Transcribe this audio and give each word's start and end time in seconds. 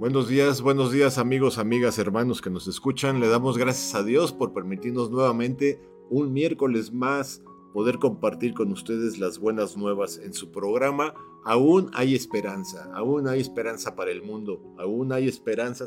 Buenos 0.00 0.28
días, 0.28 0.62
buenos 0.62 0.92
días 0.92 1.18
amigos, 1.18 1.58
amigas, 1.58 1.98
hermanos 1.98 2.40
que 2.40 2.48
nos 2.48 2.66
escuchan. 2.66 3.20
Le 3.20 3.28
damos 3.28 3.58
gracias 3.58 3.94
a 3.94 4.02
Dios 4.02 4.32
por 4.32 4.54
permitirnos 4.54 5.10
nuevamente 5.10 5.78
un 6.08 6.32
miércoles 6.32 6.90
más 6.90 7.42
poder 7.74 7.98
compartir 7.98 8.54
con 8.54 8.72
ustedes 8.72 9.18
las 9.18 9.38
buenas 9.38 9.76
nuevas 9.76 10.16
en 10.16 10.32
su 10.32 10.50
programa. 10.50 11.12
Aún 11.44 11.90
hay 11.92 12.14
esperanza, 12.14 12.90
aún 12.94 13.28
hay 13.28 13.40
esperanza 13.40 13.94
para 13.94 14.10
el 14.10 14.22
mundo, 14.22 14.74
aún 14.78 15.12
hay 15.12 15.28
esperanza 15.28 15.84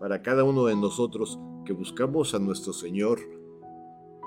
para 0.00 0.20
cada 0.20 0.44
uno 0.44 0.66
de 0.66 0.76
nosotros 0.76 1.40
que 1.64 1.72
buscamos 1.72 2.34
a 2.34 2.38
nuestro 2.38 2.74
Señor, 2.74 3.18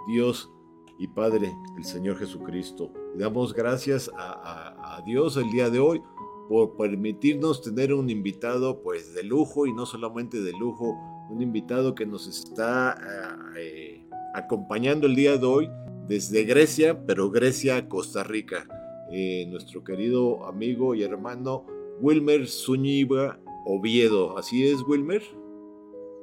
Dios 0.08 0.50
y 0.98 1.08
Padre, 1.08 1.54
el 1.78 1.86
Señor 1.86 2.18
Jesucristo. 2.18 2.92
Le 3.16 3.24
damos 3.26 3.54
gracias 3.54 4.10
a, 4.18 4.32
a- 4.32 4.98
a 4.98 5.02
Dios 5.04 5.38
el 5.38 5.52
día 5.52 5.70
de 5.70 5.78
hoy 5.80 6.02
por 6.50 6.76
permitirnos 6.76 7.62
tener 7.62 7.94
un 7.94 8.10
invitado 8.10 8.82
pues 8.82 9.14
de 9.14 9.24
lujo 9.24 9.68
y 9.68 9.74
no 9.74 9.86
solamente 9.86 10.42
de 10.42 10.52
lujo, 10.52 10.98
un 11.30 11.44
invitado 11.44 11.94
que 11.94 12.08
nos 12.08 12.28
está 12.28 12.90
ah, 12.90 13.54
eh, 13.56 14.04
acompañando 14.34 15.06
el 15.06 15.16
día 15.16 15.38
de 15.38 15.46
hoy 15.46 15.70
desde 16.08 16.44
Grecia, 16.46 17.06
pero 17.06 17.30
Grecia, 17.30 17.88
Costa 17.88 18.24
Rica. 18.24 18.68
Eh, 19.12 19.46
nuestro 19.48 19.84
querido 19.84 20.46
amigo 20.48 20.96
y 20.96 21.04
hermano 21.04 21.68
Wilmer 22.02 22.48
Zúñiga 22.48 23.40
Oviedo. 23.66 24.36
¿Así 24.36 24.68
es, 24.68 24.82
Wilmer? 24.88 25.22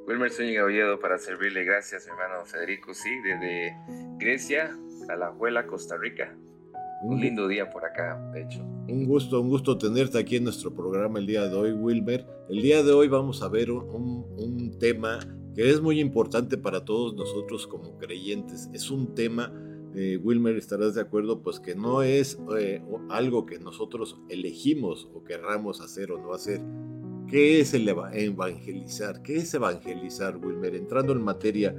Wilmer 0.07 0.29
Zúñiga 0.29 0.65
Oviedo 0.65 0.99
para 0.99 1.17
servirle. 1.17 1.63
Gracias, 1.63 2.05
mi 2.05 2.11
hermano 2.11 2.45
Federico. 2.45 2.93
Sí, 2.93 3.09
desde 3.23 3.77
Grecia 4.17 4.77
a 5.07 5.15
la 5.15 5.31
Juela, 5.31 5.67
Costa 5.67 5.95
Rica. 5.97 6.35
Un 7.03 7.19
lindo 7.21 7.47
día 7.47 7.69
por 7.69 7.85
acá, 7.85 8.19
de 8.33 8.41
hecho. 8.43 8.63
Un 8.87 9.05
gusto, 9.05 9.39
un 9.41 9.49
gusto 9.49 9.77
tenerte 9.77 10.17
aquí 10.17 10.37
en 10.37 10.45
nuestro 10.45 10.73
programa 10.73 11.19
el 11.19 11.27
día 11.27 11.47
de 11.47 11.55
hoy, 11.55 11.71
Wilmer. 11.71 12.25
El 12.49 12.61
día 12.61 12.81
de 12.83 12.91
hoy 12.91 13.07
vamos 13.07 13.41
a 13.43 13.49
ver 13.49 13.69
un, 13.71 14.25
un- 14.37 14.77
tema 14.79 15.19
que 15.55 15.69
es 15.69 15.81
muy 15.81 15.99
importante 15.99 16.57
para 16.57 16.85
todos 16.85 17.15
nosotros 17.15 17.67
como 17.67 17.97
creyentes. 17.97 18.69
Es 18.73 18.89
un 18.91 19.13
tema, 19.15 19.51
eh, 19.95 20.17
Wilmer, 20.23 20.55
estarás 20.55 20.95
de 20.95 21.01
acuerdo, 21.01 21.41
pues 21.41 21.59
que 21.59 21.75
no 21.75 22.01
es 22.03 22.39
eh, 22.57 22.81
algo 23.09 23.45
que 23.45 23.57
nosotros 23.59 24.19
elegimos 24.29 25.07
o 25.13 25.23
querramos 25.23 25.81
hacer 25.81 26.11
o 26.11 26.19
no 26.19 26.33
hacer. 26.33 26.61
¿Qué 27.27 27.59
es 27.59 27.73
el 27.73 27.87
eva- 27.89 28.11
evangelizar? 28.15 29.21
¿Qué 29.21 29.37
es 29.37 29.53
evangelizar, 29.53 30.37
Wilmer? 30.37 30.75
Entrando 30.75 31.13
en 31.13 31.21
materia, 31.21 31.75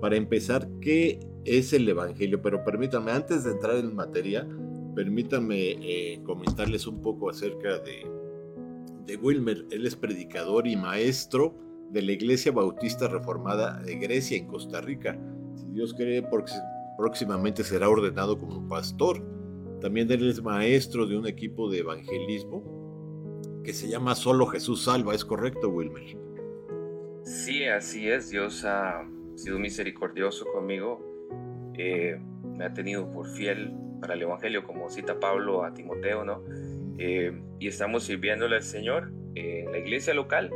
para 0.00 0.16
empezar, 0.16 0.68
¿qué 0.80 1.20
es 1.58 1.72
el 1.72 1.88
evangelio? 1.88 2.40
Pero 2.42 2.64
permítame, 2.64 3.12
antes 3.12 3.44
de 3.44 3.52
entrar 3.52 3.76
en 3.76 3.94
materia, 3.94 4.46
permítanme 4.94 5.70
eh, 5.80 6.20
comentarles 6.24 6.86
un 6.86 7.00
poco 7.00 7.30
acerca 7.30 7.78
de, 7.78 8.06
de 9.06 9.16
Wilmer. 9.16 9.66
Él 9.70 9.86
es 9.86 9.96
predicador 9.96 10.66
y 10.66 10.76
maestro 10.76 11.54
de 11.90 12.02
la 12.02 12.12
Iglesia 12.12 12.52
Bautista 12.52 13.08
Reformada 13.08 13.80
de 13.80 13.96
Grecia 13.96 14.36
en 14.36 14.46
Costa 14.46 14.80
Rica. 14.80 15.18
Si 15.56 15.66
Dios 15.72 15.94
quiere, 15.94 16.24
próximamente 16.96 17.64
será 17.64 17.88
ordenado 17.88 18.38
como 18.38 18.66
pastor. 18.68 19.24
También 19.80 20.10
él 20.10 20.28
es 20.28 20.42
maestro 20.42 21.06
de 21.06 21.16
un 21.16 21.26
equipo 21.26 21.70
de 21.70 21.78
evangelismo 21.78 22.62
que 23.64 23.72
se 23.72 23.88
llama 23.88 24.14
Solo 24.14 24.46
Jesús 24.46 24.84
Salva. 24.84 25.14
¿Es 25.14 25.24
correcto, 25.24 25.68
Wilmer? 25.68 26.16
Sí, 27.24 27.64
así 27.64 28.08
es. 28.08 28.30
Dios 28.30 28.64
ha 28.64 29.08
sido 29.34 29.58
misericordioso 29.58 30.44
conmigo. 30.52 31.09
Me 32.56 32.64
ha 32.64 32.72
tenido 32.72 33.10
por 33.10 33.28
fiel 33.28 33.72
para 34.00 34.14
el 34.14 34.22
Evangelio, 34.22 34.64
como 34.64 34.90
cita 34.90 35.18
Pablo 35.20 35.64
a 35.64 35.74
Timoteo, 35.74 36.24
¿no? 36.24 36.42
Eh, 36.98 37.32
y 37.58 37.68
estamos 37.68 38.04
sirviéndole 38.04 38.56
al 38.56 38.62
Señor 38.62 39.12
en 39.34 39.70
la 39.72 39.78
iglesia 39.78 40.12
local 40.12 40.50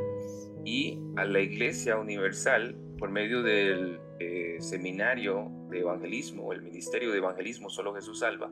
y 0.64 0.98
a 1.16 1.24
la 1.24 1.40
iglesia 1.40 1.96
universal 1.96 2.76
por 2.98 3.10
medio 3.10 3.42
del 3.42 3.98
eh, 4.18 4.56
seminario 4.60 5.50
de 5.70 5.80
evangelismo, 5.80 6.52
el 6.52 6.62
ministerio 6.62 7.10
de 7.10 7.18
evangelismo 7.18 7.68
Solo 7.68 7.94
Jesús 7.94 8.20
Salva, 8.20 8.50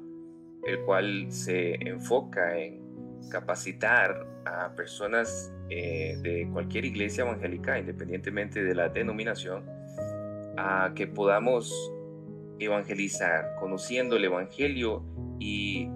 el 0.65 0.81
cual 0.81 1.27
se 1.31 1.75
enfoca 1.87 2.59
en 2.59 2.83
capacitar 3.31 4.27
a 4.44 4.75
personas 4.75 5.53
eh, 5.71 6.16
de 6.22 6.49
cualquier 6.53 6.84
iglesia 6.84 7.22
evangélica, 7.22 7.78
independientemente 7.78 8.62
de 8.62 8.75
la 8.75 8.89
denominación, 8.89 9.65
a 10.56 10.93
que 10.94 11.06
podamos 11.06 11.72
evangelizar, 12.59 13.57
conociendo 13.59 14.17
el 14.17 14.25
Evangelio 14.25 15.05
y 15.39 15.89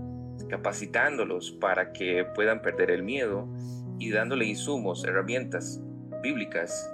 capacitándolos 0.49 1.53
para 1.53 1.93
que 1.93 2.25
puedan 2.35 2.63
perder 2.63 2.91
el 2.91 3.03
miedo 3.03 3.49
y 3.99 4.11
dándole 4.11 4.45
insumos, 4.45 5.05
herramientas 5.05 5.81
bíblicas 6.23 6.93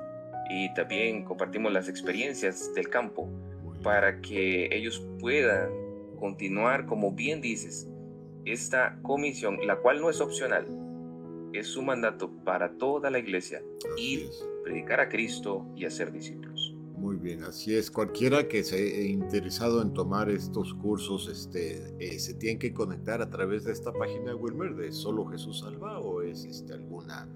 y 0.51 0.73
también 0.75 1.25
compartimos 1.25 1.73
las 1.73 1.89
experiencias 1.89 2.73
del 2.75 2.89
campo 2.89 3.29
para 3.83 4.21
que 4.21 4.69
ellos 4.71 5.05
puedan 5.19 5.71
continuar, 6.19 6.87
como 6.87 7.13
bien 7.13 7.41
dices, 7.41 7.89
esta 8.45 8.99
comisión, 9.03 9.59
la 9.67 9.77
cual 9.77 10.01
no 10.01 10.11
es 10.11 10.21
opcional, 10.21 10.67
es 11.53 11.67
su 11.69 11.83
mandato 11.83 12.31
para 12.45 12.77
toda 12.77 13.11
la 13.11 13.19
iglesia, 13.19 13.63
ir, 13.97 14.29
predicar 14.63 15.01
a 15.01 15.09
Cristo 15.09 15.67
y 15.77 15.85
hacer 15.85 16.13
discípulos. 16.13 16.52
Muy 17.03 17.17
bien, 17.17 17.43
así 17.43 17.75
es. 17.75 17.91
Cualquiera 17.91 18.47
que 18.47 18.63
se 18.63 18.77
haya 18.77 19.03
interesado 19.09 19.83
en 19.83 19.93
tomar 19.93 20.31
estos 20.31 20.73
cursos, 20.75 21.29
este, 21.29 21.93
eh, 21.99 22.21
se 22.21 22.35
tiene 22.35 22.61
que 22.61 22.73
conectar 22.73 23.21
a 23.21 23.29
través 23.29 23.65
de 23.65 23.73
esta 23.73 23.93
página 23.93 24.37
Wilmer 24.37 24.77
de 24.77 24.93
Solo 24.93 25.27
Jesús 25.27 25.59
Salva 25.61 25.99
o 25.99 26.23
es 26.23 26.45
este, 26.45 26.73
alguna 26.75 27.29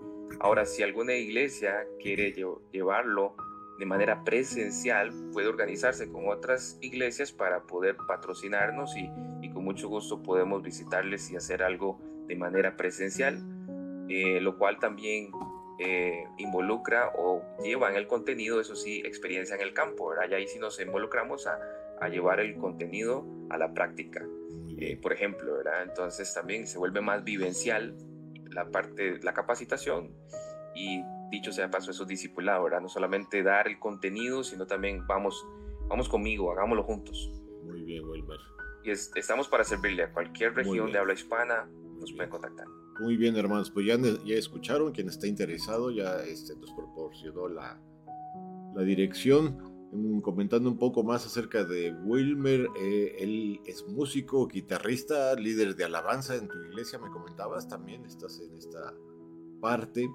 Ahora, 0.40 0.66
si 0.66 0.82
alguna 0.82 1.14
iglesia 1.14 1.87
quiere 2.00 2.34
lle- 2.34 2.60
llevarlo 2.72 3.34
de 3.78 3.87
manera 3.87 4.25
presencial, 4.25 5.12
puede 5.32 5.48
organizarse 5.48 6.10
con 6.10 6.28
otras 6.28 6.78
iglesias 6.81 7.32
para 7.32 7.62
poder 7.62 7.96
patrocinarnos 8.08 8.96
y, 8.96 9.10
con 9.52 9.64
mucho 9.64 9.88
gusto 9.88 10.22
podemos 10.22 10.62
visitarles 10.62 11.31
y 11.31 11.37
hacer 11.37 11.62
algo 11.62 11.98
de 12.26 12.37
manera 12.37 12.76
presencial, 12.76 13.38
eh, 14.08 14.38
lo 14.40 14.58
cual 14.58 14.78
también 14.78 15.31
eh, 15.78 16.25
involucra 16.38 17.12
o 17.16 17.43
lleva 17.62 17.90
en 17.90 17.96
el 17.96 18.06
contenido, 18.06 18.60
eso 18.60 18.75
sí, 18.75 19.00
experiencia 19.04 19.56
en 19.56 19.62
el 19.62 19.75
campo, 19.75 20.08
¿verdad? 20.08 20.25
Y 20.31 20.34
ahí 20.34 20.46
sí 20.46 20.58
nos 20.58 20.81
involucramos 20.81 21.46
a, 21.46 21.58
llevar 22.08 22.40
el 22.40 22.56
contenido 22.56 23.25
a 23.48 23.56
la 23.56 23.72
práctica, 23.72 24.22
eh, 24.76 24.81
bien. 24.81 25.00
por 25.00 25.12
ejemplo, 25.12 25.52
¿verdad? 25.56 25.82
Entonces 25.82 26.32
también 26.32 26.67
se 26.67 26.78
vuelve 26.78 27.00
más 27.00 27.25
vivencial 27.25 27.96
la 28.50 28.70
parte, 28.70 29.19
la 29.23 29.34
capacitación 29.34 30.14
y 30.75 31.02
dicho 31.31 31.52
sea 31.52 31.70
paso, 31.70 31.90
eso 31.90 32.02
es 32.05 32.08
discipulado, 32.08 32.64
¿verdad? 32.64 32.81
No 32.81 32.88
solamente 32.88 33.43
dar 33.43 33.69
el 33.69 33.78
contenido, 33.78 34.44
sino 34.44 34.67
también 34.67 35.06
vamos, 35.06 35.46
vamos 35.88 36.08
conmigo, 36.08 36.52
hagámoslo 36.52 36.82
juntos. 36.82 37.32
Muy 37.64 37.82
bien, 37.82 38.05
Wilmer. 38.08 38.38
Y 38.84 38.90
estamos 38.90 39.49
para 39.49 39.64
servirle 39.64 40.05
a 40.05 40.12
cualquier 40.12 40.55
región 40.55 40.93
de 40.93 40.99
habla 40.99 41.14
hispana, 41.14 41.69
nos 41.99 42.12
pueden 42.12 42.31
contactar. 42.31 42.67
Muy 43.00 43.17
bien, 43.17 43.37
hermanos, 43.37 43.70
pues 43.70 43.87
ya, 43.87 43.96
ya 43.99 44.37
escucharon, 44.37 44.93
quien 44.93 45.08
está 45.08 45.26
interesado 45.26 45.90
ya 45.90 46.22
este, 46.22 46.55
nos 46.56 46.72
proporcionó 46.72 47.49
la, 47.49 47.81
la 48.75 48.82
dirección. 48.82 49.66
Mm, 49.93 50.21
comentando 50.21 50.69
un 50.69 50.79
poco 50.79 51.05
más 51.05 51.27
acerca 51.27 51.65
de 51.65 51.93
Wilmer, 51.93 52.69
eh, 52.79 53.17
él 53.19 53.61
es 53.67 53.87
músico, 53.87 54.47
guitarrista, 54.47 55.35
líder 55.35 55.77
de 55.77 55.85
alabanza 55.85 56.35
en 56.35 56.49
tu 56.49 56.59
iglesia, 56.59 56.99
me 56.99 57.11
comentabas, 57.11 57.69
también 57.69 58.05
estás 58.05 58.41
en 58.41 58.56
esta 58.56 58.94
parte. 59.61 60.09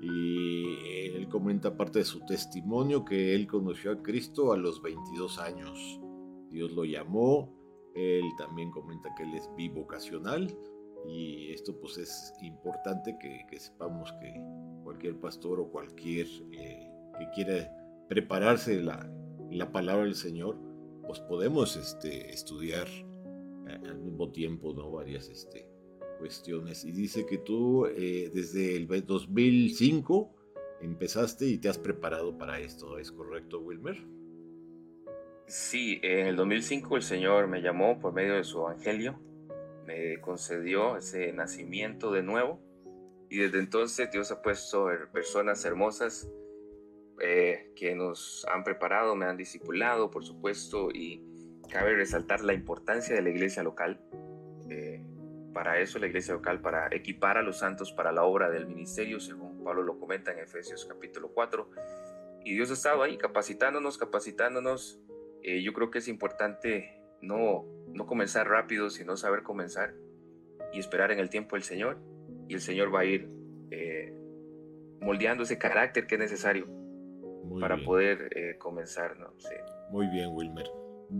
Y 0.00 1.14
él 1.14 1.28
comenta 1.28 1.76
parte 1.76 2.00
de 2.00 2.04
su 2.04 2.20
testimonio 2.26 3.04
que 3.04 3.34
él 3.36 3.46
conoció 3.46 3.92
a 3.92 4.02
Cristo 4.02 4.52
a 4.52 4.56
los 4.56 4.82
22 4.82 5.38
años. 5.38 6.00
Dios 6.50 6.72
lo 6.72 6.84
llamó, 6.84 7.54
él 7.94 8.24
también 8.36 8.70
comenta 8.70 9.14
que 9.16 9.22
él 9.22 9.34
es 9.34 9.48
bivocacional 9.56 10.56
y 11.06 11.52
esto 11.52 11.78
pues 11.78 11.98
es 11.98 12.32
importante 12.42 13.16
que, 13.18 13.58
sepamos 13.58 14.12
que 14.20 14.40
cualquier 14.82 15.18
pastor 15.20 15.60
o 15.60 15.70
cualquier 15.70 16.26
eh, 16.52 16.90
que 17.18 17.30
quiera 17.34 17.70
prepararse 18.12 18.78
la, 18.82 19.10
la 19.50 19.72
palabra 19.72 20.04
del 20.04 20.14
Señor, 20.14 20.58
pues 21.06 21.18
podemos 21.20 21.76
este, 21.76 22.30
estudiar 22.30 22.86
eh, 22.86 23.80
al 23.88 24.00
mismo 24.00 24.30
tiempo 24.30 24.74
¿no? 24.74 24.90
varias 24.90 25.30
este, 25.30 25.66
cuestiones. 26.18 26.84
Y 26.84 26.92
dice 26.92 27.24
que 27.24 27.38
tú 27.38 27.86
eh, 27.86 28.30
desde 28.34 28.76
el 28.76 28.86
2005 28.86 30.30
empezaste 30.82 31.46
y 31.46 31.56
te 31.56 31.70
has 31.70 31.78
preparado 31.78 32.36
para 32.36 32.60
esto, 32.60 32.98
¿es 32.98 33.10
correcto, 33.10 33.60
Wilmer? 33.60 33.96
Sí, 35.46 35.98
en 36.02 36.26
el 36.26 36.36
2005 36.36 36.96
el 36.96 37.02
Señor 37.02 37.48
me 37.48 37.62
llamó 37.62 37.98
por 37.98 38.12
medio 38.12 38.34
de 38.34 38.44
su 38.44 38.58
evangelio, 38.58 39.18
me 39.86 40.20
concedió 40.20 40.98
ese 40.98 41.32
nacimiento 41.32 42.12
de 42.12 42.22
nuevo 42.22 42.60
y 43.30 43.38
desde 43.38 43.58
entonces 43.58 44.10
Dios 44.12 44.30
ha 44.32 44.42
puesto 44.42 44.88
personas 45.14 45.64
hermosas 45.64 46.28
eh, 47.24 47.70
que 47.76 47.94
nos 47.94 48.44
han 48.52 48.64
preparado, 48.64 49.14
me 49.14 49.26
han 49.26 49.36
discipulado, 49.36 50.10
por 50.10 50.24
supuesto, 50.24 50.90
y 50.92 51.22
cabe 51.70 51.94
resaltar 51.94 52.40
la 52.40 52.52
importancia 52.52 53.14
de 53.14 53.22
la 53.22 53.30
iglesia 53.30 53.62
local. 53.62 54.00
Eh, 54.68 55.00
para 55.54 55.78
eso 55.78 56.00
la 56.00 56.08
iglesia 56.08 56.34
local, 56.34 56.60
para 56.60 56.88
equipar 56.90 57.38
a 57.38 57.42
los 57.42 57.60
santos 57.60 57.92
para 57.92 58.10
la 58.10 58.24
obra 58.24 58.50
del 58.50 58.66
ministerio, 58.66 59.20
según 59.20 59.62
Pablo 59.62 59.84
lo 59.84 60.00
comenta 60.00 60.32
en 60.32 60.40
Efesios 60.40 60.84
capítulo 60.84 61.30
4. 61.32 61.70
Y 62.44 62.54
Dios 62.54 62.70
ha 62.70 62.72
estado 62.72 63.04
ahí 63.04 63.16
capacitándonos, 63.16 63.98
capacitándonos. 63.98 65.00
Eh, 65.44 65.62
yo 65.62 65.72
creo 65.74 65.92
que 65.92 65.98
es 65.98 66.08
importante 66.08 67.04
no, 67.20 67.64
no 67.86 68.04
comenzar 68.04 68.48
rápido, 68.48 68.90
sino 68.90 69.16
saber 69.16 69.44
comenzar 69.44 69.94
y 70.72 70.80
esperar 70.80 71.12
en 71.12 71.20
el 71.20 71.30
tiempo 71.30 71.54
del 71.54 71.62
Señor. 71.62 71.98
Y 72.48 72.54
el 72.54 72.60
Señor 72.60 72.92
va 72.92 73.02
a 73.02 73.04
ir 73.04 73.30
moldeando 75.00 75.44
ese 75.44 75.56
carácter 75.56 76.08
que 76.08 76.16
es 76.16 76.20
necesario 76.20 76.81
para 77.60 77.76
poder 77.82 78.30
eh, 78.34 78.56
comenzar, 78.58 79.18
¿no? 79.18 79.32
Sí. 79.38 79.54
Muy 79.90 80.06
bien, 80.08 80.30
Wilmer. 80.32 80.66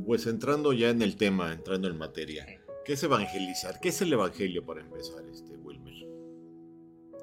Pues 0.06 0.26
entrando 0.26 0.72
ya 0.72 0.90
en 0.90 1.02
el 1.02 1.16
tema, 1.16 1.52
entrando 1.52 1.88
en 1.88 1.98
materia, 1.98 2.46
¿qué 2.84 2.94
es 2.94 3.02
evangelizar? 3.02 3.78
¿Qué 3.80 3.90
es 3.90 4.00
el 4.00 4.12
evangelio 4.12 4.64
para 4.64 4.80
empezar, 4.80 5.24
este, 5.30 5.56
Wilmer? 5.56 5.94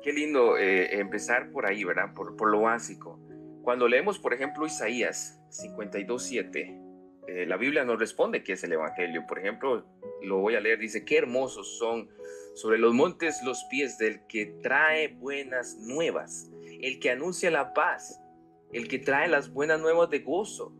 Qué 0.04 0.14
lindo 0.14 0.58
eh, 0.58 1.00
empezar 1.00 1.52
por 1.52 1.66
ahí, 1.66 1.84
¿verdad? 1.84 2.14
Por, 2.14 2.36
por, 2.36 2.52
lo 2.52 2.62
básico. 2.62 3.20
Cuando 3.64 3.88
leemos, 3.88 4.20
por 4.20 4.34
ejemplo, 4.34 4.66
Isaías 4.66 5.42
52.7, 5.50 6.90
eh, 7.28 7.46
la 7.46 7.58
Biblia 7.58 7.86
nos 7.86 8.00
responde 8.00 8.44
qué 8.44 8.54
es 8.54 8.64
el 8.64 8.74
evangelio. 8.74 9.26
Por 9.28 9.40
ejemplo, 9.40 9.86
lo 10.24 10.38
voy 10.38 10.56
a 10.56 10.60
leer, 10.60 10.80
dice, 10.80 11.06
qué 11.06 11.18
hermosos 11.18 11.78
son 11.78 12.10
sobre 12.56 12.80
los 12.80 12.94
montes 12.94 13.42
los 13.44 13.64
pies 13.66 13.98
del 13.98 14.26
que 14.28 14.48
trae 14.64 15.10
buenas 15.10 15.78
nuevas, 15.78 16.50
el 16.82 17.00
que 17.00 17.12
anuncia 17.12 17.52
la 17.52 17.74
paz 17.74 18.20
el 18.72 18.88
que 18.88 19.00
trae 19.00 19.28
las 19.28 19.52
buenas 19.52 19.80
nuevas 19.80 20.10
de 20.10 20.20
gozo, 20.20 20.74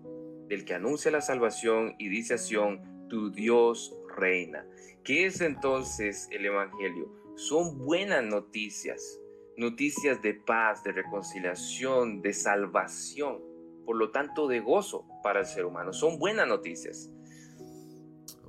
del 0.48 0.66
que 0.66 0.74
anuncia 0.74 1.12
la 1.12 1.22
salvación 1.22 1.96
y 1.98 2.10
dice 2.10 2.36
a 2.36 2.38
Sion, 2.38 3.08
tu 3.08 3.32
Dios 3.32 3.96
reina. 4.16 4.66
¿Qué 5.04 5.26
es 5.26 5.42
entonces 5.42 6.28
el 6.32 6.46
Evangelio? 6.46 7.12
Son 7.36 7.78
buenas 7.78 8.24
noticias, 8.24 9.20
noticias 9.58 10.22
de 10.22 10.34
paz, 10.34 10.84
de 10.84 10.92
reconciliación, 10.92 12.22
de 12.22 12.34
salvación, 12.34 13.42
por 13.86 13.96
lo 13.96 14.12
tanto 14.12 14.48
de 14.48 14.60
gozo 14.60 15.08
para 15.24 15.42
el 15.42 15.46
ser 15.46 15.66
humano. 15.66 15.94
Son 15.94 16.20
buenas 16.20 16.48
noticias. 16.48 17.12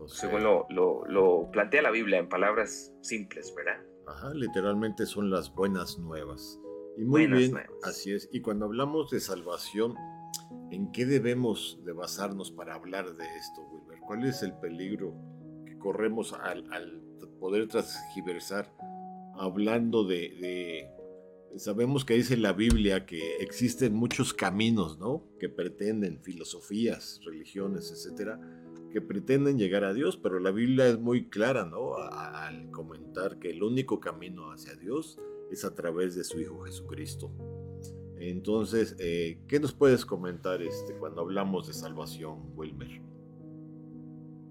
Según 0.07 0.43
lo, 0.43 0.67
lo, 0.69 1.51
plantea 1.51 1.83
la 1.83 1.91
Biblia 1.91 2.19
en 2.19 2.29
palabras 2.29 2.93
simples, 3.03 3.55
¿verdad? 3.55 3.81
Ajá, 4.07 4.33
literalmente 4.35 5.07
son 5.07 5.31
las 5.31 5.55
buenas 5.55 5.99
nuevas. 5.99 6.59
Y 6.97 7.05
muy 7.05 7.27
bien, 7.27 7.57
así 7.83 8.13
es. 8.13 8.29
Y 8.33 8.41
cuando 8.41 8.67
hablamos 8.67 9.11
de 9.11 9.21
salvación, 9.21 9.95
¿en 10.71 10.93
qué 10.93 11.07
debemos 11.07 11.81
de 11.85 11.93
basarnos 11.93 12.51
para 12.51 12.75
hablar 12.75 13.15
de 13.15 13.25
esto, 13.37 13.63
Wilber? 13.63 13.99
¿Cuál 14.07 14.25
es 14.27 14.43
el 14.43 14.55
peligro 14.55 15.15
que 15.67 15.79
corremos 15.79 16.33
al, 16.33 16.65
poder 17.39 17.69
transgiversar 17.69 18.71
hablando 19.39 20.05
de, 20.05 20.91
Sabemos 21.57 22.05
que 22.05 22.15
dice 22.15 22.37
la 22.37 22.53
Biblia 22.53 23.07
que 23.07 23.39
existen 23.39 23.95
muchos 23.95 24.33
caminos, 24.33 24.99
¿no? 25.01 25.27
Que 25.41 25.49
pretenden, 25.49 26.23
filosofías, 26.23 27.21
religiones, 27.25 27.91
etcétera, 27.91 28.41
que 28.93 29.01
pretenden 29.01 29.59
llegar 29.59 29.83
a 29.83 29.93
Dios, 29.93 30.17
pero 30.17 30.39
la 30.39 30.53
Biblia 30.53 30.87
es 30.87 31.01
muy 31.01 31.29
clara, 31.29 31.65
¿no? 31.65 31.97
Al 31.97 32.71
comentar 32.71 33.41
que 33.41 33.51
el 33.51 33.65
único 33.65 33.99
camino 33.99 34.53
hacia 34.53 34.77
Dios 34.77 35.19
es 35.19 35.40
a 35.65 35.75
través 35.75 36.15
de 36.15 36.25
su 36.25 36.41
Hijo 36.41 36.63
Jesucristo. 36.65 37.31
Entonces, 38.19 38.97
eh, 38.99 39.39
¿qué 39.49 39.59
nos 39.59 39.73
puedes 39.73 40.05
comentar 40.05 40.61
este, 40.63 40.95
cuando 40.95 41.23
hablamos 41.23 41.67
de 41.67 41.73
salvación, 41.73 42.53
Wilmer? 42.55 43.01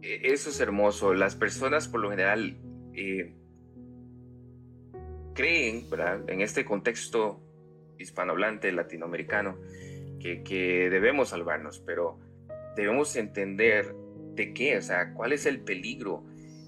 E, 0.02 0.34
eso 0.34 0.50
es 0.50 0.60
hermoso. 0.60 1.14
Las 1.14 1.36
personas 1.36 1.88
por 1.88 2.02
lo 2.02 2.10
general 2.10 2.58
eh, 2.94 3.36
creen, 5.34 5.88
en 6.28 6.42
este 6.42 6.66
contexto 6.66 7.42
hispanohablante, 7.98 8.72
latinoamericano, 8.72 9.58
que, 10.20 10.90
debemos 10.92 11.30
salvarnos, 11.30 11.80
pero 11.80 12.20
debemos 12.76 13.16
entender 13.16 13.96
de 14.36 14.54
qué, 14.54 14.78
o 14.78 14.82
sea, 14.82 15.14
cuál 15.14 15.32
es 15.32 15.46
el 15.46 15.62
peligro. 15.62 16.24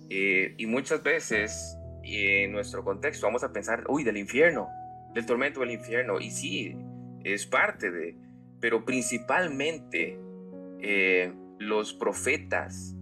Eh, 0.10 0.56
y 0.58 0.66
muchas 0.68 1.04
veces 1.04 1.78
y 2.04 2.44
en 2.44 2.52
nuestro 2.52 2.84
contexto 2.84 3.28
vamos 3.28 3.44
a 3.44 3.52
pensar, 3.52 3.84
uy, 3.88 4.04
del 4.04 4.18
infierno, 4.18 4.70
del 5.14 5.26
tormento 5.26 5.60
del 5.60 5.72
infierno. 5.72 6.20
Y 6.20 6.32
sí, 6.32 6.76
es 7.24 7.46
parte 7.46 7.92
de, 7.92 8.18
pero 8.60 8.86
principalmente 8.86 10.20
eh, 10.80 11.34
los 11.60 11.94
profetas, 11.94 12.96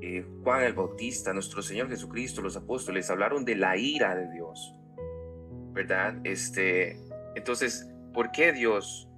eh, 0.00 0.24
Juan 0.42 0.64
el 0.64 0.72
Bautista, 0.72 1.32
nuestro 1.32 1.62
Señor 1.62 1.88
Jesucristo, 1.88 2.40
los 2.40 2.56
apóstoles, 2.56 3.10
hablaron 3.10 3.44
de 3.44 3.56
la 3.56 3.76
ira 3.76 4.14
de 4.14 4.30
Dios, 4.32 4.74
¿verdad? 5.72 6.16
Este, 6.24 6.98
entonces, 7.34 7.90
¿por 8.12 8.30
qué 8.30 8.52
Dios 8.52 9.08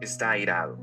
está 0.00 0.30
airado? 0.30 0.78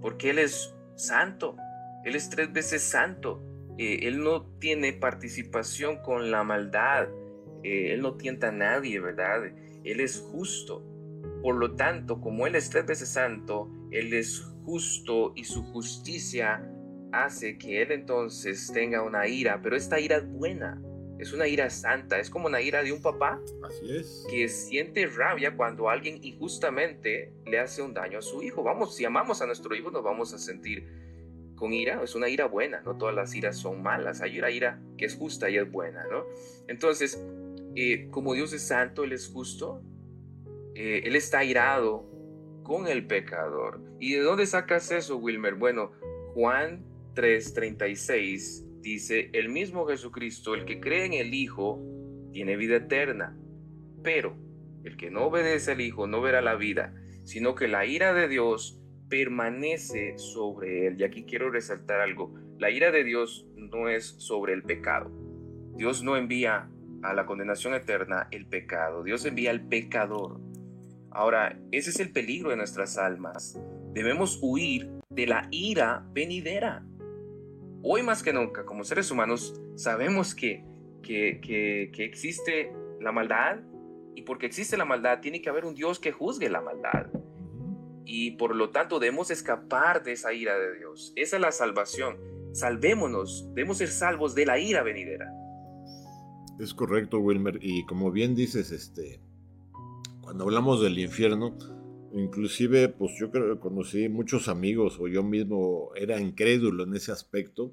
Porque 0.00 0.30
Él 0.30 0.38
es 0.38 0.74
santo, 0.94 1.56
Él 2.04 2.14
es 2.14 2.30
tres 2.30 2.52
veces 2.52 2.82
santo. 2.82 3.46
Eh, 3.78 4.06
él 4.08 4.22
no 4.22 4.44
tiene 4.58 4.92
participación 4.92 6.02
con 6.02 6.30
la 6.30 6.44
maldad, 6.44 7.08
eh, 7.62 7.92
él 7.92 8.00
no 8.02 8.14
tienta 8.16 8.48
a 8.48 8.52
nadie, 8.52 9.00
¿verdad? 9.00 9.44
Él 9.84 10.00
es 10.00 10.18
justo. 10.18 10.84
Por 11.42 11.56
lo 11.56 11.74
tanto, 11.74 12.20
como 12.20 12.46
Él 12.46 12.54
es 12.54 12.70
tres 12.70 12.86
veces 12.86 13.08
santo, 13.10 13.70
Él 13.90 14.12
es 14.14 14.40
justo 14.64 15.32
y 15.36 15.44
su 15.44 15.62
justicia 15.64 16.66
hace 17.12 17.58
que 17.58 17.82
Él 17.82 17.92
entonces 17.92 18.70
tenga 18.72 19.02
una 19.02 19.26
ira, 19.26 19.60
pero 19.62 19.76
esta 19.76 19.98
ira 19.98 20.18
es 20.18 20.28
buena, 20.30 20.80
es 21.18 21.32
una 21.32 21.46
ira 21.48 21.68
santa, 21.70 22.18
es 22.18 22.30
como 22.30 22.46
una 22.46 22.60
ira 22.60 22.82
de 22.82 22.92
un 22.92 23.02
papá 23.02 23.40
Así 23.66 23.96
es. 23.96 24.26
que 24.30 24.48
siente 24.48 25.06
rabia 25.06 25.56
cuando 25.56 25.88
alguien 25.90 26.18
injustamente 26.22 27.32
le 27.46 27.58
hace 27.58 27.82
un 27.82 27.94
daño 27.94 28.18
a 28.18 28.22
su 28.22 28.42
hijo. 28.42 28.62
Vamos, 28.62 28.94
si 28.96 29.04
amamos 29.04 29.42
a 29.42 29.46
nuestro 29.46 29.74
hijo, 29.74 29.90
nos 29.90 30.02
vamos 30.02 30.32
a 30.34 30.38
sentir 30.38 30.86
con 31.60 31.74
ira, 31.74 32.02
es 32.02 32.14
una 32.14 32.30
ira 32.30 32.46
buena, 32.46 32.80
no 32.80 32.96
todas 32.96 33.14
las 33.14 33.34
iras 33.34 33.58
son 33.58 33.82
malas, 33.82 34.22
hay 34.22 34.38
una 34.38 34.50
ira 34.50 34.80
que 34.96 35.04
es 35.04 35.14
justa 35.14 35.50
y 35.50 35.58
es 35.58 35.70
buena, 35.70 36.06
¿no? 36.10 36.24
Entonces, 36.68 37.22
eh, 37.76 38.08
como 38.10 38.32
Dios 38.32 38.54
es 38.54 38.66
santo, 38.66 39.04
Él 39.04 39.12
es 39.12 39.28
justo, 39.28 39.82
eh, 40.74 41.02
Él 41.04 41.16
está 41.16 41.40
airado 41.40 42.08
con 42.62 42.88
el 42.88 43.06
pecador. 43.06 43.82
¿Y 44.00 44.14
de 44.14 44.20
dónde 44.20 44.46
sacas 44.46 44.90
eso, 44.90 45.18
Wilmer? 45.18 45.56
Bueno, 45.56 45.92
Juan 46.32 46.82
3:36 47.14 48.64
dice, 48.80 49.28
el 49.34 49.50
mismo 49.50 49.86
Jesucristo, 49.86 50.54
el 50.54 50.64
que 50.64 50.80
cree 50.80 51.04
en 51.04 51.12
el 51.12 51.34
Hijo, 51.34 51.78
tiene 52.32 52.56
vida 52.56 52.76
eterna, 52.76 53.36
pero 54.02 54.34
el 54.82 54.96
que 54.96 55.10
no 55.10 55.26
obedece 55.26 55.72
al 55.72 55.82
Hijo 55.82 56.06
no 56.06 56.22
verá 56.22 56.40
la 56.40 56.54
vida, 56.54 56.94
sino 57.24 57.54
que 57.54 57.68
la 57.68 57.84
ira 57.84 58.14
de 58.14 58.28
Dios 58.28 58.79
permanece 59.10 60.16
sobre 60.16 60.86
él. 60.86 60.98
Y 60.98 61.04
aquí 61.04 61.24
quiero 61.24 61.50
resaltar 61.50 62.00
algo. 62.00 62.32
La 62.58 62.70
ira 62.70 62.90
de 62.90 63.04
Dios 63.04 63.46
no 63.56 63.88
es 63.88 64.06
sobre 64.06 64.54
el 64.54 64.62
pecado. 64.62 65.10
Dios 65.74 66.02
no 66.02 66.16
envía 66.16 66.70
a 67.02 67.14
la 67.14 67.26
condenación 67.26 67.74
eterna 67.74 68.28
el 68.30 68.46
pecado. 68.46 69.02
Dios 69.02 69.24
envía 69.26 69.50
al 69.50 69.66
pecador. 69.66 70.40
Ahora, 71.10 71.58
ese 71.72 71.90
es 71.90 72.00
el 72.00 72.12
peligro 72.12 72.50
de 72.50 72.56
nuestras 72.56 72.96
almas. 72.96 73.58
Debemos 73.92 74.38
huir 74.42 74.90
de 75.10 75.26
la 75.26 75.48
ira 75.50 76.06
venidera. 76.12 76.84
Hoy 77.82 78.02
más 78.02 78.22
que 78.22 78.32
nunca, 78.32 78.64
como 78.64 78.84
seres 78.84 79.10
humanos, 79.10 79.60
sabemos 79.74 80.34
que, 80.34 80.64
que, 81.02 81.40
que, 81.40 82.04
existe 82.04 82.72
la 83.00 83.10
maldad 83.10 83.58
y 84.14 84.22
porque 84.22 84.46
existe 84.46 84.76
la 84.76 84.84
maldad 84.84 85.20
tiene 85.20 85.40
que 85.40 85.48
haber 85.48 85.64
un 85.64 85.74
Dios 85.74 85.98
que 85.98 86.12
juzgue 86.12 86.48
la 86.48 86.60
maldad. 86.60 87.06
Y 88.12 88.32
por 88.32 88.56
lo 88.56 88.70
tanto 88.70 88.98
debemos 88.98 89.30
escapar 89.30 90.02
de 90.02 90.10
esa 90.14 90.32
ira 90.32 90.58
de 90.58 90.76
Dios. 90.76 91.12
Esa 91.14 91.36
es 91.36 91.42
la 91.42 91.52
salvación. 91.52 92.16
Salvémonos, 92.52 93.46
debemos 93.54 93.78
ser 93.78 93.86
salvos 93.86 94.34
de 94.34 94.46
la 94.46 94.58
ira 94.58 94.82
venidera. 94.82 95.32
Es 96.58 96.74
correcto, 96.74 97.20
Wilmer. 97.20 97.60
Y 97.62 97.86
como 97.86 98.10
bien 98.10 98.34
dices, 98.34 98.72
este, 98.72 99.20
cuando 100.22 100.42
hablamos 100.42 100.82
del 100.82 100.98
infierno, 100.98 101.56
inclusive, 102.12 102.88
pues 102.88 103.12
yo 103.16 103.30
creo 103.30 103.54
que 103.54 103.60
conocí 103.60 104.08
muchos 104.08 104.48
amigos 104.48 104.98
o 104.98 105.06
yo 105.06 105.22
mismo 105.22 105.90
era 105.94 106.20
incrédulo 106.20 106.82
en 106.82 106.96
ese 106.96 107.12
aspecto, 107.12 107.70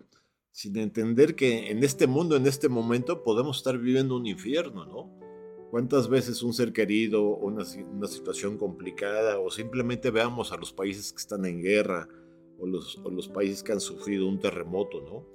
sin 0.51 0.77
entender 0.77 1.33
que 1.33 1.71
en 1.71 1.83
este 1.83 2.05
mundo, 2.05 2.35
en 2.35 2.45
este 2.45 2.69
momento, 2.69 3.23
podemos 3.23 3.57
estar 3.57 3.79
viviendo 3.79 4.15
un 4.15 4.27
infierno, 4.27 4.85
¿no? 4.85 5.26
¿Cuántas 5.71 6.07
veces 6.09 6.43
un 6.43 6.53
ser 6.53 6.71
querido, 6.71 7.35
una, 7.35 7.65
una 7.91 8.07
situación 8.07 8.57
complicada, 8.57 9.39
o 9.39 9.51
simplemente 9.51 10.11
veamos 10.11 10.51
a 10.51 10.57
los 10.57 10.71
países 10.71 11.11
que 11.11 11.19
están 11.19 11.45
en 11.45 11.61
guerra, 11.61 12.07
o 12.59 12.65
los, 12.65 13.27
países 13.29 13.63
que 13.63 13.71
han 13.71 13.79
sufrido 13.79 14.27
un 14.27 14.39
terremoto, 14.39 15.01
¿no? 15.01 15.25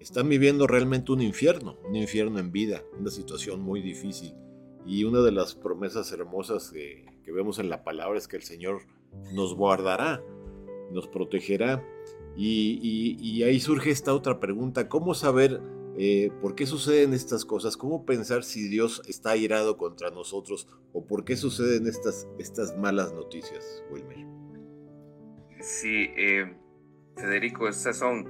Están 0.00 0.28
viviendo 0.28 0.66
realmente 0.66 1.10
un 1.10 1.20
infierno, 1.20 1.76
un 1.84 1.96
infierno 1.96 2.38
en 2.38 2.52
vida, 2.52 2.84
una 2.98 3.10
situación 3.10 3.60
muy 3.60 3.82
difícil. 3.82 4.34
Y 4.86 5.04
una 5.04 5.20
de 5.20 5.32
las 5.32 5.54
promesas 5.54 6.12
hermosas 6.12 6.70
que, 6.70 7.04
vemos 7.26 7.58
en 7.58 7.68
la 7.68 7.84
palabra 7.84 8.16
es 8.16 8.26
que 8.26 8.36
el 8.36 8.42
Señor 8.42 8.82
nos 9.34 9.54
guardará, 9.54 10.22
nos 10.92 11.08
protegerá. 11.08 11.84
Y, 12.36 13.42
ahí 13.42 13.58
surge 13.58 13.90
esta 13.90 14.14
otra 14.14 14.38
pregunta, 14.38 14.88
¿cómo 14.88 15.14
saber 15.14 15.60
eh, 16.00 16.30
por 16.40 16.54
qué 16.54 16.64
suceden 16.64 17.12
estas 17.12 17.44
cosas? 17.44 17.76
¿Cómo 17.76 18.06
pensar 18.06 18.44
si 18.44 18.68
Dios 18.68 19.02
está 19.08 19.30
airado 19.30 19.76
contra 19.76 20.10
nosotros 20.10 20.68
o 20.92 21.04
por 21.04 21.24
qué 21.24 21.36
suceden 21.36 21.88
estas, 21.88 22.76
malas 22.78 23.12
noticias, 23.12 23.82
Wilmer? 23.90 24.18
Sí, 25.60 26.06
eh, 26.16 26.54
Federico, 27.16 27.68
estas 27.68 27.98
son 27.98 28.28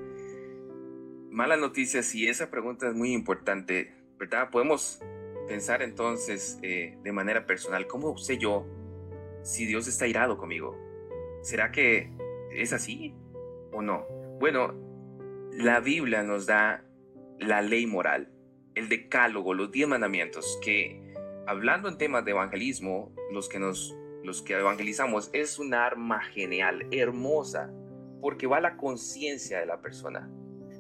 malas 1.30 1.58
noticias 1.58 2.14
y 2.14 2.26
esa 2.26 2.50
pregunta 2.50 2.88
es 2.88 2.94
muy 2.94 3.12
importante, 3.12 3.94
¿verdad? 4.18 4.48
Podemos 4.50 5.00
pensar 5.46 5.82
entonces 5.82 6.58
eh, 6.62 6.96
de 7.02 7.12
manera 7.12 7.44
personal, 7.46 7.87
¿cómo 7.87 8.16
sé 8.16 8.38
yo 8.38 8.66
si 9.42 9.66
Dios 9.66 9.87
está 9.88 10.06
irado 10.06 10.38
conmigo? 10.38 10.75
¿Será 11.42 11.70
que 11.70 12.10
es 12.50 12.72
así 12.72 13.14
o 13.72 13.82
no? 13.82 14.06
Bueno, 14.40 14.72
la 15.52 15.80
Biblia 15.80 16.22
nos 16.22 16.46
da 16.46 16.88
la 17.38 17.62
ley 17.62 17.87
moral, 17.87 18.33
el 18.75 18.88
decálogo, 18.88 19.54
los 19.54 19.71
diez 19.71 19.88
mandamientos, 19.88 20.59
que 20.62 21.14
hablando 21.47 21.88
en 21.88 21.99
temas 21.99 22.25
de 22.25 22.33
evangelismo, 22.33 23.14
los 23.33 23.49
que 23.49 23.59
nos 23.59 23.95
los 24.25 24.42
que 24.42 24.54
evangelizamos 24.54 25.30
es 25.33 25.59
una 25.59 25.87
arma 25.87 26.21
genial, 26.21 26.87
hermosa, 26.90 27.73
porque 28.21 28.47
va 28.47 28.59
a 28.59 28.61
la 28.61 28.76
conciencia 28.76 29.61
de 29.61 29.66
la 29.66 29.80
persona 29.80 30.28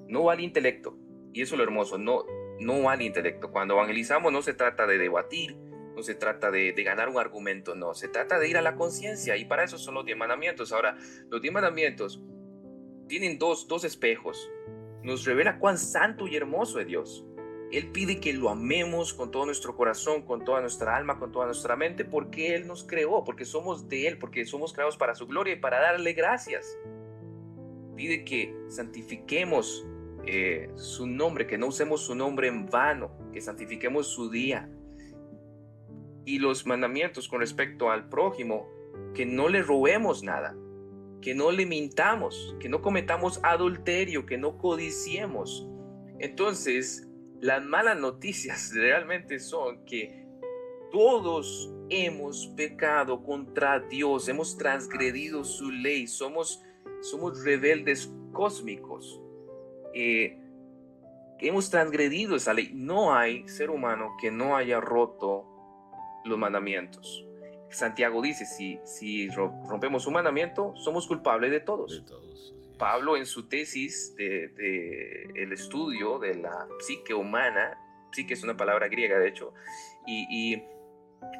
no 0.08 0.24
va 0.24 0.32
al 0.32 0.40
intelecto. 0.40 0.98
Y 1.32 1.42
eso 1.42 1.54
es 1.54 1.58
lo 1.58 1.64
hermoso, 1.64 1.98
no, 1.98 2.24
no 2.58 2.82
va 2.82 2.92
al 2.92 3.02
intelecto. 3.02 3.52
Cuando 3.52 3.74
evangelizamos 3.74 4.32
no 4.32 4.42
se 4.42 4.54
trata 4.54 4.86
de 4.86 4.98
debatir, 4.98 5.56
no 5.94 6.02
se 6.02 6.14
trata 6.14 6.50
de, 6.50 6.72
ganar 6.72 7.08
un 7.08 7.18
argumento, 7.18 7.74
no, 7.74 7.94
se 7.94 8.08
trata 8.08 8.38
de 8.38 8.48
ir 8.48 8.56
a 8.56 8.62
la 8.62 8.74
conciencia 8.74 9.36
y 9.36 9.44
para 9.44 9.64
eso 9.64 9.78
son 9.78 9.94
los 9.94 10.04
diez 10.04 10.16
mandamientos. 10.16 10.72
Ahora, 10.72 10.96
los 11.28 11.40
diez 11.40 11.52
mandamientos 11.52 12.22
tienen 13.06 13.38
dos, 13.38 13.68
dos 13.68 13.84
espejos. 13.84 14.50
Nos 15.08 15.24
revela 15.24 15.58
cuán 15.58 15.78
santo 15.78 16.28
y 16.28 16.36
hermoso 16.36 16.80
es 16.80 16.86
Dios. 16.86 17.24
Él 17.72 17.90
pide 17.92 18.20
que 18.20 18.34
lo 18.34 18.50
amemos 18.50 19.14
con 19.14 19.30
todo 19.30 19.46
nuestro 19.46 19.74
corazón, 19.74 20.20
con 20.20 20.44
toda 20.44 20.60
nuestra 20.60 20.94
alma, 20.94 21.18
con 21.18 21.32
toda 21.32 21.46
nuestra 21.46 21.76
mente, 21.76 22.04
porque 22.04 22.54
Él 22.54 22.66
nos 22.66 22.84
creó, 22.84 23.24
porque 23.24 23.46
somos 23.46 23.88
de 23.88 24.06
Él, 24.06 24.18
porque 24.18 24.44
somos 24.44 24.74
creados 24.74 24.98
para 24.98 25.14
su 25.14 25.26
gloria 25.26 25.54
y 25.54 25.60
para 25.60 25.80
darle 25.80 26.12
gracias. 26.12 26.78
Pide 27.96 28.22
que 28.22 28.54
santifiquemos 28.68 29.86
eh, 30.26 30.68
su 30.74 31.06
nombre, 31.06 31.46
que 31.46 31.56
no 31.56 31.68
usemos 31.68 32.02
su 32.02 32.14
nombre 32.14 32.48
en 32.48 32.66
vano, 32.66 33.10
que 33.32 33.40
santifiquemos 33.40 34.08
su 34.08 34.28
día. 34.28 34.68
Y 36.26 36.38
los 36.38 36.66
mandamientos 36.66 37.28
con 37.28 37.40
respecto 37.40 37.90
al 37.90 38.10
prójimo, 38.10 38.68
que 39.14 39.24
no 39.24 39.48
le 39.48 39.62
robemos 39.62 40.22
nada, 40.22 40.54
que 41.20 41.34
no 41.34 41.50
le 41.50 41.66
mintamos, 41.66 42.56
que 42.60 42.68
no 42.68 42.80
cometamos 42.80 43.40
adulterio, 43.42 44.26
que 44.26 44.38
no 44.38 44.58
codiciemos. 44.58 45.68
Entonces, 46.18 47.08
las 47.40 47.64
malas 47.64 47.98
noticias 47.98 48.72
realmente 48.74 49.38
son 49.38 49.84
que 49.84 50.26
todos 50.90 51.72
hemos 51.90 52.46
pecado 52.56 53.22
contra 53.22 53.80
Dios, 53.80 54.28
hemos 54.28 54.56
transgredido 54.56 55.44
su 55.44 55.70
ley, 55.70 56.06
somos, 56.06 56.62
somos 57.00 57.44
rebeldes 57.44 58.12
cósmicos. 58.32 59.20
Eh, 59.94 60.38
hemos 61.40 61.70
transgredido 61.70 62.36
esa 62.36 62.54
ley. 62.54 62.70
No 62.74 63.14
hay 63.14 63.46
ser 63.48 63.70
humano 63.70 64.16
que 64.20 64.30
no 64.30 64.56
haya 64.56 64.80
roto 64.80 65.44
los 66.24 66.38
mandamientos. 66.38 67.27
Santiago 67.70 68.22
dice, 68.22 68.46
si, 68.46 68.80
si 68.84 69.28
rompemos 69.28 70.06
un 70.06 70.14
mandamiento, 70.14 70.74
somos 70.76 71.06
culpables 71.06 71.50
de 71.50 71.60
todos. 71.60 72.04
Pablo 72.78 73.16
en 73.16 73.26
su 73.26 73.48
tesis 73.48 74.14
de, 74.16 75.32
el 75.34 75.52
estudio 75.52 76.18
de 76.18 76.36
la 76.36 76.66
psique 76.80 77.12
humana, 77.12 77.76
psique 78.12 78.34
es 78.34 78.42
una 78.42 78.56
palabra 78.56 78.88
griega 78.88 79.18
de 79.18 79.28
hecho, 79.28 79.52
y, 80.06 80.62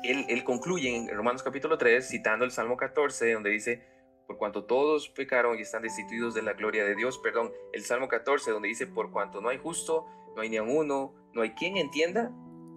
él, 0.03 0.27
él, 0.29 0.45
concluye 0.45 0.95
en 0.95 1.09
Romanos 1.09 1.43
capítulo 1.43 1.79
3 1.79 2.07
citando 2.07 2.45
el 2.45 2.51
Salmo 2.51 2.77
14 2.77 3.33
donde 3.33 3.51
dice, 3.51 3.87
por 4.29 4.37
cuanto 4.37 4.65
todos 4.65 5.09
pecaron 5.09 5.59
y 5.59 5.63
están 5.63 5.83
destituidos 5.83 6.35
de 6.35 6.43
la 6.43 6.53
gloria 6.53 6.85
de 6.85 6.95
Dios. 6.95 7.19
Perdón, 7.19 7.51
el 7.73 7.83
Salmo 7.83 8.09
14, 8.09 8.51
donde 8.51 8.69
dice, 8.69 8.87
por 8.87 9.11
cuanto 9.11 9.41
no 9.41 9.49
hay 9.49 9.57
justo, 9.57 10.07
no 10.37 10.43
hay 10.43 10.51
ni 10.51 10.59
uno, 10.59 11.15
no 11.33 11.41
hay 11.41 11.53
quien 11.53 11.79
entienda 11.79 12.31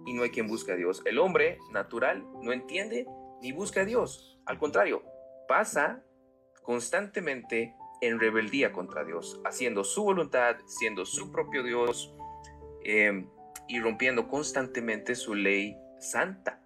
y 0.06 0.14
no 0.14 0.22
hay 0.22 0.30
quien 0.30 0.48
busque 0.48 0.72
a 0.72 0.76
Dios. 0.76 1.02
El 1.04 1.18
hombre 1.18 1.58
natural 1.70 2.26
no 2.40 2.52
entiende 2.52 3.06
ni 3.42 3.52
busca 3.52 3.82
a 3.82 3.84
Dios. 3.84 4.40
Al 4.46 4.58
contrario, 4.58 5.02
pasa 5.46 6.02
constantemente 6.62 7.74
en 8.00 8.18
rebeldía 8.18 8.72
contra 8.72 9.04
Dios, 9.04 9.40
haciendo 9.44 9.84
su 9.84 10.04
voluntad, 10.04 10.56
siendo 10.66 11.04
su 11.04 11.30
propio 11.30 11.62
Dios 11.62 12.14
em, 12.84 13.28
y 13.68 13.80
rompiendo 13.80 14.28
constantemente 14.28 15.14
su 15.14 15.34
ley 15.34 15.76
santa. 15.98 16.60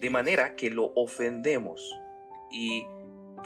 De 0.00 0.10
manera 0.10 0.56
que 0.56 0.70
lo 0.70 0.92
ofendemos 0.94 1.94
y 2.50 2.86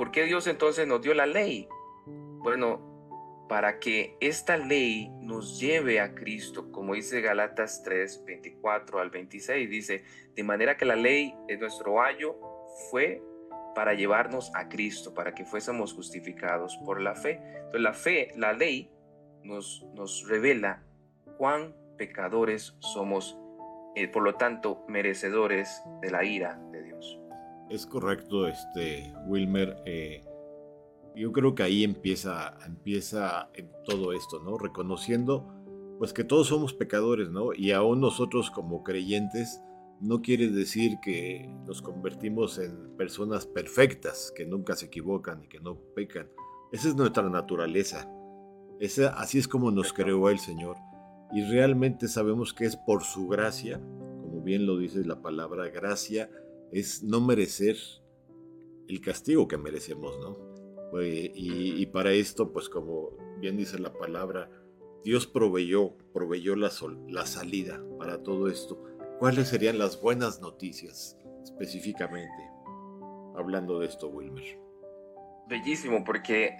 ¿Por 0.00 0.12
qué 0.12 0.24
Dios 0.24 0.46
entonces 0.46 0.86
nos 0.86 1.02
dio 1.02 1.12
la 1.12 1.26
ley? 1.26 1.68
Bueno, 2.06 3.44
para 3.50 3.78
que 3.78 4.16
esta 4.20 4.56
ley 4.56 5.10
nos 5.20 5.60
lleve 5.60 6.00
a 6.00 6.14
Cristo, 6.14 6.72
como 6.72 6.94
dice 6.94 7.20
Galatas 7.20 7.82
3, 7.82 8.24
24 8.24 8.98
al 8.98 9.10
26, 9.10 9.68
dice, 9.68 10.04
de 10.34 10.42
manera 10.42 10.78
que 10.78 10.86
la 10.86 10.96
ley 10.96 11.34
es 11.48 11.60
nuestro 11.60 12.00
ayo, 12.00 12.34
fue 12.90 13.22
para 13.74 13.94
llevarnos 13.94 14.50
a 14.54 14.68
Cristo, 14.68 15.14
para 15.14 15.34
que 15.34 15.44
fuésemos 15.44 15.92
justificados 15.92 16.76
por 16.84 17.00
la 17.00 17.14
fe. 17.14 17.40
Entonces 17.56 17.80
la 17.80 17.92
fe, 17.92 18.32
la 18.36 18.52
ley, 18.52 18.90
nos, 19.42 19.86
nos 19.94 20.28
revela 20.28 20.82
cuán 21.38 21.74
pecadores 21.96 22.76
somos, 22.80 23.38
eh, 23.94 24.08
por 24.08 24.22
lo 24.22 24.34
tanto, 24.34 24.84
merecedores 24.88 25.82
de 26.02 26.10
la 26.10 26.24
ira 26.24 26.60
de 26.72 26.82
Dios. 26.82 27.18
Es 27.68 27.86
correcto, 27.86 28.46
este, 28.46 29.12
Wilmer. 29.26 29.76
Eh, 29.86 30.24
yo 31.14 31.32
creo 31.32 31.54
que 31.54 31.62
ahí 31.62 31.84
empieza, 31.84 32.56
empieza 32.66 33.50
todo 33.84 34.12
esto, 34.12 34.40
¿no? 34.40 34.58
Reconociendo, 34.58 35.46
pues 35.98 36.12
que 36.12 36.24
todos 36.24 36.48
somos 36.48 36.72
pecadores, 36.72 37.30
¿no? 37.30 37.52
Y 37.52 37.72
aún 37.72 38.00
nosotros 38.00 38.50
como 38.50 38.82
creyentes, 38.82 39.62
no 40.00 40.22
quiere 40.22 40.48
decir 40.48 40.98
que 41.02 41.48
nos 41.66 41.82
convertimos 41.82 42.58
en 42.58 42.96
personas 42.96 43.46
perfectas, 43.46 44.32
que 44.34 44.46
nunca 44.46 44.74
se 44.74 44.86
equivocan 44.86 45.44
y 45.44 45.48
que 45.48 45.60
no 45.60 45.76
pecan. 45.94 46.28
Esa 46.72 46.88
es 46.88 46.94
nuestra 46.94 47.28
naturaleza. 47.28 48.10
Esa, 48.78 49.10
así 49.10 49.38
es 49.38 49.46
como 49.46 49.70
nos 49.70 49.92
creó 49.92 50.30
el 50.30 50.38
Señor. 50.38 50.76
Y 51.32 51.42
realmente 51.44 52.08
sabemos 52.08 52.54
que 52.54 52.64
es 52.64 52.76
por 52.76 53.04
su 53.04 53.28
gracia, 53.28 53.78
como 53.78 54.40
bien 54.42 54.66
lo 54.66 54.78
dice 54.78 55.04
la 55.04 55.20
palabra 55.20 55.68
gracia, 55.68 56.30
es 56.72 57.02
no 57.02 57.20
merecer 57.20 57.76
el 58.88 59.00
castigo 59.00 59.46
que 59.46 59.58
merecemos, 59.58 60.18
¿no? 60.18 60.50
Eh, 61.00 61.30
y, 61.34 61.86
para 61.86 62.12
esto, 62.12 62.52
pues 62.52 62.68
como 62.68 63.10
bien 63.38 63.56
dice 63.56 63.78
la 63.78 63.92
palabra, 63.92 64.50
Dios 65.04 65.26
proveyó, 65.26 65.96
proveyó 66.12 66.56
la, 66.56 66.70
la 67.08 67.26
salida 67.26 67.82
para 67.98 68.22
todo 68.22 68.48
esto. 68.48 68.82
¿Cuáles 69.20 69.48
serían 69.48 69.78
las 69.78 70.00
buenas 70.00 70.40
noticias 70.40 71.18
específicamente? 71.42 72.42
Hablando 73.36 73.78
de 73.78 73.86
esto, 73.86 74.08
Wilmer. 74.08 74.58
Bellísimo, 75.46 76.02
porque 76.04 76.56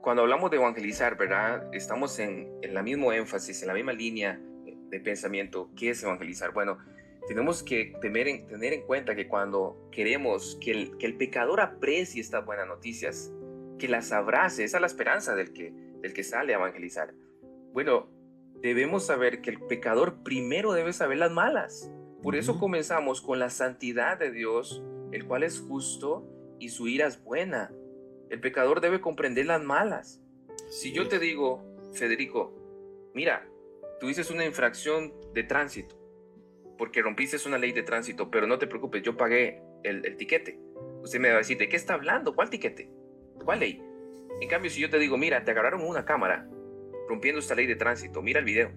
cuando 0.00 0.22
hablamos 0.22 0.50
de 0.50 0.56
evangelizar, 0.56 1.18
¿verdad? 1.18 1.68
Estamos 1.74 2.18
en, 2.18 2.50
en 2.62 2.72
la 2.72 2.82
mismo 2.82 3.12
énfasis, 3.12 3.60
en 3.60 3.68
la 3.68 3.74
misma 3.74 3.92
línea 3.92 4.40
de 4.88 5.00
pensamiento. 5.00 5.68
¿Qué 5.76 5.90
es 5.90 6.02
evangelizar? 6.02 6.54
Bueno, 6.54 6.78
tenemos 7.26 7.62
que 7.62 7.92
tener 8.00 8.26
en, 8.26 8.46
tener 8.46 8.72
en 8.72 8.86
cuenta 8.86 9.14
que 9.14 9.28
cuando 9.28 9.90
queremos 9.92 10.56
que 10.62 10.70
el, 10.70 10.96
que 10.96 11.04
el 11.04 11.18
pecador 11.18 11.60
aprecie 11.60 12.22
estas 12.22 12.42
buenas 12.46 12.66
noticias, 12.66 13.30
que 13.78 13.86
las 13.86 14.12
abrace, 14.12 14.64
esa 14.64 14.78
es 14.78 14.80
la 14.80 14.86
esperanza 14.86 15.34
del 15.34 15.52
que, 15.52 15.74
del 16.00 16.14
que 16.14 16.24
sale 16.24 16.54
a 16.54 16.56
evangelizar. 16.56 17.12
Bueno, 17.74 18.08
debemos 18.62 19.04
saber 19.04 19.42
que 19.42 19.50
el 19.50 19.60
pecador 19.60 20.22
primero 20.22 20.72
debe 20.72 20.94
saber 20.94 21.18
las 21.18 21.30
malas. 21.30 21.92
Por 22.22 22.36
eso 22.36 22.58
comenzamos 22.58 23.20
con 23.20 23.38
la 23.38 23.50
santidad 23.50 24.18
de 24.18 24.30
Dios, 24.30 24.82
el 25.12 25.24
cual 25.26 25.42
es 25.42 25.60
justo 25.60 26.26
y 26.58 26.70
su 26.70 26.88
ira 26.88 27.06
es 27.06 27.22
buena. 27.22 27.72
El 28.30 28.40
pecador 28.40 28.80
debe 28.80 29.00
comprender 29.00 29.46
las 29.46 29.62
malas. 29.62 30.20
Si 30.68 30.92
yo 30.92 31.08
te 31.08 31.18
digo, 31.18 31.64
Federico, 31.94 32.52
mira, 33.14 33.48
tú 34.00 34.08
dices 34.08 34.30
una 34.30 34.44
infracción 34.44 35.14
de 35.32 35.44
tránsito 35.44 35.98
porque 36.78 37.02
rompiste 37.02 37.36
una 37.46 37.58
ley 37.58 37.72
de 37.72 37.82
tránsito, 37.82 38.30
pero 38.30 38.46
no 38.46 38.58
te 38.58 38.68
preocupes, 38.68 39.02
yo 39.02 39.16
pagué 39.16 39.60
el, 39.82 40.06
el 40.06 40.16
tiquete. 40.16 40.58
Usted 41.02 41.18
me 41.18 41.28
va 41.28 41.34
a 41.34 41.38
decir, 41.38 41.58
¿de 41.58 41.68
qué 41.68 41.76
está 41.76 41.94
hablando? 41.94 42.34
¿Cuál 42.34 42.48
tiquete? 42.48 42.88
¿Cuál 43.44 43.60
ley? 43.60 43.82
En 44.40 44.48
cambio, 44.48 44.70
si 44.70 44.80
yo 44.80 44.88
te 44.88 44.98
digo, 44.98 45.18
mira, 45.18 45.44
te 45.44 45.50
agarraron 45.50 45.82
una 45.82 46.04
cámara 46.04 46.48
rompiendo 47.08 47.40
esta 47.40 47.56
ley 47.56 47.66
de 47.66 47.76
tránsito, 47.76 48.22
mira 48.22 48.38
el 48.38 48.44
video. 48.44 48.70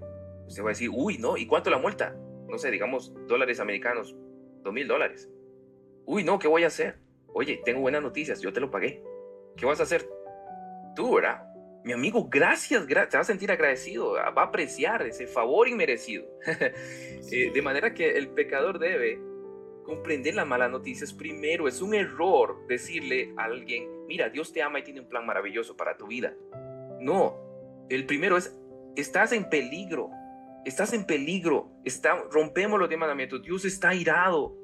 Usted 0.48 0.64
va 0.64 0.70
a 0.70 0.72
decir, 0.74 0.90
uy, 0.92 1.20
no, 1.20 1.38
¿y 1.38 1.46
cuánto 1.46 1.70
la 1.70 1.78
multa? 1.78 2.16
No 2.52 2.60
sé, 2.60 2.70
digamos, 2.70 3.14
dólares 3.28 3.60
americanos, 3.60 4.16
dos 4.62 4.74
mil 4.74 4.88
dólares. 4.88 5.28
Uy, 6.06 6.24
no, 6.24 6.38
¿qué 6.38 6.48
voy 6.48 6.64
a 6.64 6.68
hacer? 6.68 7.00
Oye, 7.34 7.62
tengo 7.66 7.82
buenas 7.82 8.04
noticias, 8.04 8.42
yo 8.42 8.54
te 8.54 8.60
lo 8.60 8.70
pagué. 8.70 9.02
¿Qué 9.58 9.66
vas 9.66 9.80
a 9.80 9.84
hacer? 9.84 10.08
Tú, 10.96 11.16
¿verdad? 11.16 11.52
mi 11.84 11.94
amigo, 11.94 12.28
gracias, 12.30 12.86
te 12.86 12.94
va 12.94 13.22
a 13.22 13.24
sentir 13.24 13.52
agradecido, 13.52 14.14
va 14.14 14.34
a 14.36 14.46
apreciar 14.46 15.02
ese 15.04 15.28
favor 15.28 15.68
inmerecido. 15.68 16.26
Eh, 17.34 17.50
de 17.54 17.62
manera 17.62 17.94
que 17.94 18.18
el 18.18 18.28
pecador 18.30 18.78
debe 18.78 19.18
comprender 19.86 20.36
las 20.36 20.46
malas 20.46 20.70
noticias 20.70 21.14
primero. 21.14 21.66
Es 21.66 21.82
un 21.82 21.94
error 21.94 22.68
decirle 22.68 23.34
a 23.38 23.46
alguien, 23.46 23.88
mira, 24.06 24.28
Dios 24.28 24.52
te 24.52 24.62
ama 24.62 24.80
y 24.80 24.84
tiene 24.84 25.00
un 25.00 25.08
plan 25.08 25.26
maravilloso 25.26 25.78
para 25.78 25.96
tu 25.96 26.08
vida. 26.08 26.36
No, 27.00 27.38
el 27.90 28.06
primero 28.06 28.36
es, 28.36 28.54
estás 28.98 29.32
en 29.32 29.50
peligro, 29.50 30.10
estás 30.66 30.94
en 30.94 31.06
peligro, 31.06 31.72
está, 31.84 32.16
rompemos 32.32 32.80
los 32.80 32.90
mandamientos, 32.90 33.42
Dios 33.42 33.66
está 33.66 33.94
irado, 33.94 34.62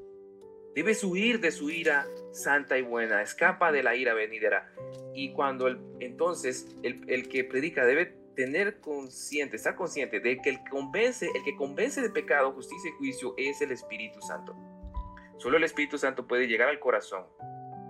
Debes 0.78 1.04
huir 1.04 1.40
de 1.40 1.50
su 1.50 1.72
ira 1.72 2.06
santa 2.30 2.78
y 2.78 2.84
buena, 2.84 3.24
escapa 3.24 3.72
de 3.72 3.82
la 3.82 3.96
ira 3.96 4.14
venidera. 4.14 4.72
Y 5.16 5.34
cuando 5.34 5.68
entonces 6.00 6.68
el, 6.84 7.28
que 7.30 7.44
predica 7.44 7.84
debe 7.84 8.16
tener 8.36 8.80
consciente, 8.80 9.56
estar 9.56 9.76
consciente 9.76 10.20
de 10.20 10.40
que 10.40 10.52
el, 10.52 10.60
convence, 10.70 11.32
el 11.34 11.44
que 11.44 11.56
convence 11.56 12.00
de 12.00 12.12
pecado, 12.12 12.52
justicia 12.52 12.92
y 12.92 12.94
juicio 13.00 13.34
es 13.38 13.60
el 13.64 13.72
Espíritu 13.72 14.22
Santo. 14.22 14.56
Solo 15.38 15.58
el 15.58 15.64
Espíritu 15.64 15.98
Santo 15.98 16.28
puede 16.28 16.46
llegar 16.46 16.70
al 16.70 16.80
corazón. 16.80 17.26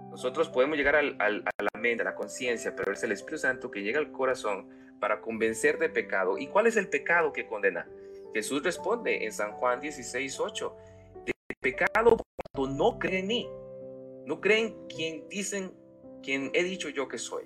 Nosotros 0.09 0.47
podemos 0.47 0.77
llegar 0.77 0.95
al, 0.95 1.17
al, 1.19 1.43
a 1.45 1.63
la 1.63 1.81
mente, 1.81 2.03
a 2.03 2.05
la 2.05 2.15
conciencia, 2.15 2.73
pero 2.73 2.93
es 2.93 3.03
el 3.03 3.11
Espíritu 3.11 3.39
Santo 3.39 3.69
que 3.69 3.83
llega 3.83 3.99
al 3.99 4.13
corazón 4.13 4.69
para 5.01 5.19
convencer 5.19 5.77
de 5.77 5.89
pecado. 5.89 6.37
¿Y 6.37 6.47
cuál 6.47 6.67
es 6.67 6.77
el 6.77 6.87
pecado 6.87 7.33
que 7.33 7.47
condena? 7.47 7.85
Jesús 8.37 8.61
responde 8.61 9.25
en 9.25 9.33
San 9.33 9.53
Juan 9.53 9.81
16, 9.81 10.39
8 10.39 10.75
pecado 11.59 12.17
cuando 12.53 12.75
no 12.75 12.99
creen 12.99 13.31
en. 13.31 13.47
No 14.27 14.39
creen 14.39 14.75
quien 14.95 15.27
dicen, 15.27 15.73
quien 16.21 16.51
he 16.53 16.63
dicho 16.63 16.89
yo 16.89 17.07
que 17.07 17.17
soy. 17.17 17.45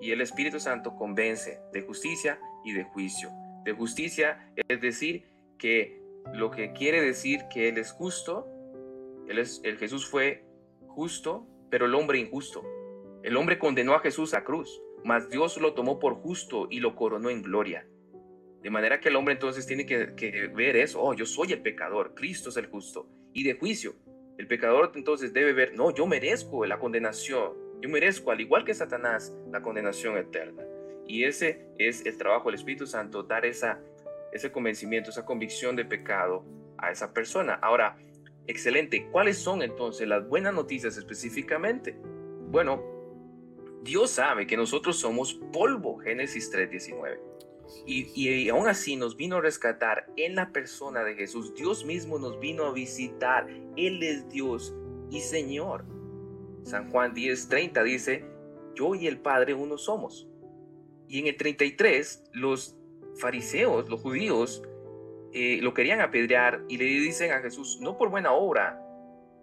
Y 0.00 0.10
el 0.10 0.20
Espíritu 0.20 0.58
Santo 0.58 0.96
convence 0.96 1.60
de 1.72 1.82
justicia 1.82 2.40
y 2.64 2.72
de 2.72 2.82
juicio. 2.82 3.30
De 3.64 3.72
justicia 3.74 4.52
es 4.66 4.80
decir 4.80 5.24
que 5.56 6.02
lo 6.32 6.50
que 6.50 6.72
quiere 6.72 7.00
decir 7.00 7.42
que 7.48 7.68
Él 7.68 7.78
es 7.78 7.92
justo, 7.92 8.48
él 9.28 9.38
es, 9.38 9.60
el 9.62 9.78
Jesús 9.78 10.04
fue 10.04 10.44
justo, 10.88 11.46
pero 11.70 11.86
el 11.86 11.94
hombre 11.94 12.18
injusto. 12.18 12.64
El 13.22 13.36
hombre 13.36 13.60
condenó 13.60 13.94
a 13.94 14.00
Jesús 14.00 14.34
a 14.34 14.42
cruz, 14.42 14.82
mas 15.04 15.30
Dios 15.30 15.58
lo 15.58 15.74
tomó 15.74 16.00
por 16.00 16.14
justo 16.16 16.66
y 16.68 16.80
lo 16.80 16.96
coronó 16.96 17.30
en 17.30 17.42
gloria. 17.42 17.86
De 18.62 18.70
manera 18.70 19.00
que 19.00 19.08
el 19.08 19.16
hombre 19.16 19.34
entonces 19.34 19.66
tiene 19.66 19.86
que, 19.86 20.50
ver 20.54 20.76
eso, 20.76 21.00
oh, 21.00 21.14
yo 21.14 21.26
soy 21.26 21.52
el 21.52 21.62
pecador, 21.62 22.14
Cristo 22.14 22.50
es 22.50 22.56
el 22.56 22.66
justo 22.66 23.08
y 23.32 23.44
de 23.44 23.54
juicio. 23.54 23.94
El 24.36 24.46
pecador 24.46 24.92
entonces 24.94 25.32
debe 25.32 25.52
ver, 25.52 25.74
no, 25.74 25.94
yo 25.94 26.06
merezco 26.06 26.64
la 26.66 26.78
condenación, 26.78 27.52
yo 27.80 27.88
merezco, 27.88 28.30
al 28.30 28.40
igual 28.40 28.64
que 28.64 28.74
Satanás, 28.74 29.36
la 29.50 29.62
condenación 29.62 30.16
eterna. 30.16 30.64
Y 31.06 31.24
ese 31.24 31.66
es 31.78 32.04
el 32.04 32.18
trabajo 32.18 32.48
del 32.48 32.56
Espíritu 32.56 32.86
Santo, 32.86 33.22
dar 33.22 33.46
esa, 33.46 33.80
ese 34.32 34.52
convencimiento, 34.52 35.10
esa 35.10 35.24
convicción 35.24 35.74
de 35.76 35.84
pecado 35.84 36.44
a 36.76 36.90
esa 36.90 37.12
persona. 37.12 37.54
Ahora, 37.54 37.96
excelente, 38.46 39.08
¿cuáles 39.10 39.38
son 39.38 39.62
entonces 39.62 40.06
las 40.06 40.28
buenas 40.28 40.54
noticias 40.54 40.96
específicamente? 40.96 41.96
Bueno, 42.50 42.82
Dios 43.82 44.10
sabe 44.10 44.46
que 44.46 44.56
nosotros 44.56 44.98
somos 44.98 45.34
polvo, 45.52 45.98
Génesis 45.98 46.50
3:19. 46.52 47.18
Y, 47.86 48.48
aún 48.48 48.68
así 48.68 48.96
nos 48.96 49.16
vino 49.16 49.36
a 49.36 49.40
rescatar 49.40 50.06
en 50.16 50.34
la 50.34 50.52
persona 50.52 51.04
de 51.04 51.14
Jesús. 51.14 51.54
Dios 51.54 51.84
mismo 51.84 52.18
nos 52.18 52.38
vino 52.40 52.64
a 52.64 52.72
visitar. 52.72 53.46
Él 53.76 54.02
es 54.02 54.28
Dios 54.28 54.74
y 55.10 55.20
Señor. 55.20 55.84
San 56.62 56.90
Juan 56.90 57.14
10:30 57.14 57.82
dice, 57.82 58.24
yo 58.74 58.94
y 58.94 59.06
el 59.06 59.18
Padre 59.18 59.54
uno 59.54 59.78
somos. 59.78 60.28
Y 61.08 61.18
en 61.20 61.26
el 61.26 61.36
33, 61.36 62.24
los 62.32 62.76
fariseos, 63.16 63.88
los 63.88 64.00
judíos, 64.00 64.62
eh, 65.32 65.58
lo 65.62 65.74
querían 65.74 66.00
apedrear 66.00 66.64
y 66.68 66.76
le 66.76 66.84
dicen 66.84 67.32
a 67.32 67.40
Jesús, 67.40 67.78
no 67.80 67.96
por 67.96 68.10
buena 68.10 68.32
obra, 68.32 68.82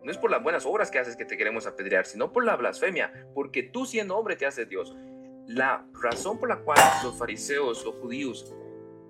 no 0.03 0.11
es 0.11 0.17
por 0.17 0.29
las 0.29 0.43
buenas 0.43 0.65
obras 0.65 0.91
que 0.91 0.99
haces 0.99 1.15
que 1.15 1.25
te 1.25 1.35
queremos 1.35 1.65
apedrear, 1.65 2.05
sino 2.05 2.31
por 2.31 2.45
la 2.45 2.55
blasfemia, 2.55 3.27
porque 3.33 3.63
tú 3.63 3.85
siendo 3.85 4.15
hombre 4.15 4.35
te 4.35 4.45
haces 4.45 4.69
Dios. 4.69 4.95
La 5.47 5.85
razón 6.01 6.39
por 6.39 6.49
la 6.49 6.59
cual 6.59 6.79
los 7.03 7.17
fariseos, 7.17 7.85
los 7.85 7.95
judíos, 7.95 8.53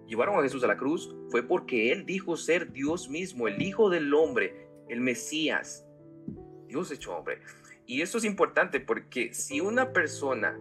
llevaron 0.05 0.37
a 0.37 0.43
Jesús 0.43 0.63
a 0.63 0.67
la 0.67 0.77
cruz 0.77 1.15
fue 1.29 1.43
porque 1.43 1.91
Él 1.91 2.05
dijo 2.05 2.35
ser 2.35 2.71
Dios 2.71 3.09
mismo, 3.09 3.47
el 3.47 3.61
Hijo 3.61 3.89
del 3.89 4.13
Hombre, 4.13 4.67
el 4.89 4.99
Mesías, 4.99 5.85
Dios 6.67 6.91
hecho 6.91 7.15
hombre. 7.15 7.39
Y 7.85 8.01
esto 8.01 8.17
es 8.17 8.25
importante 8.25 8.79
porque 8.79 9.33
si 9.33 9.61
una 9.61 9.93
persona 9.93 10.59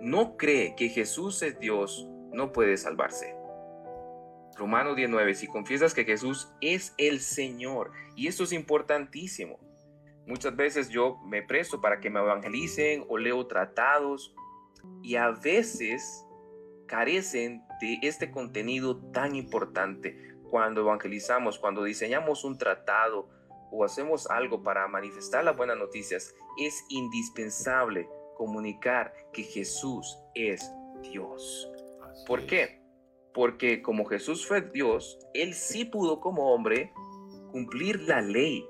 no 0.00 0.36
cree 0.36 0.74
que 0.76 0.88
Jesús 0.88 1.42
es 1.42 1.58
Dios, 1.58 2.06
no 2.32 2.52
puede 2.52 2.76
salvarse. 2.76 3.34
Romanos 4.56 4.94
19, 4.94 5.34
si 5.34 5.46
confiesas 5.46 5.94
que 5.94 6.04
Jesús 6.04 6.52
es 6.60 6.94
el 6.98 7.20
Señor, 7.20 7.92
y 8.14 8.28
esto 8.28 8.44
es 8.44 8.52
importantísimo. 8.52 9.58
Muchas 10.26 10.54
veces 10.54 10.90
yo 10.90 11.18
me 11.24 11.42
presto 11.42 11.80
para 11.80 11.98
que 11.98 12.10
me 12.10 12.20
evangelicen 12.20 13.04
o 13.08 13.18
leo 13.18 13.46
tratados 13.46 14.34
y 15.02 15.16
a 15.16 15.30
veces 15.30 16.24
carecen 16.86 17.62
de 17.80 17.98
este 18.02 18.30
contenido 18.30 18.96
tan 19.12 19.34
importante 19.34 20.30
cuando 20.50 20.80
evangelizamos, 20.80 21.58
cuando 21.58 21.84
diseñamos 21.84 22.44
un 22.44 22.58
tratado 22.58 23.28
o 23.70 23.84
hacemos 23.84 24.28
algo 24.28 24.62
para 24.62 24.88
manifestar 24.88 25.44
las 25.44 25.56
buenas 25.56 25.78
noticias, 25.78 26.34
es 26.58 26.84
indispensable 26.88 28.08
comunicar 28.36 29.14
que 29.32 29.44
Jesús 29.44 30.18
es 30.34 30.72
Dios. 31.02 31.70
¿Por 32.26 32.46
qué? 32.46 32.80
Porque 33.32 33.80
como 33.80 34.04
Jesús 34.06 34.46
fue 34.46 34.60
Dios, 34.60 35.18
Él 35.34 35.54
sí 35.54 35.84
pudo 35.84 36.20
como 36.20 36.52
hombre 36.52 36.92
cumplir 37.52 38.00
la 38.02 38.20
ley. 38.20 38.66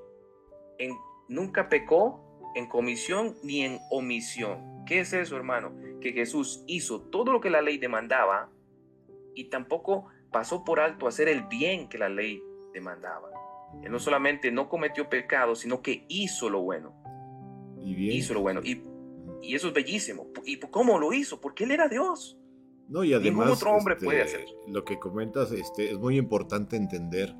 En, 0.78 0.92
nunca 1.28 1.68
pecó 1.68 2.30
en 2.54 2.68
comisión 2.68 3.36
ni 3.42 3.62
en 3.62 3.78
omisión. 3.90 4.84
¿Qué 4.86 5.00
es 5.00 5.12
eso, 5.12 5.36
hermano? 5.36 5.72
Que 6.00 6.12
Jesús 6.12 6.64
hizo 6.66 7.00
todo 7.00 7.32
lo 7.32 7.40
que 7.40 7.50
la 7.50 7.62
ley 7.62 7.78
demandaba 7.78 8.50
y 9.34 9.44
tampoco 9.44 10.06
pasó 10.32 10.64
por 10.64 10.80
alto 10.80 11.06
hacer 11.06 11.28
el 11.28 11.42
bien 11.42 11.88
que 11.88 11.98
la 11.98 12.08
ley 12.08 12.42
demandaba. 12.72 13.30
Él 13.82 13.92
no 13.92 13.98
solamente 13.98 14.50
no 14.50 14.68
cometió 14.68 15.08
pecado, 15.08 15.54
sino 15.54 15.82
que 15.82 16.04
hizo 16.08 16.50
lo 16.50 16.62
bueno. 16.62 16.94
Y 17.78 18.10
Hizo 18.10 18.34
lo 18.34 18.40
bueno. 18.42 18.60
Y, 18.62 18.82
y, 19.42 19.54
eso 19.54 19.68
es 19.68 19.74
bellísimo. 19.74 20.26
¿Y 20.44 20.58
cómo 20.58 20.98
lo 20.98 21.12
hizo? 21.12 21.40
Porque 21.40 21.64
él 21.64 21.70
era 21.70 21.88
Dios. 21.88 22.38
No, 22.88 23.04
y 23.04 23.14
además, 23.14 23.50
otro 23.50 23.72
hombre 23.72 23.96
puede 23.96 24.22
este, 24.22 24.42
hacer. 24.42 24.48
Lo 24.66 24.84
que 24.84 24.98
comentas 24.98 25.50
este, 25.52 25.92
es 25.92 25.98
muy 25.98 26.18
importante 26.18 26.76
entender 26.76 27.34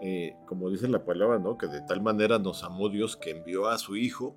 eh, 0.00 0.34
como 0.46 0.70
dice 0.70 0.88
la 0.88 1.04
palabra, 1.04 1.38
¿no? 1.38 1.58
Que 1.58 1.66
de 1.66 1.82
tal 1.82 2.00
manera 2.00 2.38
nos 2.38 2.64
amó 2.64 2.88
Dios 2.88 3.16
que 3.16 3.30
envió 3.30 3.68
a 3.68 3.76
su 3.76 3.96
Hijo 3.96 4.34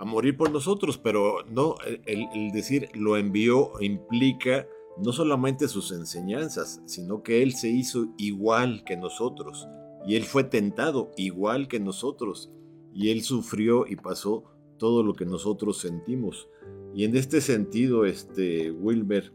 a 0.00 0.04
morir 0.06 0.34
por 0.34 0.50
nosotros, 0.50 0.96
pero 0.96 1.44
no, 1.50 1.74
el, 2.06 2.50
decir 2.52 2.88
lo 2.94 3.18
envió 3.18 3.72
implica 3.80 4.66
no 4.96 5.12
solamente 5.12 5.68
sus 5.68 5.92
enseñanzas, 5.92 6.80
sino 6.86 7.22
que 7.22 7.42
Él 7.42 7.52
se 7.52 7.68
hizo 7.68 8.08
igual 8.16 8.82
que 8.84 8.96
nosotros, 8.96 9.68
y 10.06 10.16
Él 10.16 10.24
fue 10.24 10.44
tentado 10.44 11.10
igual 11.18 11.68
que 11.68 11.80
nosotros, 11.80 12.50
y 12.94 13.10
Él 13.10 13.22
sufrió 13.22 13.86
y 13.86 13.96
pasó 13.96 14.44
todo 14.78 15.02
lo 15.02 15.12
que 15.12 15.26
nosotros 15.26 15.76
sentimos. 15.76 16.48
Y 16.94 17.04
en 17.04 17.14
este 17.14 17.42
sentido, 17.42 18.06
este 18.06 18.70
Wilber 18.70 19.34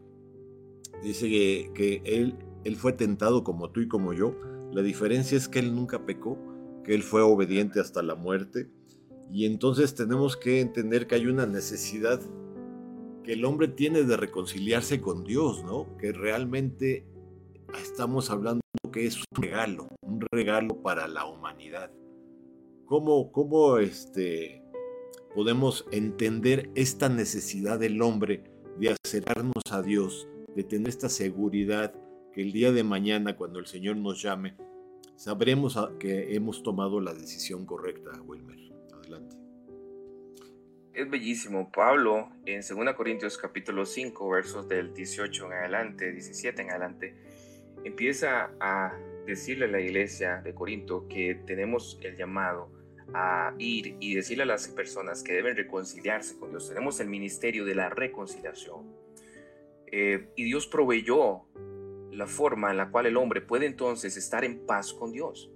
dice 1.03 1.29
que, 1.29 1.71
que 1.75 2.01
él, 2.05 2.39
él 2.63 2.75
fue 2.75 2.93
tentado 2.93 3.43
como 3.43 3.69
tú 3.69 3.81
y 3.81 3.87
como 3.87 4.13
yo. 4.13 4.35
La 4.73 4.81
diferencia 4.81 5.37
es 5.37 5.47
que 5.47 5.59
Él 5.59 5.75
nunca 5.75 6.07
pecó, 6.07 6.39
que 6.83 6.95
Él 6.95 7.03
fue 7.03 7.21
obediente 7.21 7.79
hasta 7.79 8.01
la 8.01 8.15
muerte 8.15 8.67
y 9.31 9.45
entonces 9.45 9.95
tenemos 9.95 10.37
que 10.37 10.61
entender 10.61 11.07
que 11.07 11.15
hay 11.15 11.27
una 11.27 11.45
necesidad 11.45 12.21
que 13.23 13.33
el 13.33 13.43
hombre 13.43 13.67
tiene 13.67 14.03
de 14.03 14.17
reconciliarse 14.17 15.01
con 15.01 15.23
Dios, 15.23 15.63
¿no? 15.63 15.97
Que 15.97 16.11
realmente 16.11 17.05
estamos 17.81 18.29
hablando 18.29 18.61
que 18.93 19.07
es 19.07 19.17
un 19.17 19.41
regalo, 19.41 19.87
un 20.01 20.21
regalo 20.31 20.81
para 20.81 21.07
la 21.07 21.25
humanidad. 21.25 21.91
¿Cómo, 22.85 23.31
cómo 23.31 23.79
este, 23.79 24.63
podemos 25.33 25.85
entender 25.91 26.69
esta 26.75 27.09
necesidad 27.09 27.79
del 27.79 28.01
hombre 28.01 28.43
de 28.79 28.95
acercarnos 29.03 29.63
a 29.71 29.81
Dios, 29.81 30.27
de 30.55 30.63
tener 30.63 30.87
esta 30.89 31.09
seguridad 31.09 31.93
que 32.31 32.41
el 32.41 32.51
día 32.51 32.71
de 32.71 32.83
mañana, 32.83 33.35
cuando 33.35 33.59
el 33.59 33.65
Señor 33.65 33.97
nos 33.97 34.21
llame, 34.21 34.55
sabremos 35.15 35.77
que 35.99 36.35
hemos 36.35 36.63
tomado 36.63 37.01
la 37.01 37.13
decisión 37.13 37.65
correcta, 37.65 38.21
Wilmer? 38.21 38.64
Es 40.93 41.09
bellísimo. 41.09 41.71
Pablo 41.71 42.29
en 42.45 42.61
2 42.61 42.95
Corintios 42.95 43.37
capítulo 43.37 43.85
5, 43.85 44.29
versos 44.29 44.67
del 44.69 44.93
18 44.93 45.45
en 45.47 45.53
adelante, 45.53 46.11
17 46.11 46.61
en 46.61 46.69
adelante, 46.69 47.15
empieza 47.83 48.51
a 48.59 48.97
decirle 49.25 49.65
a 49.65 49.67
la 49.67 49.81
iglesia 49.81 50.41
de 50.41 50.53
Corinto 50.53 51.07
que 51.07 51.35
tenemos 51.45 51.99
el 52.01 52.15
llamado 52.15 52.71
a 53.13 53.53
ir 53.59 53.97
y 53.99 54.15
decirle 54.15 54.43
a 54.43 54.47
las 54.47 54.67
personas 54.69 55.21
que 55.21 55.33
deben 55.33 55.55
reconciliarse 55.55 56.37
con 56.37 56.49
Dios. 56.51 56.69
Tenemos 56.69 56.99
el 56.99 57.09
ministerio 57.09 57.65
de 57.65 57.75
la 57.75 57.89
reconciliación. 57.89 58.95
Eh, 59.91 60.29
y 60.35 60.43
Dios 60.45 60.67
proveyó 60.67 61.43
la 62.11 62.27
forma 62.27 62.71
en 62.71 62.77
la 62.77 62.89
cual 62.89 63.05
el 63.05 63.17
hombre 63.17 63.41
puede 63.41 63.65
entonces 63.65 64.17
estar 64.17 64.43
en 64.43 64.65
paz 64.65 64.93
con 64.93 65.11
Dios. 65.11 65.51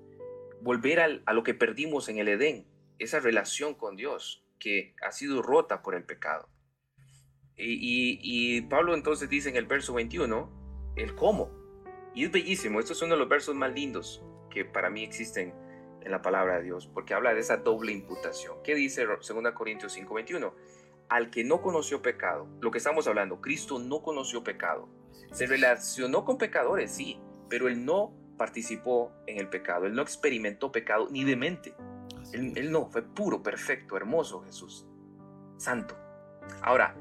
Volver 0.61 1.21
a 1.25 1.33
lo 1.33 1.43
que 1.43 1.53
perdimos 1.53 2.09
en 2.09 2.17
el 2.17 2.27
Edén, 2.27 2.65
esa 2.99 3.19
relación 3.19 3.73
con 3.73 3.95
Dios 3.95 4.45
que 4.59 4.93
ha 5.01 5.11
sido 5.11 5.41
rota 5.41 5.81
por 5.81 5.95
el 5.95 6.03
pecado. 6.03 6.49
Y, 7.61 8.61
Pablo 8.69 8.93
entonces 8.93 9.29
dice 9.29 9.49
en 9.49 9.57
el 9.57 9.65
verso 9.65 9.93
21, 9.93 10.93
el 10.95 11.15
cómo. 11.15 11.51
Y 12.13 12.25
es 12.25 12.31
bellísimo, 12.31 12.79
estos 12.79 12.97
son 12.97 13.07
uno 13.07 13.15
de 13.15 13.19
los 13.19 13.29
versos 13.29 13.55
más 13.55 13.73
lindos 13.73 14.23
que 14.49 14.65
para 14.65 14.89
mí 14.89 15.03
existen 15.03 15.53
en 16.01 16.11
la 16.11 16.21
palabra 16.21 16.57
de 16.57 16.63
Dios, 16.63 16.87
porque 16.87 17.13
habla 17.13 17.33
de 17.33 17.41
esa 17.41 17.57
doble 17.57 17.91
imputación. 17.91 18.57
¿Qué 18.63 18.75
dice 18.75 19.05
2 19.05 19.51
Corintios 19.53 19.93
5:21? 19.93 20.53
Al 21.09 21.29
que 21.29 21.43
no 21.43 21.61
conoció 21.61 22.01
pecado, 22.01 22.47
lo 22.61 22.71
que 22.71 22.77
estamos 22.77 23.07
hablando, 23.07 23.41
Cristo 23.41 23.79
no 23.79 24.01
conoció 24.01 24.43
pecado. 24.43 24.87
Se 25.31 25.45
relacionó 25.45 26.23
con 26.23 26.37
pecadores, 26.37 26.91
sí, 26.91 27.19
pero 27.49 27.67
él 27.67 27.83
no 27.83 28.13
participó 28.37 29.11
en 29.27 29.37
el 29.37 29.49
pecado, 29.49 29.85
él 29.85 29.93
no 29.93 30.01
experimentó 30.01 30.71
pecado 30.71 31.07
ni 31.11 31.23
de 31.23 31.35
mente. 31.35 31.75
Él, 32.33 32.71
no, 32.71 32.89
fue 32.89 33.01
puro, 33.01 33.41
perfecto, 33.41 33.97
hermoso 33.97 34.41
Jesús, 34.43 34.87
santo. 35.57 35.95
Ahora, 36.61 36.95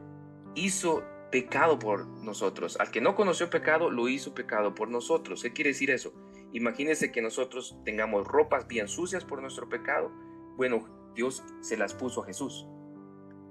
hizo 0.55 1.03
pecado 1.31 1.79
por 1.79 2.07
nosotros. 2.07 2.79
Al 2.81 2.91
que 2.91 3.01
no 3.01 3.15
conoció 3.15 3.51
pecado, 3.51 3.91
lo 3.91 4.09
hizo 4.09 4.35
pecado 4.35 4.75
por 4.75 4.89
nosotros. 4.89 5.43
¿Qué 5.43 5.53
quiere 5.53 5.71
decir 5.71 5.91
eso? 5.91 6.13
Imagínense 6.53 7.13
que 7.13 7.23
nosotros 7.23 7.79
tengamos 7.85 8.27
ropas 8.27 8.67
bien 8.67 8.89
sucias 8.89 9.25
por 9.25 9.43
nuestro 9.43 9.69
pecado. 9.69 10.11
Bueno, 10.57 11.13
Dios 11.15 11.45
se 11.61 11.77
las 11.77 11.95
puso 11.95 12.23
a 12.23 12.27
Jesús. 12.27 12.67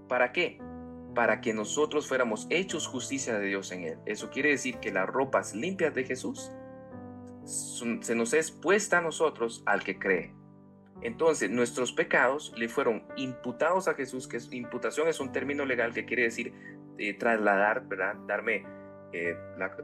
¿Para 0.07 0.31
qué? 0.31 0.59
Para 1.13 1.41
que 1.41 1.53
nosotros 1.53 2.07
fuéramos 2.07 2.47
hechos 2.49 2.87
justicia 2.87 3.37
de 3.37 3.47
Dios 3.47 3.71
en 3.71 3.83
Él. 3.83 3.99
Eso 4.05 4.29
quiere 4.29 4.49
decir 4.49 4.79
que 4.79 4.91
las 4.91 5.07
ropas 5.07 5.53
limpias 5.53 5.93
de 5.93 6.05
Jesús 6.05 6.51
se 7.43 8.15
nos 8.15 8.33
es 8.33 8.51
puesta 8.51 8.97
a 8.97 9.01
nosotros 9.01 9.63
al 9.65 9.83
que 9.83 9.99
cree. 9.99 10.36
Entonces, 11.01 11.49
nuestros 11.51 11.91
pecados 11.91 12.53
le 12.57 12.69
fueron 12.69 13.03
imputados 13.17 13.87
a 13.87 13.93
Jesús, 13.93 14.27
que 14.27 14.37
es, 14.37 14.51
imputación 14.51 15.07
es 15.07 15.19
un 15.19 15.31
término 15.31 15.65
legal 15.65 15.93
que 15.93 16.05
quiere 16.05 16.23
decir 16.23 16.53
eh, 16.97 17.13
trasladar, 17.13 17.87
¿verdad? 17.87 18.15
Darme 18.27 18.65
eh, 19.13 19.35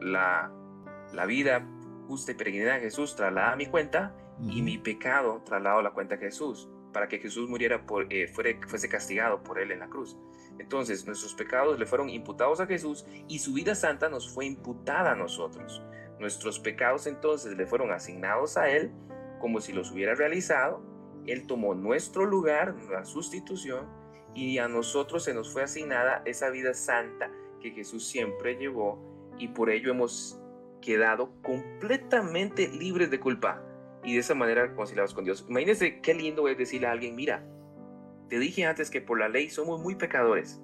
la, 0.01 1.25
vida 1.27 1.67
justa 2.07 2.31
y 2.31 2.35
peregrina 2.35 2.75
a 2.75 2.79
Jesús, 2.79 3.15
traslada 3.15 3.53
a 3.53 3.55
mi 3.55 3.67
cuenta, 3.67 4.15
y 4.41 4.61
mi 4.63 4.79
pecado 4.79 5.43
trasladado 5.45 5.79
a 5.79 5.83
la 5.83 5.91
cuenta 5.91 6.15
de 6.15 6.25
Jesús, 6.25 6.67
para 6.91 7.07
que 7.07 7.19
Jesús 7.19 7.47
muriera, 7.47 7.85
por, 7.85 8.11
eh, 8.11 8.27
fuese 8.27 8.89
castigado 8.89 9.43
por 9.43 9.59
él 9.59 9.71
en 9.71 9.79
la 9.79 9.87
cruz. 9.87 10.17
Entonces, 10.57 11.05
nuestros 11.05 11.35
pecados 11.35 11.77
le 11.79 11.85
fueron 11.85 12.09
imputados 12.09 12.59
a 12.59 12.65
Jesús 12.65 13.05
y 13.27 13.39
su 13.39 13.53
vida 13.53 13.75
santa 13.75 14.09
nos 14.09 14.33
fue 14.33 14.45
imputada 14.45 15.11
a 15.11 15.15
nosotros. 15.15 15.83
Nuestros 16.19 16.59
pecados 16.59 17.05
entonces 17.05 17.55
le 17.55 17.65
fueron 17.65 17.91
asignados 17.91 18.57
a 18.57 18.69
Él 18.69 18.91
como 19.39 19.61
si 19.61 19.73
los 19.73 19.91
hubiera 19.91 20.15
realizado 20.15 20.92
él 21.27 21.47
tomó 21.47 21.75
nuestro 21.75 22.25
lugar, 22.25 22.75
la 22.89 23.05
sustitución, 23.05 23.87
y 24.33 24.57
a 24.57 24.67
nosotros 24.67 25.23
se 25.23 25.33
nos 25.33 25.51
fue 25.51 25.63
asignada 25.63 26.21
esa 26.25 26.49
vida 26.49 26.73
santa 26.73 27.31
que 27.61 27.71
Jesús 27.71 28.07
siempre 28.07 28.55
llevó 28.55 28.99
y 29.37 29.49
por 29.49 29.69
ello 29.69 29.91
hemos 29.91 30.39
quedado 30.81 31.31
completamente 31.41 32.67
libres 32.67 33.09
de 33.09 33.19
culpa 33.19 33.63
y 34.03 34.13
de 34.13 34.19
esa 34.19 34.35
manera 34.35 34.67
reconciliados 34.67 35.13
con 35.13 35.23
Dios. 35.23 35.45
Imagínense 35.47 36.01
qué 36.01 36.13
lindo 36.13 36.47
es 36.47 36.57
decirle 36.57 36.87
a 36.87 36.91
alguien, 36.91 37.15
mira, 37.15 37.45
te 38.27 38.37
dije 38.39 38.65
antes 38.65 38.89
que 38.89 39.01
por 39.01 39.19
la 39.19 39.29
ley 39.29 39.49
somos 39.49 39.79
muy 39.79 39.95
pecadores, 39.95 40.61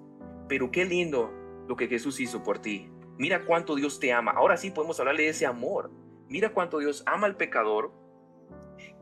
pero 0.48 0.72
qué 0.72 0.86
lindo 0.86 1.32
lo 1.68 1.76
que 1.76 1.88
Jesús 1.88 2.20
hizo 2.20 2.44
por 2.44 2.60
ti. 2.60 2.90
Mira 3.18 3.46
cuánto 3.46 3.76
Dios 3.76 4.00
te 4.00 4.12
ama. 4.12 4.32
Ahora 4.32 4.58
sí 4.58 4.72
podemos 4.72 5.00
hablarle 5.00 5.24
de 5.24 5.30
ese 5.30 5.46
amor. 5.46 5.92
Mira 6.28 6.54
cuánto 6.54 6.80
Dios 6.80 7.04
ama 7.06 7.28
al 7.28 7.38
pecador 7.38 7.92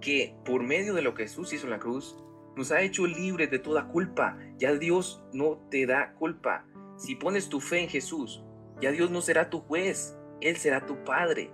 que 0.02 0.36
por 0.46 0.64
medio 0.64 0.94
de 0.94 1.02
lo 1.02 1.14
que 1.14 1.24
Jesús 1.24 1.54
hizo 1.54 1.66
en 1.66 1.72
la 1.72 1.80
cruz, 1.80 2.16
nos 2.56 2.72
ha 2.72 2.82
hecho 2.82 3.06
libres 3.06 3.52
de 3.52 3.60
toda 3.60 3.88
culpa. 3.88 4.38
Ya 4.58 4.74
Dios 4.74 5.24
no 5.32 5.60
te 5.70 5.86
da 5.86 6.14
culpa. 6.16 6.66
Si 6.98 7.16
pones 7.16 7.50
tu 7.50 7.60
fe 7.60 7.84
en 7.84 7.90
Jesús, 7.90 8.44
ya 8.82 8.92
Dios 8.92 9.12
no 9.12 9.22
será 9.22 9.50
tu 9.50 9.60
juez, 9.60 10.18
Él 10.42 10.58
será 10.58 10.86
tu 10.86 11.04
Padre. 11.04 11.52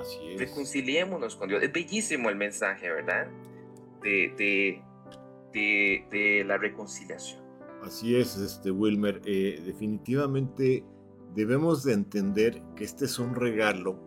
Así 0.00 0.18
es. 0.30 0.40
Reconciliémonos 0.40 1.36
con 1.36 1.48
Dios. 1.48 1.62
Es 1.62 1.72
bellísimo 1.72 2.30
el 2.30 2.36
mensaje, 2.36 2.88
¿verdad? 2.90 3.28
De, 4.02 4.80
de, 5.52 6.44
la 6.44 6.58
reconciliación. 6.58 7.42
Así 7.82 8.16
es, 8.16 8.36
este 8.36 8.70
Wilmer. 8.70 9.20
Eh, 9.24 9.60
definitivamente 9.64 10.84
debemos 11.34 11.84
de 11.84 11.92
entender 11.92 12.62
que 12.76 12.84
este 12.84 13.04
es 13.04 13.18
un 13.18 13.34
regalo 13.34 13.98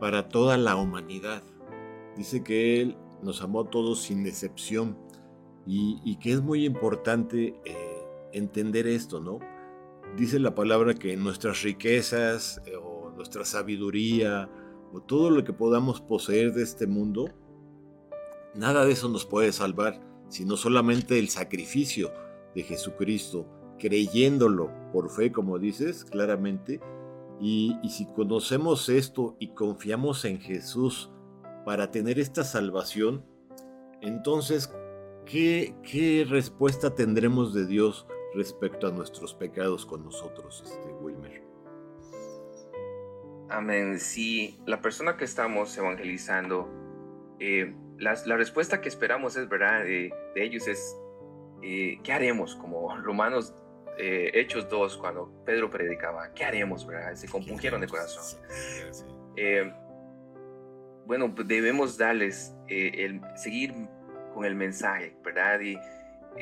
para 0.00 0.28
toda 0.28 0.56
la 0.56 0.76
humanidad. 0.76 1.42
Dice 2.16 2.42
que 2.42 2.80
Él 2.80 2.96
nos 3.26 3.42
amó 3.42 3.62
a 3.62 3.70
todos 3.70 4.02
sin 4.02 4.24
excepción 4.26 4.96
y, 5.66 6.16
que 6.18 6.32
es 6.32 6.40
muy 6.40 6.64
importante 6.64 7.60
eh, 7.64 8.08
entender 8.32 8.86
esto, 8.86 9.20
¿no? 9.20 9.40
Dice 10.16 10.38
la 10.38 10.54
palabra 10.54 10.94
que 10.94 11.16
nuestras 11.16 11.62
riquezas 11.62 12.62
eh, 12.66 12.76
o 12.76 13.10
nuestra 13.16 13.44
sabiduría 13.44 14.48
o 14.92 15.02
todo 15.02 15.30
lo 15.30 15.42
que 15.42 15.52
podamos 15.52 16.00
poseer 16.00 16.52
de 16.52 16.62
este 16.62 16.86
mundo, 16.86 17.28
nada 18.54 18.84
de 18.84 18.92
eso 18.92 19.08
nos 19.08 19.26
puede 19.26 19.50
salvar, 19.50 20.00
sino 20.28 20.56
solamente 20.56 21.18
el 21.18 21.28
sacrificio 21.28 22.12
de 22.54 22.62
Jesucristo, 22.62 23.48
creyéndolo 23.80 24.70
por 24.92 25.10
fe, 25.10 25.32
como 25.32 25.58
dices 25.58 26.04
claramente, 26.04 26.80
y, 27.40 27.76
y 27.82 27.90
si 27.90 28.06
conocemos 28.06 28.88
esto 28.88 29.36
y 29.40 29.48
confiamos 29.48 30.24
en 30.24 30.38
Jesús, 30.38 31.10
para 31.66 31.90
tener 31.90 32.20
esta 32.20 32.44
salvación, 32.44 33.26
entonces, 34.00 34.72
¿qué, 35.24 35.74
qué 35.82 36.24
respuesta 36.30 36.94
tendremos 36.94 37.52
de 37.52 37.66
Dios 37.66 38.06
respecto 38.34 38.86
a 38.86 38.92
nuestros 38.92 39.34
pecados 39.34 39.84
con 39.84 40.04
nosotros, 40.04 40.62
este 40.64 40.92
Wilmer? 40.92 41.42
Amén. 43.48 43.98
Si 43.98 44.60
la 44.64 44.80
persona 44.80 45.16
que 45.16 45.24
estamos 45.24 45.76
evangelizando, 45.76 46.70
eh, 47.40 47.74
la, 47.98 48.14
respuesta 48.36 48.80
que 48.80 48.88
esperamos 48.88 49.36
es, 49.36 49.48
¿verdad? 49.48 49.82
de 49.82 50.12
ellos 50.36 50.68
es, 50.68 50.96
eh, 51.64 51.98
¿qué 52.04 52.12
haremos? 52.12 52.54
Como 52.54 52.96
Romanos 53.02 53.52
eh, 53.98 54.30
Hechos 54.34 54.68
2, 54.68 54.98
cuando 54.98 55.32
Pedro 55.44 55.68
predicaba, 55.68 56.32
¿qué 56.32 56.44
haremos? 56.44 56.86
¿verdad? 56.86 57.16
Se 57.16 57.28
compungieron 57.28 57.80
de 57.80 57.88
corazón. 57.88 58.40
Bueno, 61.06 61.34
pues 61.34 61.46
debemos 61.46 61.96
darles, 61.96 62.54
eh, 62.68 63.04
el, 63.04 63.20
seguir 63.36 63.74
con 64.34 64.44
el 64.44 64.54
mensaje, 64.54 65.16
¿verdad? 65.24 65.60
Y 65.60 65.78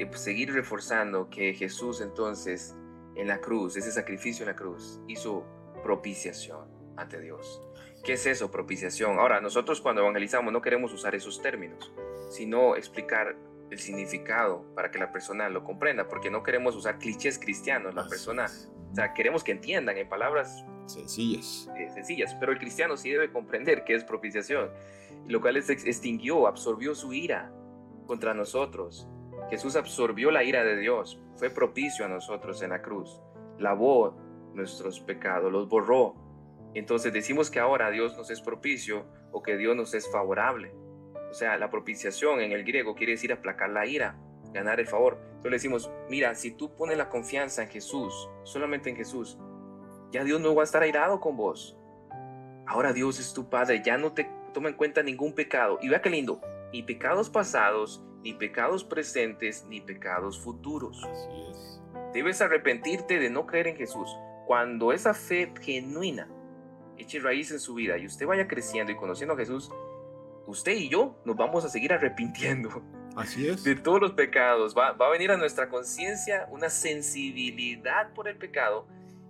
pues 0.06 0.20
seguir 0.20 0.52
reforzando 0.52 1.30
que 1.30 1.54
Jesús 1.54 2.00
entonces 2.00 2.74
en 3.14 3.28
la 3.28 3.40
cruz, 3.40 3.76
ese 3.76 3.92
sacrificio 3.92 4.44
en 4.44 4.48
la 4.48 4.56
cruz, 4.56 5.00
hizo 5.06 5.46
propiciación 5.82 6.66
ante 6.96 7.20
Dios. 7.20 7.62
¿Qué 8.02 8.14
es 8.14 8.26
eso, 8.26 8.50
propiciación? 8.50 9.18
Ahora, 9.18 9.40
nosotros 9.40 9.80
cuando 9.80 10.02
evangelizamos 10.02 10.52
no 10.52 10.60
queremos 10.60 10.92
usar 10.92 11.14
esos 11.14 11.40
términos, 11.40 11.92
sino 12.28 12.76
explicar 12.76 13.36
el 13.70 13.78
significado 13.78 14.64
para 14.74 14.90
que 14.90 14.98
la 14.98 15.12
persona 15.12 15.48
lo 15.48 15.64
comprenda, 15.64 16.08
porque 16.08 16.30
no 16.30 16.42
queremos 16.42 16.76
usar 16.76 16.98
clichés 16.98 17.38
cristianos. 17.38 17.94
La 17.94 18.06
persona, 18.08 18.46
o 18.90 18.94
sea, 18.94 19.14
queremos 19.14 19.42
que 19.42 19.52
entiendan 19.52 19.96
en 19.96 20.08
palabras 20.08 20.64
sencillas. 20.86 21.68
Eh, 21.78 21.90
sencillas, 21.90 22.34
pero 22.38 22.52
el 22.52 22.58
cristiano 22.58 22.96
sí 22.96 23.10
debe 23.10 23.30
comprender 23.30 23.84
qué 23.84 23.94
es 23.94 24.04
propiciación, 24.04 24.70
lo 25.26 25.40
cual 25.40 25.56
es, 25.56 25.70
extinguió, 25.70 26.46
absorbió 26.46 26.94
su 26.94 27.12
ira 27.12 27.52
contra 28.06 28.34
nosotros. 28.34 29.08
Jesús 29.50 29.76
absorbió 29.76 30.30
la 30.30 30.44
ira 30.44 30.64
de 30.64 30.76
Dios, 30.76 31.20
fue 31.36 31.50
propicio 31.50 32.04
a 32.04 32.08
nosotros 32.08 32.62
en 32.62 32.70
la 32.70 32.82
cruz, 32.82 33.20
lavó 33.58 34.16
nuestros 34.54 35.00
pecados, 35.00 35.52
los 35.52 35.68
borró. 35.68 36.14
Entonces 36.74 37.12
decimos 37.12 37.50
que 37.50 37.60
ahora 37.60 37.90
Dios 37.90 38.16
nos 38.16 38.30
es 38.30 38.40
propicio 38.40 39.06
o 39.32 39.42
que 39.42 39.56
Dios 39.56 39.76
nos 39.76 39.94
es 39.94 40.10
favorable. 40.10 40.74
O 41.30 41.34
sea, 41.34 41.58
la 41.58 41.70
propiciación 41.70 42.40
en 42.40 42.52
el 42.52 42.64
griego 42.64 42.94
quiere 42.94 43.12
decir 43.12 43.32
aplacar 43.32 43.70
la 43.70 43.86
ira, 43.86 44.16
ganar 44.52 44.80
el 44.80 44.86
favor. 44.86 45.18
Entonces 45.20 45.50
le 45.50 45.56
decimos, 45.56 45.90
mira, 46.08 46.34
si 46.34 46.52
tú 46.52 46.74
pones 46.74 46.96
la 46.96 47.08
confianza 47.08 47.62
en 47.62 47.68
Jesús, 47.68 48.30
solamente 48.44 48.90
en 48.90 48.96
Jesús, 48.96 49.38
ya 50.14 50.22
Dios 50.22 50.40
no 50.40 50.54
va 50.54 50.62
a 50.62 50.64
estar 50.64 50.80
airado 50.80 51.18
con 51.18 51.36
vos. 51.36 51.76
Ahora 52.66 52.92
Dios 52.92 53.18
es 53.18 53.34
tu 53.34 53.50
Padre, 53.50 53.82
ya 53.84 53.98
no 53.98 54.12
te 54.12 54.30
toma 54.52 54.68
en 54.68 54.76
cuenta 54.76 55.02
ningún 55.02 55.34
pecado. 55.34 55.80
Y 55.82 55.88
vea 55.88 56.00
qué 56.00 56.08
lindo, 56.08 56.40
ni 56.72 56.84
pecados 56.84 57.28
pasados, 57.28 58.00
ni 58.22 58.32
pecados 58.32 58.84
presentes, 58.84 59.66
ni 59.68 59.80
pecados 59.80 60.38
futuros. 60.38 61.02
Así 61.02 61.28
es. 61.50 61.82
Debes 62.12 62.40
arrepentirte 62.40 63.18
de 63.18 63.28
no 63.28 63.44
creer 63.44 63.66
en 63.66 63.76
Jesús. 63.76 64.08
Cuando 64.46 64.92
esa 64.92 65.14
fe 65.14 65.52
genuina 65.60 66.28
eche 66.96 67.18
raíz 67.18 67.50
en 67.50 67.58
su 67.58 67.74
vida 67.74 67.98
y 67.98 68.06
usted 68.06 68.24
vaya 68.24 68.46
creciendo 68.46 68.92
y 68.92 68.96
conociendo 68.96 69.34
a 69.34 69.36
Jesús, 69.36 69.68
usted 70.46 70.76
y 70.76 70.88
yo 70.88 71.18
nos 71.24 71.34
vamos 71.34 71.64
a 71.64 71.68
seguir 71.68 71.92
arrepintiendo. 71.92 72.70
Así 73.16 73.48
es. 73.48 73.64
De 73.64 73.74
todos 73.74 74.00
los 74.00 74.12
pecados. 74.12 74.76
Va, 74.78 74.92
va 74.92 75.08
a 75.08 75.10
venir 75.10 75.32
a 75.32 75.36
nuestra 75.36 75.68
conciencia 75.68 76.46
una 76.52 76.70
sensibilidad 76.70 78.14
por 78.14 78.28
el 78.28 78.36
pecado 78.36 78.86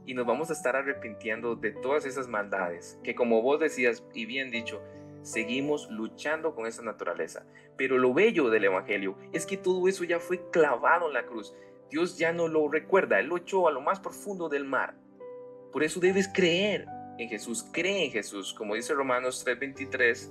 y 0.07 0.15
nos 0.15 0.27
vamos 0.27 0.51
a 0.51 0.53
estar 0.53 0.77
arrepintiendo 0.77 1.57
de 1.57 1.73
todas 1.73 2.07
esas 2.07 2.29
maldades 2.29 2.99
que 3.03 3.15
como 3.15 3.43
vos 3.43 3.61
decías 3.61 4.05
y 4.13 4.27
bien 4.27 4.51
dicho, 4.51 4.83
seguimos 5.23 5.91
luchando 5.91 6.55
con 6.55 6.67
esa 6.67 6.83
naturaleza. 6.83 7.47
Pero 7.77 7.99
lo 7.99 8.15
bello 8.15 8.51
del 8.51 8.65
Evangelio 8.65 9.17
es 9.33 9.47
que 9.47 9.57
todo 9.57 9.89
eso 9.89 10.05
ya 10.05 10.21
fue 10.21 10.51
clavado 10.51 11.09
en 11.09 11.15
la 11.15 11.27
cruz. 11.27 11.55
Dios 11.91 12.19
ya 12.19 12.33
no 12.33 12.49
lo 12.49 12.69
recuerda, 12.69 13.19
Él 13.19 13.27
lo 13.27 13.39
echó 13.39 13.67
a 13.67 13.73
lo 13.73 13.81
más 13.81 14.01
profundo 14.01 14.49
del 14.49 14.65
mar. 14.65 14.95
Por 15.73 15.83
eso 15.83 15.99
debes 15.99 16.29
creer 16.29 16.87
en 17.19 17.29
Jesús, 17.29 17.69
cree 17.73 18.07
en 18.07 18.13
Jesús, 18.13 18.55
como 18.55 18.75
dice 18.75 18.95
Romanos 18.95 19.45
3:23, 19.45 20.31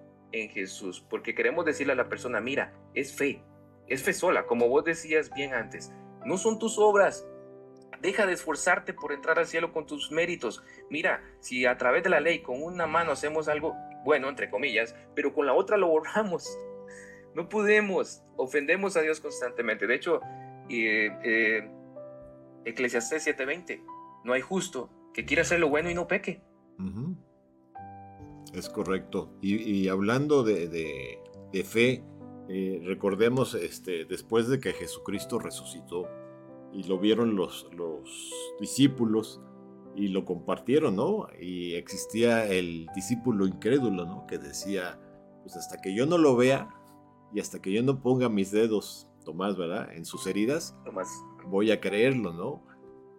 en 0.31 0.49
Jesús. 0.49 1.05
Porque 1.09 1.35
queremos 1.35 1.65
decirle 1.65 1.93
a 1.93 1.97
la 1.97 2.09
persona, 2.09 2.41
mira, 2.41 2.73
es 2.93 3.13
fe, 3.15 3.43
es 3.87 4.03
fe 4.03 4.13
sola, 4.13 4.45
como 4.45 4.67
vos 4.67 4.83
decías 4.83 5.31
bien 5.33 5.53
antes, 5.53 5.91
no 6.25 6.37
son 6.37 6.59
tus 6.59 6.77
obras. 6.77 7.27
Deja 8.01 8.25
de 8.25 8.33
esforzarte 8.33 8.93
por 8.93 9.11
entrar 9.11 9.37
al 9.37 9.45
cielo 9.45 9.71
con 9.71 9.85
tus 9.85 10.11
méritos. 10.11 10.63
Mira, 10.89 11.23
si 11.39 11.65
a 11.65 11.77
través 11.77 12.03
de 12.03 12.09
la 12.09 12.19
ley 12.19 12.41
con 12.41 12.61
una 12.61 12.87
mano 12.87 13.11
hacemos 13.11 13.47
algo, 13.47 13.75
bueno, 14.03 14.27
entre 14.27 14.49
comillas, 14.49 14.95
pero 15.15 15.33
con 15.33 15.45
la 15.45 15.53
otra 15.53 15.77
lo 15.77 15.87
borramos. 15.87 16.57
No 17.33 17.47
podemos, 17.47 18.21
ofendemos 18.35 18.97
a 18.97 19.01
Dios 19.01 19.21
constantemente. 19.21 19.87
De 19.87 19.95
hecho, 19.95 20.19
eh, 20.67 21.09
eh, 21.23 21.71
Eclesiastés 22.65 23.25
7:20, 23.25 23.81
no 24.25 24.33
hay 24.33 24.41
justo 24.41 24.89
que 25.13 25.23
quiera 25.23 25.43
hacer 25.43 25.61
lo 25.61 25.69
bueno 25.69 25.89
y 25.89 25.93
no 25.93 26.07
peque. 26.07 26.41
Es 28.53 28.69
correcto. 28.69 29.31
Y, 29.41 29.87
hablando 29.87 30.43
de, 30.43 31.19
fe, 31.63 32.03
eh, 32.49 32.81
recordemos, 32.85 33.53
este, 33.55 34.05
después 34.05 34.47
de 34.47 34.59
que 34.59 34.73
Jesucristo 34.73 35.39
resucitó 35.39 36.07
y 36.73 36.83
lo 36.83 36.99
vieron 36.99 37.35
los, 37.35 37.67
los 37.73 38.31
discípulos, 38.59 39.41
y 39.95 40.07
lo 40.07 40.25
compartieron, 40.25 40.95
¿no? 40.95 41.27
Y 41.39 41.73
existía 41.73 42.47
el 42.47 42.87
discípulo 42.95 43.45
incrédulo, 43.45 44.05
¿no? 44.05 44.25
Que 44.27 44.37
decía, 44.37 44.99
pues 45.41 45.55
hasta 45.55 45.81
que 45.81 45.93
yo 45.93 46.05
no 46.05 46.17
lo 46.17 46.35
vea 46.35 46.69
y 47.33 47.39
hasta 47.39 47.61
que 47.61 47.71
yo 47.71 47.83
no 47.83 48.01
ponga 48.01 48.29
mis 48.29 48.51
dedos, 48.51 49.07
Tomás, 49.25 49.57
¿verdad? 49.57 49.93
En 49.93 50.05
sus 50.05 50.25
heridas, 50.27 50.75
Tomás. 50.85 51.07
voy 51.45 51.71
a 51.71 51.79
creerlo, 51.79 52.33
¿no? 52.33 52.63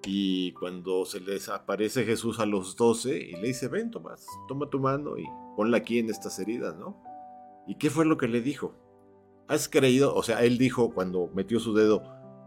Y 0.05 0.53
cuando 0.53 1.05
se 1.05 1.21
les 1.21 1.49
aparece 1.49 2.05
Jesús 2.05 2.41
a 2.41 2.47
los 2.47 2.77
doce 2.77 3.17
y 3.19 3.33
le 3.33 3.49
dice, 3.49 3.69
ven 3.69 3.91
Tomás, 3.91 4.27
toma 4.49 4.69
tu 4.69 4.81
mano 4.81 5.17
y 5.17 5.25
ponla 5.57 5.79
aquí 5.79 5.99
en 5.99 6.11
estas 6.11 6.39
heridas, 6.39 6.77
¿no? 6.77 7.01
¿Y 7.69 7.77
qué 7.77 7.89
fue 7.91 8.05
lo 8.05 8.17
que 8.17 8.27
le 8.27 8.41
dijo? 8.41 8.75
¿Has 9.47 9.69
creído? 9.69 10.15
O 10.15 10.23
sea, 10.23 10.43
él 10.45 10.59
dijo 10.59 10.93
cuando 10.93 11.31
metió 11.35 11.61
su 11.61 11.75
dedo, 11.75 12.03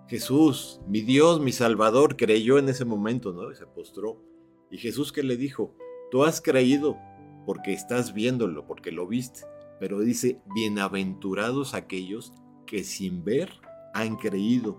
Jesús, 0.07 0.81
mi 0.87 1.01
Dios, 1.01 1.39
mi 1.39 1.51
Salvador, 1.51 2.17
creyó 2.17 2.57
en 2.59 2.69
ese 2.69 2.85
momento, 2.85 3.31
¿no? 3.31 3.51
Y 3.51 3.55
se 3.55 3.65
postró. 3.65 4.21
Y 4.69 4.77
Jesús 4.77 5.11
que 5.11 5.23
le 5.23 5.37
dijo, 5.37 5.75
tú 6.11 6.23
has 6.23 6.41
creído 6.41 6.97
porque 7.45 7.73
estás 7.73 8.13
viéndolo, 8.13 8.67
porque 8.67 8.91
lo 8.91 9.07
viste. 9.07 9.41
Pero 9.79 10.01
dice, 10.01 10.41
bienaventurados 10.53 11.73
aquellos 11.73 12.33
que 12.65 12.83
sin 12.83 13.23
ver 13.23 13.51
han 13.93 14.15
creído. 14.17 14.77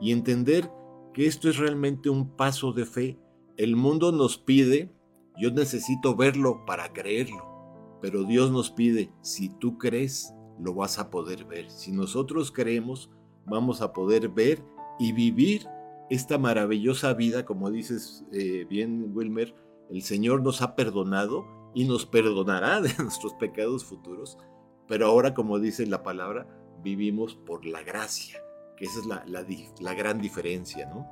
Y 0.00 0.12
entender 0.12 0.70
que 1.18 1.26
esto 1.26 1.48
es 1.48 1.56
realmente 1.56 2.10
un 2.10 2.36
paso 2.36 2.72
de 2.72 2.84
fe. 2.84 3.18
El 3.56 3.74
mundo 3.74 4.12
nos 4.12 4.38
pide, 4.38 4.94
yo 5.36 5.50
necesito 5.50 6.14
verlo 6.14 6.64
para 6.64 6.92
creerlo. 6.92 7.44
Pero 8.00 8.22
Dios 8.22 8.52
nos 8.52 8.70
pide, 8.70 9.12
si 9.20 9.48
tú 9.48 9.78
crees, 9.78 10.32
lo 10.60 10.74
vas 10.74 11.00
a 11.00 11.10
poder 11.10 11.44
ver. 11.44 11.68
Si 11.72 11.90
nosotros 11.90 12.52
creemos, 12.52 13.10
vamos 13.46 13.82
a 13.82 13.92
poder 13.92 14.28
ver 14.28 14.62
y 15.00 15.10
vivir 15.10 15.66
esta 16.08 16.38
maravillosa 16.38 17.14
vida, 17.14 17.44
como 17.44 17.68
dices 17.72 18.24
eh, 18.32 18.64
bien, 18.70 19.10
Wilmer, 19.12 19.56
el 19.90 20.02
Señor 20.02 20.44
nos 20.44 20.62
ha 20.62 20.76
perdonado 20.76 21.44
y 21.74 21.84
nos 21.84 22.06
perdonará 22.06 22.80
de 22.80 22.94
nuestros 23.02 23.34
pecados 23.34 23.84
futuros, 23.84 24.38
pero 24.86 25.06
ahora, 25.06 25.34
como 25.34 25.58
dice 25.58 25.84
la 25.84 26.04
palabra, 26.04 26.46
vivimos 26.84 27.34
por 27.34 27.66
la 27.66 27.82
gracia, 27.82 28.40
que 28.78 28.84
esa 28.84 29.00
es 29.00 29.06
la, 29.06 29.24
la, 29.80 29.94
gran 29.94 30.20
diferencia, 30.20 30.86
¿no? 30.86 31.06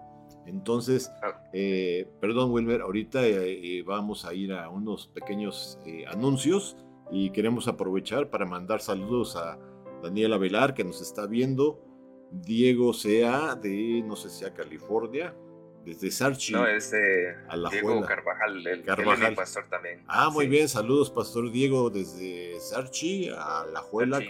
Entonces, 0.47 1.11
eh, 1.53 2.09
perdón, 2.21 2.53
Wilmer, 2.53 2.83
ahorita 2.83 3.27
eh, 3.27 3.83
vamos 3.85 4.25
a 4.25 4.33
ir 4.33 4.53
a 4.53 4.69
unos 4.69 5.09
pequeños 5.09 5.79
anuncios 6.07 6.77
y 7.11 7.31
queremos 7.31 7.67
aprovechar 7.67 8.31
para 8.31 8.47
mandar 8.47 8.81
saludos 8.81 9.35
a 9.35 9.59
Daniela 10.03 10.39
Velar, 10.39 10.75
que 10.75 10.85
nos 10.85 11.01
está 11.03 11.27
viendo, 11.27 11.83
Diego 12.31 12.93
Sea 12.93 13.57
de, 13.57 14.03
no 14.07 14.15
sé 14.15 14.31
si 14.31 14.45
a 14.45 14.55
California, 14.55 15.35
desde 15.85 16.11
Sarchi. 16.11 16.53
No, 16.53 16.67
es 16.67 16.93
a 17.49 17.57
la 17.57 17.71
Diego 17.71 18.01
Carvajal, 18.03 18.67
el, 18.67 18.83
Carvajal. 18.83 19.35
pastor 19.35 19.67
también. 19.71 20.05
Ah, 20.09 20.31
muy 20.31 20.49
bien, 20.49 20.69
saludos, 20.69 21.11
Pastor 21.11 21.51
Diego, 21.51 21.91
desde 21.91 22.59
Sarchi 22.61 23.31
a 23.31 23.65
La 23.73 23.81
Juela, 23.81 24.21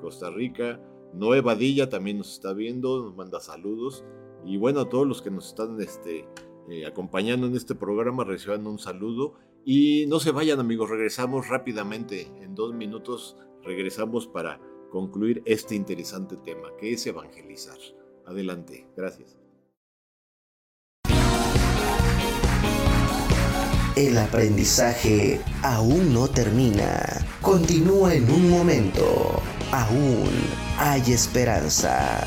Costa 0.00 0.30
Rica. 0.30 0.80
Noé 1.12 1.40
Badilla 1.42 1.88
también 1.88 2.18
nos 2.18 2.32
está 2.32 2.52
viendo, 2.52 3.02
nos 3.02 3.16
manda 3.16 3.40
saludos. 3.40 4.04
Y 4.44 4.56
bueno, 4.56 4.80
a 4.80 4.88
todos 4.88 5.06
los 5.06 5.22
que 5.22 5.30
nos 5.30 5.48
están 5.48 5.80
este, 5.80 6.26
eh, 6.68 6.86
acompañando 6.86 7.46
en 7.46 7.54
este 7.54 7.74
programa, 7.74 8.24
reciban 8.24 8.66
un 8.66 8.78
saludo. 8.78 9.34
Y 9.64 10.06
no 10.06 10.18
se 10.18 10.32
vayan, 10.32 10.58
amigos, 10.58 10.90
regresamos 10.90 11.48
rápidamente. 11.48 12.22
En 12.40 12.54
dos 12.54 12.74
minutos 12.74 13.36
regresamos 13.62 14.26
para 14.26 14.60
concluir 14.90 15.42
este 15.44 15.74
interesante 15.74 16.36
tema, 16.36 16.68
que 16.78 16.92
es 16.92 17.06
evangelizar. 17.06 17.78
Adelante, 18.26 18.86
gracias. 18.96 19.38
El 23.94 24.16
aprendizaje 24.16 25.40
aún 25.62 26.14
no 26.14 26.26
termina. 26.26 27.26
Continúa 27.42 28.14
en 28.14 28.30
un 28.30 28.48
momento. 28.48 29.40
aún 29.70 30.71
hay 30.82 31.12
esperanza. 31.12 32.26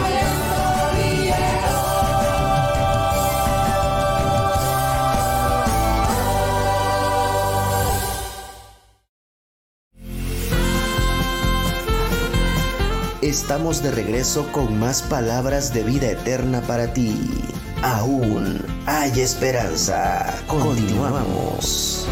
Estamos 13.31 13.81
de 13.81 13.91
regreso 13.91 14.51
con 14.51 14.77
más 14.77 15.01
palabras 15.03 15.73
de 15.73 15.85
vida 15.85 16.11
eterna 16.11 16.61
para 16.67 16.91
ti. 16.91 17.15
Aún 17.81 18.57
hay 18.85 19.21
esperanza. 19.21 20.43
Continuamos. 20.49 22.05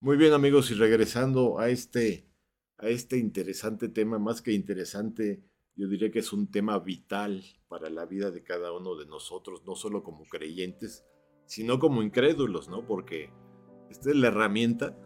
Muy 0.00 0.16
bien 0.16 0.32
amigos 0.32 0.72
y 0.72 0.74
regresando 0.74 1.60
a 1.60 1.68
este, 1.68 2.26
a 2.76 2.88
este 2.88 3.16
interesante 3.16 3.90
tema, 3.90 4.18
más 4.18 4.42
que 4.42 4.50
interesante, 4.50 5.44
yo 5.76 5.86
diría 5.86 6.10
que 6.10 6.18
es 6.18 6.32
un 6.32 6.50
tema 6.50 6.76
vital 6.80 7.44
para 7.68 7.90
la 7.90 8.06
vida 8.06 8.32
de 8.32 8.42
cada 8.42 8.72
uno 8.72 8.96
de 8.96 9.06
nosotros, 9.06 9.62
no 9.64 9.76
solo 9.76 10.02
como 10.02 10.24
creyentes, 10.24 11.04
sino 11.46 11.78
como 11.78 12.02
incrédulos, 12.02 12.68
¿no? 12.68 12.84
Porque 12.84 13.30
esta 13.90 14.10
es 14.10 14.16
la 14.16 14.28
herramienta, 14.28 14.96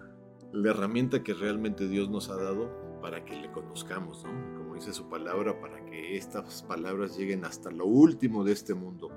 la 0.52 0.70
herramienta 0.70 1.22
que 1.22 1.34
realmente 1.34 1.88
Dios 1.88 2.10
nos 2.10 2.28
ha 2.28 2.36
dado 2.36 2.70
para 3.00 3.24
que 3.24 3.34
le 3.34 3.50
conozcamos, 3.50 4.24
¿no? 4.24 4.58
Como 4.58 4.74
dice 4.74 4.92
su 4.92 5.08
palabra, 5.08 5.58
para 5.60 5.84
que 5.84 6.16
estas 6.16 6.62
palabras 6.62 7.16
lleguen 7.16 7.44
hasta 7.44 7.70
lo 7.70 7.86
último 7.86 8.44
de 8.44 8.52
este 8.52 8.74
mundo. 8.74 9.10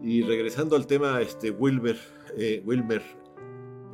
Y 0.00 0.22
regresando 0.22 0.76
al 0.76 0.86
tema, 0.86 1.20
este, 1.20 1.50
Wilber, 1.50 1.98
eh, 2.36 2.62
Wilmer, 2.64 3.02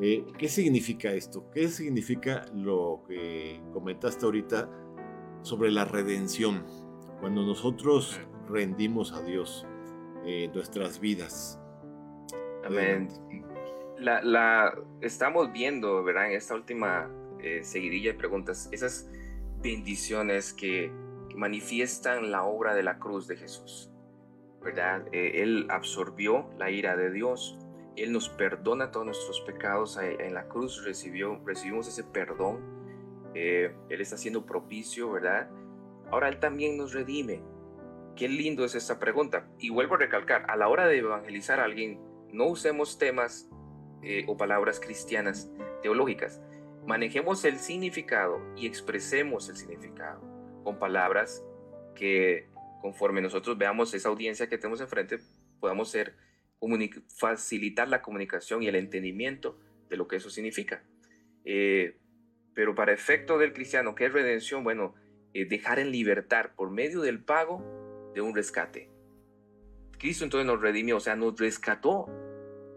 eh, 0.00 0.24
¿qué 0.38 0.48
significa 0.48 1.12
esto? 1.12 1.50
¿Qué 1.50 1.68
significa 1.68 2.46
lo 2.54 3.02
que 3.06 3.60
comentaste 3.72 4.24
ahorita 4.24 4.70
sobre 5.42 5.70
la 5.70 5.84
redención? 5.84 6.64
Cuando 7.20 7.42
nosotros 7.42 8.18
rendimos 8.48 9.12
a 9.12 9.22
Dios 9.22 9.66
eh, 10.24 10.50
nuestras 10.54 11.00
vidas. 11.00 11.58
Amén 12.64 13.08
la, 14.00 14.74
estamos 15.00 15.52
viendo, 15.52 16.02
¿verdad? 16.02 16.30
En 16.30 16.32
esta 16.36 16.54
última 16.54 17.10
eh, 17.40 17.62
seguidilla 17.62 18.12
de 18.12 18.18
preguntas, 18.18 18.68
esas 18.72 19.10
bendiciones 19.62 20.52
que, 20.52 20.92
manifiestan 21.36 22.32
la 22.32 22.42
obra 22.42 22.74
de 22.74 22.82
la 22.82 22.98
cruz 22.98 23.28
de 23.28 23.36
Jesús, 23.36 23.88
¿verdad? 24.60 25.06
Eh, 25.12 25.42
él 25.42 25.68
absorbió 25.70 26.50
la 26.58 26.70
ira 26.70 26.96
de 26.96 27.10
Dios, 27.10 27.56
Él 27.96 28.12
nos 28.12 28.28
perdona 28.28 28.90
todos 28.90 29.06
nuestros 29.06 29.40
pecados, 29.42 29.96
eh, 29.96 30.16
en 30.18 30.34
la 30.34 30.48
cruz 30.48 30.84
recibió, 30.84 31.40
recibimos 31.46 31.86
ese 31.86 32.02
perdón, 32.02 32.58
Él 33.32 33.72
está 33.88 34.16
siendo 34.18 34.44
propicio, 34.44 35.12
¿verdad? 35.12 35.48
Ahora 36.10 36.28
Él 36.28 36.40
también 36.40 36.76
nos 36.76 36.92
redime. 36.92 37.42
Qué 38.16 38.28
lindo 38.28 38.64
es 38.64 38.74
esta 38.74 38.98
pregunta. 38.98 39.48
Y 39.60 39.70
vuelvo 39.70 39.94
a 39.94 39.98
recalcar, 39.98 40.44
a 40.50 40.56
la 40.56 40.68
hora 40.68 40.88
de 40.88 40.98
evangelizar 40.98 41.60
a 41.60 41.64
alguien, 41.64 42.00
no 42.32 42.46
usemos 42.46 42.98
temas 42.98 43.49
eh, 44.02 44.24
o 44.26 44.36
palabras 44.36 44.80
cristianas 44.80 45.50
teológicas. 45.82 46.40
Manejemos 46.86 47.44
el 47.44 47.58
significado 47.58 48.40
y 48.56 48.66
expresemos 48.66 49.48
el 49.48 49.56
significado 49.56 50.20
con 50.64 50.78
palabras 50.78 51.44
que 51.94 52.48
conforme 52.80 53.20
nosotros 53.20 53.58
veamos 53.58 53.92
esa 53.94 54.08
audiencia 54.08 54.48
que 54.48 54.58
tenemos 54.58 54.80
enfrente, 54.80 55.18
podamos 55.60 55.90
ser, 55.90 56.16
facilitar 57.16 57.88
la 57.88 58.02
comunicación 58.02 58.62
y 58.62 58.68
el 58.68 58.76
entendimiento 58.76 59.58
de 59.88 59.96
lo 59.96 60.08
que 60.08 60.16
eso 60.16 60.30
significa. 60.30 60.82
Eh, 61.44 61.96
pero 62.54 62.74
para 62.74 62.92
efecto 62.92 63.38
del 63.38 63.52
cristiano, 63.52 63.94
¿qué 63.94 64.06
es 64.06 64.12
redención? 64.12 64.64
Bueno, 64.64 64.94
eh, 65.32 65.44
dejar 65.44 65.78
en 65.78 65.92
libertad 65.92 66.50
por 66.56 66.70
medio 66.70 67.00
del 67.02 67.22
pago 67.22 68.10
de 68.14 68.20
un 68.20 68.34
rescate. 68.34 68.90
Cristo 69.98 70.24
entonces 70.24 70.46
nos 70.46 70.60
redimió, 70.60 70.96
o 70.96 71.00
sea, 71.00 71.14
nos 71.14 71.38
rescató 71.38 72.06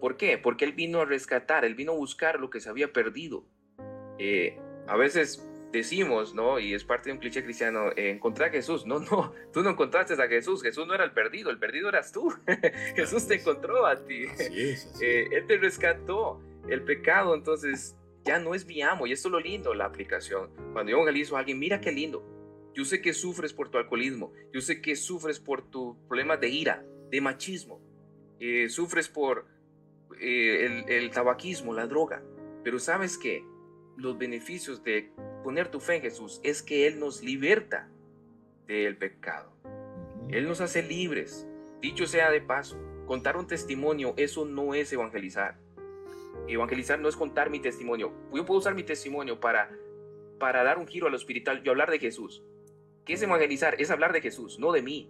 ¿Por 0.03 0.17
qué? 0.17 0.37
Porque 0.37 0.65
Él 0.65 0.73
vino 0.73 0.99
a 0.99 1.05
rescatar, 1.05 1.63
Él 1.63 1.75
vino 1.75 1.93
a 1.93 1.95
buscar 1.95 2.37
lo 2.37 2.49
que 2.49 2.59
se 2.59 2.67
había 2.67 2.91
perdido. 2.91 3.45
Eh, 4.19 4.59
a 4.85 4.97
veces 4.97 5.49
decimos, 5.71 6.35
¿no? 6.35 6.59
Y 6.59 6.73
es 6.73 6.83
parte 6.83 7.07
de 7.07 7.13
un 7.13 7.19
cliché 7.19 7.41
cristiano, 7.41 7.89
eh, 7.95 8.10
encontrar 8.10 8.49
a 8.49 8.51
Jesús. 8.51 8.85
No, 8.85 8.99
no, 8.99 9.31
tú 9.54 9.63
no 9.63 9.69
encontraste 9.69 10.21
a 10.21 10.27
Jesús, 10.27 10.62
Jesús 10.62 10.85
no 10.85 10.93
era 10.93 11.06
el 11.06 11.13
perdido, 11.13 11.51
el 11.51 11.58
perdido 11.58 11.87
eras 11.87 12.12
tú. 12.12 12.33
Jesús 12.97 13.25
te 13.29 13.35
encontró 13.35 13.85
a 13.85 13.95
ti. 14.04 14.25
Eh, 15.01 15.29
él 15.31 15.47
te 15.47 15.56
rescató 15.56 16.41
el 16.67 16.83
pecado, 16.83 17.33
entonces 17.33 17.95
ya 18.25 18.39
no 18.39 18.56
es 18.56 18.65
mi 18.65 18.81
amo. 18.81 19.08
Y 19.08 19.13
esto 19.13 19.29
es 19.29 19.31
lo 19.31 19.39
lindo, 19.39 19.73
la 19.73 19.85
aplicación. 19.85 20.49
Cuando 20.73 20.91
yo 20.91 20.97
evangelizo 20.97 21.37
a 21.37 21.39
alguien, 21.39 21.60
mira 21.60 21.79
qué 21.79 21.93
lindo. 21.93 22.29
Yo 22.73 22.83
sé 22.83 23.01
que 23.01 23.13
sufres 23.13 23.54
por 23.54 23.69
tu 23.69 23.77
alcoholismo, 23.77 24.33
yo 24.51 24.60
sé 24.60 24.81
que 24.81 24.97
sufres 24.97 25.39
por 25.39 25.62
tu 25.71 25.97
problema 26.10 26.35
de 26.35 26.49
ira, 26.49 26.83
de 27.10 27.21
machismo, 27.21 27.79
sufres 28.67 29.08
por 29.08 29.52
eh, 30.19 30.83
el, 30.87 31.11
tabaquismo, 31.11 31.73
la 31.73 31.87
droga. 31.87 32.23
Pero 32.63 32.79
sabes 32.79 33.17
que 33.17 33.45
los 33.97 34.17
beneficios 34.17 34.83
de 34.83 35.11
poner 35.43 35.69
tu 35.69 35.79
fe 35.79 35.95
en 35.95 36.01
Jesús 36.01 36.39
es 36.43 36.61
que 36.61 36.87
Él 36.87 36.99
nos 36.99 37.21
liberta 37.21 37.89
del 38.67 38.97
pecado. 38.97 39.51
Él 40.29 40.47
nos 40.47 40.61
hace 40.61 40.81
libres. 40.81 41.47
Dicho 41.81 42.05
sea 42.05 42.31
de 42.31 42.41
paso, 42.41 42.77
contar 43.05 43.37
un 43.37 43.47
testimonio, 43.47 44.13
eso 44.17 44.45
no 44.45 44.73
es 44.73 44.91
evangelizar. 44.93 45.59
Evangelizar 46.47 46.99
no 46.99 47.09
es 47.09 47.15
contar 47.15 47.49
mi 47.49 47.59
testimonio. 47.59 48.13
Yo 48.33 48.45
puedo 48.45 48.59
usar 48.59 48.73
mi 48.73 48.83
testimonio 48.83 49.39
para, 49.39 49.69
para 50.39 50.63
dar 50.63 50.77
un 50.77 50.87
giro 50.87 51.07
a 51.07 51.09
lo 51.09 51.17
espiritual, 51.17 51.61
yo 51.63 51.71
hablar 51.71 51.91
de 51.91 51.99
Jesús. 51.99 52.43
¿Qué 53.05 53.13
es 53.13 53.21
evangelizar? 53.21 53.75
Es 53.79 53.91
hablar 53.91 54.13
de 54.13 54.21
Jesús, 54.21 54.59
no 54.59 54.71
de 54.71 54.81
mí. 54.81 55.09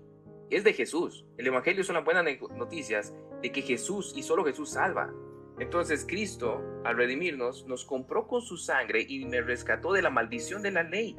Es 0.53 0.63
de 0.63 0.73
Jesús. 0.73 1.25
El 1.39 1.47
Evangelio 1.47 1.83
son 1.83 1.95
las 1.95 2.05
buenas 2.05 2.23
noticias 2.55 3.11
de 3.41 3.51
que 3.51 3.63
Jesús 3.63 4.13
y 4.15 4.21
solo 4.21 4.45
Jesús 4.45 4.69
salva. 4.69 5.11
Entonces 5.57 6.05
Cristo, 6.07 6.61
al 6.83 6.95
redimirnos, 6.95 7.65
nos 7.65 7.85
compró 7.85 8.27
con 8.27 8.43
su 8.43 8.57
sangre 8.57 9.03
y 9.07 9.25
me 9.25 9.41
rescató 9.41 9.93
de 9.93 10.03
la 10.03 10.11
maldición 10.11 10.61
de 10.61 10.69
la 10.69 10.83
ley. 10.83 11.17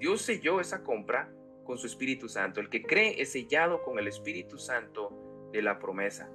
Dios 0.00 0.22
selló 0.22 0.58
esa 0.58 0.82
compra 0.82 1.30
con 1.64 1.76
su 1.76 1.86
Espíritu 1.86 2.30
Santo. 2.30 2.60
El 2.60 2.70
que 2.70 2.82
cree 2.82 3.20
es 3.20 3.32
sellado 3.32 3.82
con 3.82 3.98
el 3.98 4.08
Espíritu 4.08 4.56
Santo 4.56 5.50
de 5.52 5.60
la 5.60 5.78
promesa. 5.78 6.30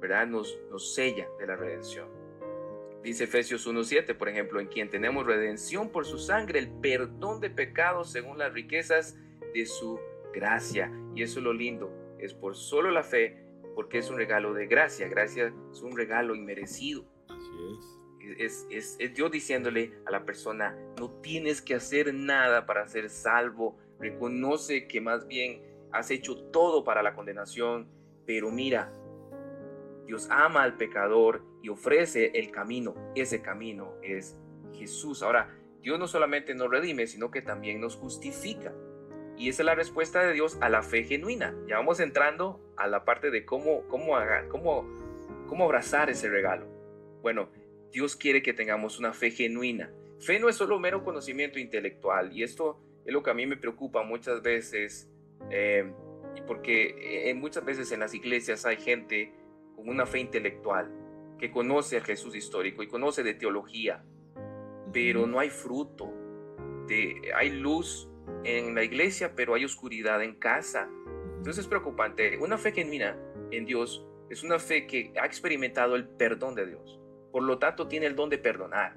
¿Verdad? 0.00 0.26
Nos, 0.26 0.58
nos 0.70 0.94
sella 0.94 1.28
de 1.38 1.46
la 1.46 1.56
redención. 1.56 2.08
Dice 3.02 3.24
Efesios 3.24 3.68
1.7, 3.68 4.16
por 4.16 4.30
ejemplo, 4.30 4.58
en 4.58 4.68
quien 4.68 4.88
tenemos 4.88 5.26
redención 5.26 5.90
por 5.90 6.06
su 6.06 6.16
sangre, 6.16 6.60
el 6.60 6.70
perdón 6.80 7.40
de 7.40 7.50
pecados 7.50 8.10
según 8.10 8.38
las 8.38 8.54
riquezas 8.54 9.18
de 9.52 9.66
su 9.66 10.00
gracia. 10.38 10.92
Y 11.14 11.22
eso 11.22 11.40
es 11.40 11.44
lo 11.44 11.52
lindo, 11.52 11.90
es 12.18 12.32
por 12.32 12.56
solo 12.56 12.90
la 12.90 13.02
fe, 13.02 13.44
porque 13.74 13.98
es 13.98 14.08
un 14.10 14.16
regalo 14.16 14.54
de 14.54 14.66
gracia. 14.66 15.08
Gracia 15.08 15.52
es 15.72 15.82
un 15.82 15.96
regalo 15.96 16.34
inmerecido. 16.34 17.04
Así 17.28 17.50
es. 17.72 17.98
Es, 18.38 18.66
es, 18.70 18.96
es, 18.98 19.14
Dios 19.14 19.30
diciéndole 19.30 19.94
a 20.06 20.10
la 20.10 20.24
persona, 20.24 20.76
no 20.98 21.10
tienes 21.22 21.62
que 21.62 21.74
hacer 21.74 22.12
nada 22.12 22.66
para 22.66 22.86
ser 22.86 23.08
salvo. 23.08 23.78
Reconoce 23.98 24.86
que 24.86 25.00
más 25.00 25.26
bien 25.26 25.62
has 25.92 26.10
hecho 26.10 26.36
todo 26.50 26.84
para 26.84 27.02
la 27.02 27.14
condenación, 27.14 27.88
pero 28.26 28.50
mira, 28.50 28.92
Dios 30.06 30.28
ama 30.30 30.62
al 30.62 30.76
pecador 30.76 31.42
y 31.62 31.70
ofrece 31.70 32.32
el 32.34 32.50
camino. 32.50 32.94
Ese 33.14 33.40
camino 33.40 33.94
es 34.02 34.38
Jesús. 34.74 35.22
Ahora, 35.22 35.54
Dios 35.80 35.98
no 35.98 36.06
solamente 36.06 36.54
nos 36.54 36.70
redime, 36.70 37.06
sino 37.06 37.30
que 37.30 37.42
también 37.42 37.80
nos 37.80 37.96
justifica. 37.96 38.74
Y 39.38 39.48
esa 39.48 39.62
es 39.62 39.66
la 39.66 39.74
respuesta 39.74 40.22
de 40.22 40.32
Dios 40.32 40.58
a 40.60 40.68
la 40.68 40.82
fe 40.82 41.04
genuina. 41.04 41.54
Ya 41.68 41.76
vamos 41.76 42.00
entrando 42.00 42.60
a 42.76 42.88
la 42.88 43.04
parte 43.04 43.30
de 43.30 43.44
cómo, 43.44 43.86
cómo, 43.88 44.16
cómo, 44.48 44.84
cómo 45.46 45.64
abrazar 45.64 46.10
ese 46.10 46.28
regalo. 46.28 46.66
Bueno, 47.22 47.48
Dios 47.92 48.16
quiere 48.16 48.42
que 48.42 48.52
tengamos 48.52 48.98
una 48.98 49.12
fe 49.12 49.30
genuina. 49.30 49.92
Fe 50.18 50.40
no 50.40 50.48
es 50.48 50.56
solo 50.56 50.80
mero 50.80 51.04
conocimiento 51.04 51.60
intelectual. 51.60 52.32
Y 52.32 52.42
esto 52.42 52.80
es 53.06 53.12
lo 53.12 53.22
que 53.22 53.30
a 53.30 53.34
mí 53.34 53.46
me 53.46 53.56
preocupa 53.56 54.02
muchas 54.02 54.42
veces. 54.42 55.08
Eh, 55.50 55.88
porque 56.46 57.32
muchas 57.36 57.64
veces 57.64 57.92
en 57.92 58.00
las 58.00 58.14
iglesias 58.14 58.66
hay 58.66 58.76
gente 58.76 59.32
con 59.76 59.88
una 59.88 60.06
fe 60.06 60.18
intelectual, 60.18 60.90
que 61.38 61.50
conoce 61.52 61.96
al 61.96 62.04
Jesús 62.04 62.34
histórico 62.34 62.82
y 62.82 62.88
conoce 62.88 63.22
de 63.22 63.34
teología, 63.34 64.04
pero 64.92 65.26
no 65.26 65.38
hay 65.38 65.50
fruto. 65.50 66.12
De, 66.88 67.32
hay 67.36 67.50
luz 67.50 68.07
en 68.44 68.74
la 68.74 68.84
iglesia, 68.84 69.34
pero 69.34 69.54
hay 69.54 69.64
oscuridad 69.64 70.22
en 70.22 70.34
casa. 70.34 70.88
Entonces 71.36 71.64
es 71.64 71.68
preocupante. 71.68 72.38
Una 72.38 72.58
fe 72.58 72.72
genuina 72.72 73.16
en 73.50 73.64
Dios 73.64 74.06
es 74.30 74.42
una 74.42 74.58
fe 74.58 74.86
que 74.86 75.12
ha 75.20 75.26
experimentado 75.26 75.96
el 75.96 76.06
perdón 76.06 76.54
de 76.54 76.66
Dios. 76.66 77.00
Por 77.32 77.42
lo 77.42 77.58
tanto, 77.58 77.88
tiene 77.88 78.06
el 78.06 78.16
don 78.16 78.30
de 78.30 78.38
perdonar. 78.38 78.96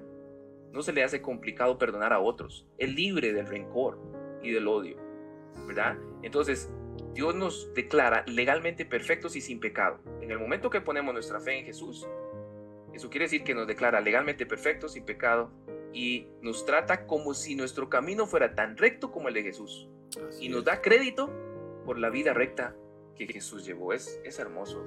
No 0.72 0.82
se 0.82 0.92
le 0.92 1.04
hace 1.04 1.20
complicado 1.20 1.78
perdonar 1.78 2.12
a 2.12 2.20
otros. 2.20 2.66
Es 2.78 2.92
libre 2.94 3.32
del 3.32 3.46
rencor 3.46 3.98
y 4.42 4.50
del 4.50 4.68
odio. 4.68 4.96
¿Verdad? 5.66 5.98
Entonces, 6.22 6.70
Dios 7.14 7.34
nos 7.34 7.72
declara 7.74 8.24
legalmente 8.26 8.86
perfectos 8.86 9.36
y 9.36 9.40
sin 9.40 9.60
pecado. 9.60 10.00
En 10.20 10.30
el 10.30 10.38
momento 10.38 10.70
que 10.70 10.80
ponemos 10.80 11.12
nuestra 11.12 11.40
fe 11.40 11.58
en 11.58 11.66
Jesús, 11.66 12.06
eso 12.94 13.10
quiere 13.10 13.26
decir 13.26 13.44
que 13.44 13.54
nos 13.54 13.66
declara 13.66 14.00
legalmente 14.00 14.46
perfectos, 14.46 14.92
sin 14.92 15.04
pecado, 15.04 15.50
y 15.92 16.26
nos 16.40 16.64
trata 16.64 17.06
como 17.06 17.34
si 17.34 17.54
nuestro 17.54 17.88
camino 17.88 18.26
fuera 18.26 18.54
tan 18.54 18.76
recto 18.76 19.10
como 19.12 19.28
el 19.28 19.34
de 19.34 19.42
Jesús. 19.42 19.88
y 20.40 20.48
nos 20.48 20.64
da 20.64 20.82
crédito 20.82 21.30
por 21.86 21.98
la 21.98 22.10
vida 22.10 22.34
recta 22.34 22.76
que 23.16 23.26
Jesús 23.26 23.64
llevó. 23.64 23.92
Es, 23.92 24.20
es 24.24 24.38
hermoso. 24.38 24.84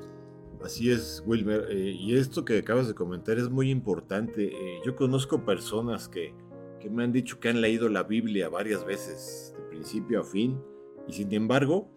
Así 0.64 0.92
es, 0.92 1.24
Wilmer. 1.26 1.68
Eh, 1.70 1.96
y 1.98 2.18
esto 2.18 2.46
que 2.46 2.60
acabas 2.60 2.88
de 2.88 2.94
comentar 2.94 3.38
es 3.38 3.50
muy 3.50 3.70
importante. 3.70 4.46
Eh, 4.46 4.80
yo 4.86 4.96
conozco 4.96 5.44
personas 5.44 6.08
que, 6.08 6.34
que 6.80 6.90
me 6.90 7.04
han 7.04 7.12
dicho 7.12 7.40
que 7.40 7.50
han 7.50 7.62
leído 7.62 7.90
la 7.90 8.04
Biblia 8.04 8.50
varias 8.50 8.86
veces, 8.86 9.56
de 9.58 9.64
principio 9.66 10.22
a 10.22 10.24
fin, 10.24 10.62
y 11.08 11.14
sin 11.14 11.34
embargo, 11.34 11.90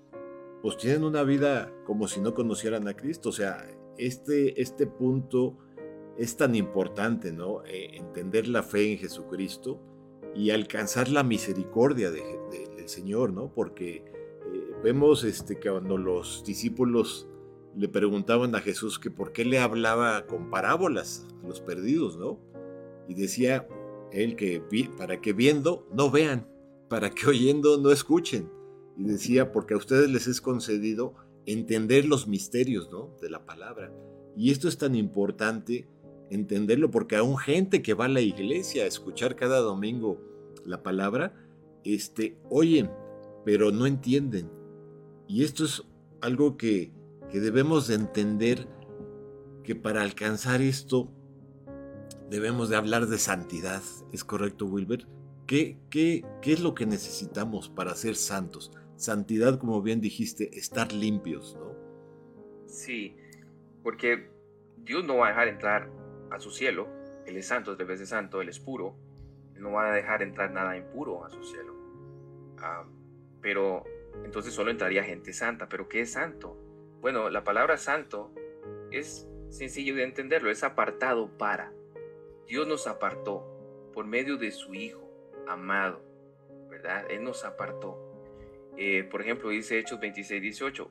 pues 0.63 0.77
tienen 0.77 1.05
una 1.05 1.23
vida 1.23 1.73
como 1.85 2.09
si 2.09 2.21
no 2.21 2.35
conocieran 2.35 2.89
a 2.89 2.95
Cristo. 2.95 3.29
O 3.29 3.33
sea, 3.33 3.67
este, 3.97 4.61
este 4.61 4.87
punto 4.87 5.59
es 6.19 6.37
tan 6.37 6.55
importante, 6.55 7.33
¿no? 7.33 7.65
Eh, 7.65 7.97
entender 7.97 8.49
la 8.49 8.63
fe 8.63 8.93
en 8.93 8.99
Jesucristo 8.99 9.81
y 10.35 10.51
alcanzar 10.51 11.09
la 11.09 11.23
misericordia 11.23 12.11
del 12.11 12.89
Señor, 12.89 13.33
¿no? 13.33 13.53
Porque 13.53 13.97
eh, 13.97 14.05
vemos 14.83 15.25
este, 15.25 15.59
que 15.59 15.71
cuando 15.71 15.97
los 15.97 16.43
discípulos 16.45 17.29
le 17.77 17.89
preguntaban 17.89 18.55
a 18.55 18.61
Jesús 18.61 18.99
que 18.99 19.11
por 19.11 19.33
qué 19.33 19.45
le 19.45 19.59
hablaba 19.59 20.27
con 20.27 20.51
parábolas 20.51 21.27
a 21.43 21.47
los 21.47 21.61
perdidos, 21.61 22.17
¿no? 22.17 22.39
Y 23.09 23.15
decía 23.15 23.69
él 24.13 24.37
que 24.37 24.63
para 24.97 25.21
que 25.21 25.33
viendo 25.33 25.87
no 25.93 26.11
vean, 26.11 26.49
para 26.89 27.11
que 27.11 27.27
oyendo 27.27 27.79
no 27.79 27.91
escuchen 27.91 28.51
y 28.99 29.05
decía, 29.05 29.53
porque 29.53 29.75
a 29.75 29.77
ustedes 29.77 30.11
les 30.11 30.27
es 30.27 30.41
concedido 30.41 31.15
entender 31.47 32.05
los 32.05 32.27
misterios 32.27 32.91
¿no? 32.91 33.15
de 33.23 33.31
la 33.31 33.47
palabra. 33.47 33.93
Y 34.37 34.51
esto 34.51 34.69
es 34.69 34.77
tan 34.77 34.95
importante 34.97 35.89
entenderlo 36.31 36.91
porque 36.91 37.17
aún 37.17 37.37
gente 37.39 37.83
que 37.83 37.95
va 37.95 38.07
a 38.07 38.09
la 38.09 38.21
iglesia 38.21 38.85
a 38.85 38.87
escuchar 38.87 39.37
cada 39.37 39.61
domingo 39.61 40.21
la 40.65 40.83
palabra, 40.83 41.35
este, 41.85 42.37
oyen, 42.51 42.91
pero 43.45 43.71
no 43.71 43.87
entienden. 43.87 44.51
Y 45.27 45.45
esto 45.45 45.65
es 45.65 45.83
algo 46.21 46.57
que, 46.57 46.93
que 47.31 47.41
debemos 47.41 47.89
de 47.89 47.95
entender, 47.95 48.69
que 49.65 49.75
para 49.75 50.03
alcanzar 50.03 50.61
esto 50.63 51.11
debemos 52.31 52.69
de 52.69 52.77
hablar 52.77 53.07
de 53.07 53.19
santidad. 53.19 53.83
¿Es 54.13 54.25
correcto, 54.25 54.67
Wilber? 54.67 55.07
¿Qué, 55.47 55.79
qué, 55.89 56.25
qué 56.43 56.53
es 56.53 56.61
lo 56.61 56.75
que 56.75 56.87
necesitamos 56.87 57.69
para 57.69 57.95
ser 57.95 58.17
santos? 58.17 58.71
santidad, 58.99 59.59
como 59.59 59.81
bien 59.81 60.01
dijiste, 60.01 60.59
estar 60.59 60.93
limpios, 60.93 61.57
¿no? 61.59 61.73
Sí, 62.67 63.17
porque 63.83 64.29
Dios 64.85 65.05
no 65.05 65.19
va 65.19 65.27
a 65.27 65.29
dejar 65.31 65.49
entrar 65.49 65.91
a 66.31 66.39
su 66.39 66.51
cielo, 66.51 66.89
Él 67.27 67.37
es 67.37 67.47
santo, 67.47 67.77
debe 67.77 67.97
ser 67.97 68.07
santo, 68.07 68.41
Él 68.41 68.49
es 68.49 68.59
puro, 68.59 68.97
no 69.57 69.73
va 69.73 69.91
a 69.91 69.95
dejar 69.95 70.23
entrar 70.23 70.51
nada 70.51 70.77
impuro 70.77 71.25
a 71.25 71.31
su 71.31 71.43
cielo. 71.43 71.75
Ah, 72.59 72.85
pero 73.41 73.85
entonces 74.25 74.53
solo 74.53 74.71
entraría 74.71 75.05
gente 75.05 75.33
santa, 75.33 75.69
pero 75.69 75.89
¿qué 75.89 76.01
es 76.01 76.13
santo? 76.13 76.57
Bueno, 77.01 77.31
la 77.31 77.45
palabra 77.45 77.77
santo 77.77 78.33
es 78.91 79.29
sencillo 79.51 79.95
de 79.95 80.05
entenderlo, 80.05 80.51
es 80.51 80.65
apartado 80.65 81.37
para. 81.39 81.73
Dios 82.47 82.67
nos 82.67 82.87
apartó 82.87 83.45
por 83.93 84.07
medio 84.07 84.37
de 84.37 84.51
su 84.51 84.75
Hijo 84.75 85.09
amado, 85.47 86.03
¿verdad? 86.69 87.07
Él 87.11 87.23
nos 87.23 87.45
apartó. 87.45 87.99
Eh, 88.77 89.05
por 89.05 89.23
ejemplo, 89.23 89.51
dice 89.51 89.79
Hechos 89.79 90.01
26, 90.01 90.41
18, 90.41 90.91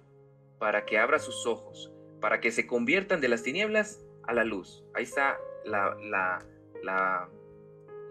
para 0.59 0.85
que 0.85 0.97
abra 0.97 1.19
sus 1.19 1.45
ojos, 1.45 1.91
para 2.19 2.39
que 2.39 2.51
se 2.51 2.67
conviertan 2.67 3.21
de 3.21 3.29
las 3.29 3.43
tinieblas 3.43 4.03
a 4.27 4.33
la 4.33 4.43
luz. 4.43 4.85
Ahí 4.93 5.03
está 5.03 5.37
la, 5.65 5.95
la, 6.01 6.45
la, 6.83 7.29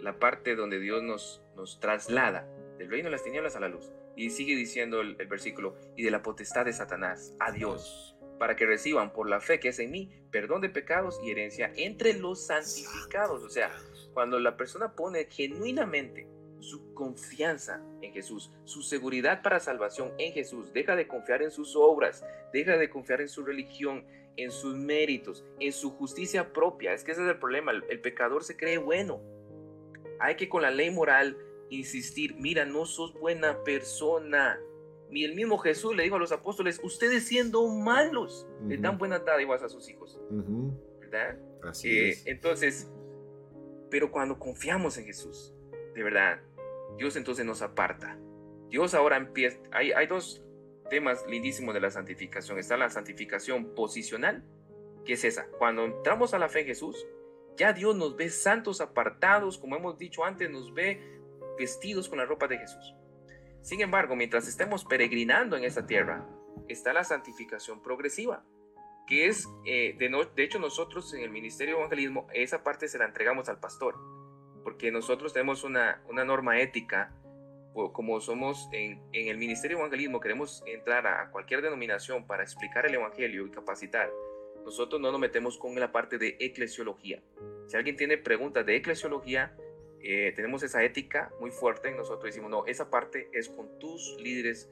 la 0.01 0.19
parte 0.19 0.57
donde 0.57 0.79
Dios 0.81 1.03
nos, 1.03 1.43
nos 1.55 1.79
traslada 1.81 2.49
del 2.79 2.91
reino 2.91 3.07
de 3.07 3.13
las 3.13 3.23
tinieblas 3.23 3.57
a 3.57 3.61
la 3.61 3.69
luz. 3.69 3.93
Y 4.17 4.31
sigue 4.31 4.57
diciendo 4.57 5.01
el, 5.01 5.17
el 5.19 5.27
versículo, 5.27 5.77
y 5.95 6.03
de 6.03 6.11
la 6.11 6.23
potestad 6.23 6.65
de 6.65 6.73
Satanás 6.73 7.37
a 7.39 7.53
Dios, 7.53 8.17
para 8.39 8.57
que 8.57 8.67
reciban 8.67 9.13
por 9.13 9.29
la 9.29 9.41
fe 9.41 9.61
que 9.61 9.69
es 9.69 9.79
en 9.79 9.91
mí 9.91 10.11
perdón 10.31 10.61
de 10.61 10.69
pecados 10.69 11.21
y 11.23 11.31
herencia 11.31 11.73
entre 11.77 12.15
los 12.15 12.47
santificados. 12.47 13.43
O 13.43 13.49
sea, 13.49 13.71
cuando 14.15 14.39
la 14.39 14.57
persona 14.57 14.95
pone 14.95 15.27
genuinamente 15.31 16.29
su 16.61 16.95
confianza 16.95 17.83
en 18.01 18.13
Jesús, 18.13 18.51
su 18.65 18.83
seguridad 18.83 19.43
para 19.43 19.61
salvación 19.61 20.13
en 20.19 20.33
Jesús. 20.33 20.73
Deja 20.73 20.97
de 20.97 21.07
confiar 21.07 21.43
en 21.43 21.51
sus 21.51 21.77
obras, 21.77 22.25
deja 22.53 22.77
de 22.77 22.91
confiar 22.91 23.21
en 23.21 23.29
su 23.29 23.45
religión, 23.45 24.07
en 24.37 24.51
sus 24.51 24.77
méritos, 24.77 25.45
en 25.61 25.73
su 25.73 25.91
justicia 25.91 26.53
propia. 26.53 26.93
Es 26.93 27.05
que 27.05 27.13
ese 27.13 27.23
es 27.23 27.29
el 27.29 27.39
problema, 27.39 27.73
el, 27.73 28.01
pecador 28.01 28.45
se 28.45 28.57
cree 28.57 28.79
bueno. 28.79 29.21
Hay 30.21 30.37
que 30.37 30.49
con 30.49 30.63
la 30.63 30.71
ley 30.71 30.91
moral 30.91 31.37
insistir, 31.71 32.35
mira, 32.37 32.65
no 32.65 32.87
sos 32.87 33.13
buena 33.15 33.63
persona. 33.65 34.61
Ni 35.11 35.25
el 35.25 35.35
mismo 35.35 35.59
Jesús 35.59 35.95
le 35.95 36.03
dijo 36.03 36.17
a 36.17 36.19
los 36.19 36.33
apóstoles, 36.33 36.81
ustedes 36.83 37.25
siendo 37.27 37.67
malos, 37.69 38.47
le 38.67 38.77
dan 38.77 38.99
buenas 38.99 39.25
dádivas 39.25 39.63
a 39.63 39.69
sus 39.69 39.89
hijos. 39.89 40.21
¿Verdad? 41.01 41.39
Así 41.63 41.91
eh, 41.91 42.09
es. 42.11 42.27
Entonces, 42.27 42.91
pero 43.91 44.11
cuando 44.11 44.39
confiamos 44.39 44.99
en 44.99 45.05
Jesús, 45.05 45.55
de 45.95 46.03
verdad, 46.03 46.41
Dios 46.99 47.17
entonces 47.17 47.45
nos 47.45 47.63
aparta. 47.63 48.19
Dios 48.69 48.95
ahora 48.95 49.17
empieza, 49.17 49.61
hay, 49.71 49.93
hay 49.93 50.07
dos 50.07 50.43
temas 50.89 51.25
lindísimos 51.27 51.75
de 51.75 51.81
la 51.81 51.91
santificación. 51.91 52.59
Está 52.59 52.77
la 52.77 52.91
santificación 52.91 53.75
posicional, 53.75 54.45
que 55.05 55.15
es 55.15 55.25
esa. 55.25 55.47
Cuando 55.59 55.85
entramos 55.85 56.35
a 56.35 56.39
la 56.39 56.49
fe 56.49 56.61
en 56.61 56.67
Jesús, 56.67 57.07
ya 57.57 57.73
Dios 57.73 57.97
nos 57.97 58.17
ve 58.17 58.29
santos 58.29 58.81
apartados, 58.81 59.59
como 59.59 59.77
hemos 59.77 59.99
dicho 59.99 60.25
antes, 60.25 60.51
nos 60.51 60.75
ve 60.75 61.01
vestidos 61.59 62.09
con 62.09 62.19
la 62.19 62.27
ropa 62.27 62.47
de 62.49 62.59
Jesús. 62.59 62.95
Sin 63.63 63.81
embargo, 63.81 64.15
mientras 64.15 64.47
estemos 64.47 64.85
peregrinando 64.85 65.57
en 65.57 65.65
esta 65.65 65.87
tierra, 65.87 66.27
está 66.69 66.93
la 66.93 67.05
santificación 67.05 67.83
progresiva, 67.83 68.45
que 69.07 69.27
es, 69.27 69.49
eh, 69.65 69.95
de, 69.99 70.29
de 70.35 70.45
hecho 70.45 70.59
nosotros 70.59 71.15
en 71.15 71.23
el 71.23 71.31
Ministerio 71.31 71.75
de 71.75 71.81
Evangelismo, 71.81 72.27
esa 72.33 72.63
parte 72.63 72.89
se 72.89 72.99
la 72.99 73.07
entregamos 73.07 73.49
al 73.49 73.59
pastor, 73.59 73.97
porque 74.63 74.91
nosotros 74.91 75.33
tenemos 75.33 75.65
una, 75.65 76.03
una 76.09 76.25
norma 76.25 76.61
ética 76.61 77.15
como 77.93 78.21
somos 78.21 78.69
en, 78.73 79.03
en, 79.13 79.29
el 79.29 79.37
Ministerio 79.37 79.77
de 79.77 79.83
Evangelismo, 79.83 80.21
queremos 80.21 80.63
entrar 80.67 81.07
a 81.07 81.31
cualquier 81.31 81.63
denominación 81.63 82.27
para 82.27 82.43
explicar 82.43 82.87
el 82.87 82.95
Evangelio 82.95 83.47
y 83.47 83.51
capacitar, 83.51 84.11
nosotros 84.67 85.01
no 85.01 85.13
nos 85.13 85.21
metemos 85.21 85.59
con 85.59 85.79
la 85.79 85.93
parte 85.93 86.19
de 86.19 86.37
eclesiología. 86.41 87.23
Si 87.69 87.77
alguien 87.77 87.97
tiene 87.97 88.19
preguntas 88.19 88.67
de 88.67 88.75
eclesiología, 88.75 89.57
eh, 90.01 90.33
tenemos 90.35 90.63
esa 90.65 90.83
ética 90.83 91.33
muy 91.41 91.53
fuerte 91.53 91.89
en 91.89 91.97
nosotros. 91.97 92.25
Decimos, 92.25 92.51
no, 92.51 92.67
esa 92.67 92.91
parte 92.91 93.29
es 93.33 93.49
con 93.49 93.79
tus 93.79 94.17
líderes, 94.21 94.69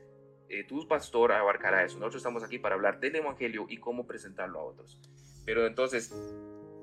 eh, 0.48 0.64
tus 0.64 0.86
pastor 0.86 1.30
abarcará 1.30 1.84
eso. 1.84 1.98
Nosotros 1.98 2.22
estamos 2.22 2.42
aquí 2.42 2.59
para 2.59 2.74
hablar 2.74 2.98
del 2.98 3.14
Evangelio 3.14 3.66
y 3.68 3.76
cómo 3.76 4.05
presentarlo 4.05 4.59
a 4.59 4.64
otros. 4.64 4.98
Pero 5.46 5.64
entonces, 5.64 6.12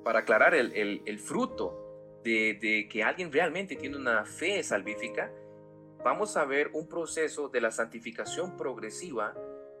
para 0.04 0.20
aclarar 0.20 0.54
el, 0.54 0.72
el, 0.72 1.02
el 1.04 1.18
fruto 1.18 2.20
de, 2.24 2.58
de 2.62 2.88
que 2.88 3.02
alguien 3.02 3.30
realmente 3.30 3.76
tiene 3.76 3.98
una 3.98 4.24
fe 4.24 4.62
salvífica, 4.62 5.30
vamos 6.04 6.36
a 6.36 6.44
ver 6.44 6.70
un 6.72 6.88
proceso 6.88 7.48
de 7.48 7.60
la 7.60 7.70
santificación 7.70 8.56
progresiva 8.56 9.34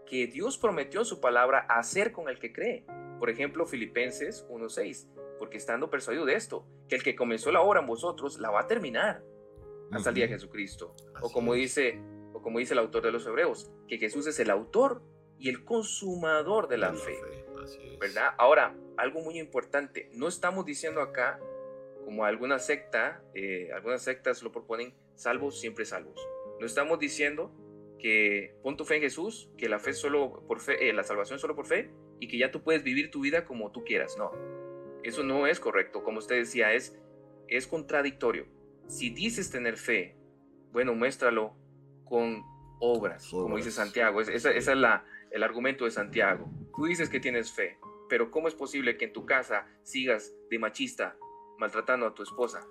que 0.06 0.26
Dios 0.26 0.58
prometió 0.58 1.00
en 1.00 1.06
su 1.06 1.20
palabra 1.20 1.60
hacer 1.68 2.12
con 2.12 2.28
el 2.28 2.38
que 2.38 2.52
cree. 2.52 2.84
Por 3.18 3.30
ejemplo, 3.30 3.66
Filipenses 3.66 4.46
1.6, 4.48 5.08
porque 5.38 5.56
estando 5.56 5.90
persuadido 5.90 6.24
de 6.24 6.34
esto, 6.34 6.66
que 6.88 6.96
el 6.96 7.02
que 7.02 7.16
comenzó 7.16 7.50
la 7.50 7.62
obra 7.62 7.80
en 7.80 7.86
vosotros 7.86 8.38
la 8.38 8.50
va 8.50 8.60
a 8.60 8.66
terminar 8.66 9.22
hasta 9.90 10.10
el 10.10 10.14
día 10.14 10.26
de 10.26 10.34
Jesucristo. 10.34 10.94
o 11.20 11.30
como 11.30 11.54
dice 11.54 12.00
o 12.32 12.40
como 12.40 12.58
dice 12.58 12.72
el 12.72 12.78
autor 12.78 13.02
de 13.02 13.12
los 13.12 13.26
Hebreos, 13.26 13.70
que 13.86 13.98
Jesús 13.98 14.26
es 14.26 14.40
el 14.40 14.50
autor 14.50 15.02
y 15.38 15.48
el 15.48 15.64
consumador 15.64 16.68
de 16.68 16.78
la, 16.78 16.94
fe. 16.94 17.18
¿Verdad? 18.00 18.34
Ahora, 18.38 18.74
algo 18.96 19.20
muy 19.20 19.38
importante, 19.38 20.08
no 20.14 20.28
estamos 20.28 20.64
diciendo 20.64 21.00
acá 21.00 21.40
como 22.04 22.24
alguna 22.24 22.58
secta, 22.58 23.22
eh, 23.34 23.70
algunas 23.72 24.02
sectas 24.02 24.42
lo 24.42 24.50
proponen, 24.50 24.94
salvos, 25.14 25.60
siempre 25.60 25.84
salvos. 25.84 26.20
No 26.60 26.66
estamos 26.66 26.98
diciendo 26.98 27.52
que 27.98 28.56
pon 28.62 28.76
tu 28.76 28.84
fe 28.84 28.96
en 28.96 29.02
Jesús, 29.02 29.50
que 29.56 29.68
la 29.68 29.78
fe 29.78 29.92
solo 29.92 30.44
por 30.46 30.60
fe, 30.60 30.88
eh, 30.88 30.92
la 30.92 31.04
salvación 31.04 31.38
solo 31.38 31.54
por 31.54 31.66
fe 31.66 31.90
y 32.20 32.28
que 32.28 32.38
ya 32.38 32.50
tú 32.50 32.62
puedes 32.62 32.82
vivir 32.82 33.10
tu 33.10 33.20
vida 33.20 33.44
como 33.44 33.70
tú 33.70 33.84
quieras. 33.84 34.16
No, 34.18 34.32
eso 35.02 35.22
no 35.22 35.46
es 35.46 35.60
correcto. 35.60 36.02
Como 36.02 36.18
usted 36.18 36.36
decía, 36.36 36.72
es, 36.72 36.98
es 37.48 37.66
contradictorio. 37.66 38.46
Si 38.88 39.10
dices 39.10 39.50
tener 39.50 39.76
fe, 39.76 40.16
bueno, 40.72 40.94
muéstralo 40.94 41.54
con 42.04 42.42
obras, 42.80 43.28
como 43.30 43.56
dice 43.56 43.70
Santiago. 43.70 44.20
Ese 44.20 44.56
es 44.56 44.66
la, 44.66 45.04
el 45.30 45.42
argumento 45.42 45.84
de 45.84 45.90
Santiago. 45.90 46.50
Tú 46.76 46.86
dices 46.86 47.08
que 47.08 47.20
tienes 47.20 47.52
fe, 47.52 47.78
pero 48.08 48.30
¿cómo 48.30 48.48
es 48.48 48.54
posible 48.54 48.96
que 48.96 49.06
en 49.06 49.12
tu 49.12 49.24
casa 49.24 49.66
sigas 49.82 50.34
de 50.50 50.58
machista 50.58 51.16
maltratando 51.58 52.06
a 52.06 52.14
tu 52.14 52.22
esposa? 52.22 52.66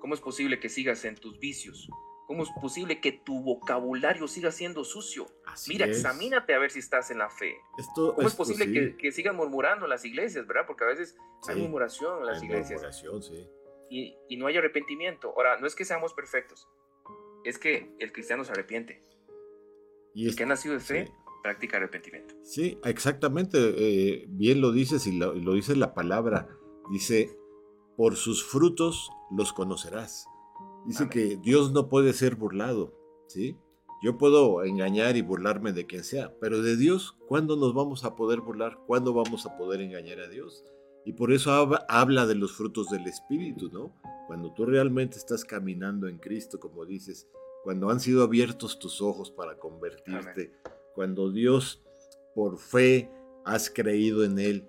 ¿Cómo 0.00 0.14
es 0.14 0.20
posible 0.20 0.60
que 0.60 0.68
sigas 0.68 1.04
en 1.04 1.16
tus 1.16 1.38
vicios? 1.38 1.88
¿Cómo 2.26 2.42
es 2.42 2.50
posible 2.60 3.00
que 3.00 3.12
tu 3.12 3.40
vocabulario 3.40 4.26
siga 4.26 4.50
siendo 4.50 4.84
sucio? 4.84 5.26
Mira, 5.68 5.86
examínate 5.86 6.54
a 6.54 6.58
ver 6.58 6.72
si 6.72 6.80
estás 6.80 7.10
en 7.12 7.18
la 7.18 7.30
fe. 7.30 7.56
¿Cómo 7.94 8.26
es, 8.26 8.34
posible 8.34 8.72
que, 8.72 8.96
que, 8.96 9.12
sigan 9.12 9.36
murmurando 9.36 9.86
en 9.86 9.90
las 9.90 10.04
iglesias, 10.04 10.44
verdad? 10.46 10.64
Porque 10.66 10.84
a 10.84 10.88
veces 10.88 11.16
hay 11.46 11.56
murmuración 11.56 12.20
en 12.20 12.26
las 12.26 12.42
iglesias. 12.42 12.82
Murmuración, 12.82 13.22
sí. 13.22 13.48
Y, 13.88 14.16
y, 14.28 14.36
no 14.36 14.48
hay 14.48 14.56
arrepentimiento. 14.56 15.32
Ahora, 15.36 15.60
no 15.60 15.68
es 15.68 15.76
que 15.76 15.84
seamos 15.84 16.14
perfectos, 16.14 16.68
es 17.44 17.58
que 17.58 17.94
el 18.00 18.12
cristiano 18.12 18.44
se 18.44 18.50
arrepiente. 18.50 19.04
Y 20.12 20.26
el 20.26 20.34
que 20.34 20.42
ha 20.42 20.46
nacido 20.46 20.74
de 20.74 20.80
fe 20.80 21.12
practica 21.44 21.76
arrepentimiento. 21.76 22.34
Sí, 22.42 22.80
exactamente. 22.84 23.58
Eh, 23.58 24.24
bien 24.28 24.60
lo 24.60 24.72
dices 24.72 25.06
y 25.06 25.16
lo, 25.16 25.32
lo 25.34 25.54
dice 25.54 25.76
la 25.76 25.94
palabra. 25.94 26.48
Dice, 26.90 27.38
por 27.96 28.16
sus 28.16 28.44
frutos 28.44 29.10
los 29.30 29.52
conocerás. 29.52 30.26
Dice 30.86 31.08
que 31.08 31.36
Dios 31.36 31.72
no 31.72 31.88
puede 31.88 32.12
ser 32.12 32.36
burlado, 32.36 32.94
¿sí? 33.26 33.56
Yo 34.02 34.18
puedo 34.18 34.62
engañar 34.62 35.16
y 35.16 35.22
burlarme 35.22 35.72
de 35.72 35.86
quien 35.86 36.04
sea, 36.04 36.34
pero 36.38 36.62
de 36.62 36.76
Dios, 36.76 37.16
¿cuándo 37.26 37.56
nos 37.56 37.74
vamos 37.74 38.04
a 38.04 38.14
poder 38.14 38.40
burlar? 38.40 38.78
¿Cuándo 38.86 39.14
vamos 39.14 39.46
a 39.46 39.56
poder 39.56 39.80
engañar 39.80 40.20
a 40.20 40.28
Dios? 40.28 40.64
Y 41.04 41.12
por 41.12 41.32
eso 41.32 41.50
habla 41.88 42.26
de 42.26 42.34
los 42.34 42.52
frutos 42.52 42.88
del 42.90 43.06
Espíritu, 43.06 43.70
¿no? 43.72 43.94
Cuando 44.26 44.52
tú 44.52 44.66
realmente 44.66 45.16
estás 45.16 45.44
caminando 45.44 46.08
en 46.08 46.18
Cristo, 46.18 46.60
como 46.60 46.84
dices, 46.84 47.26
cuando 47.64 47.90
han 47.90 48.00
sido 48.00 48.22
abiertos 48.22 48.78
tus 48.78 49.00
ojos 49.00 49.30
para 49.30 49.58
convertirte, 49.58 50.52
cuando 50.94 51.30
Dios, 51.30 51.82
por 52.34 52.58
fe, 52.58 53.10
has 53.44 53.70
creído 53.70 54.24
en 54.24 54.38
Él, 54.38 54.68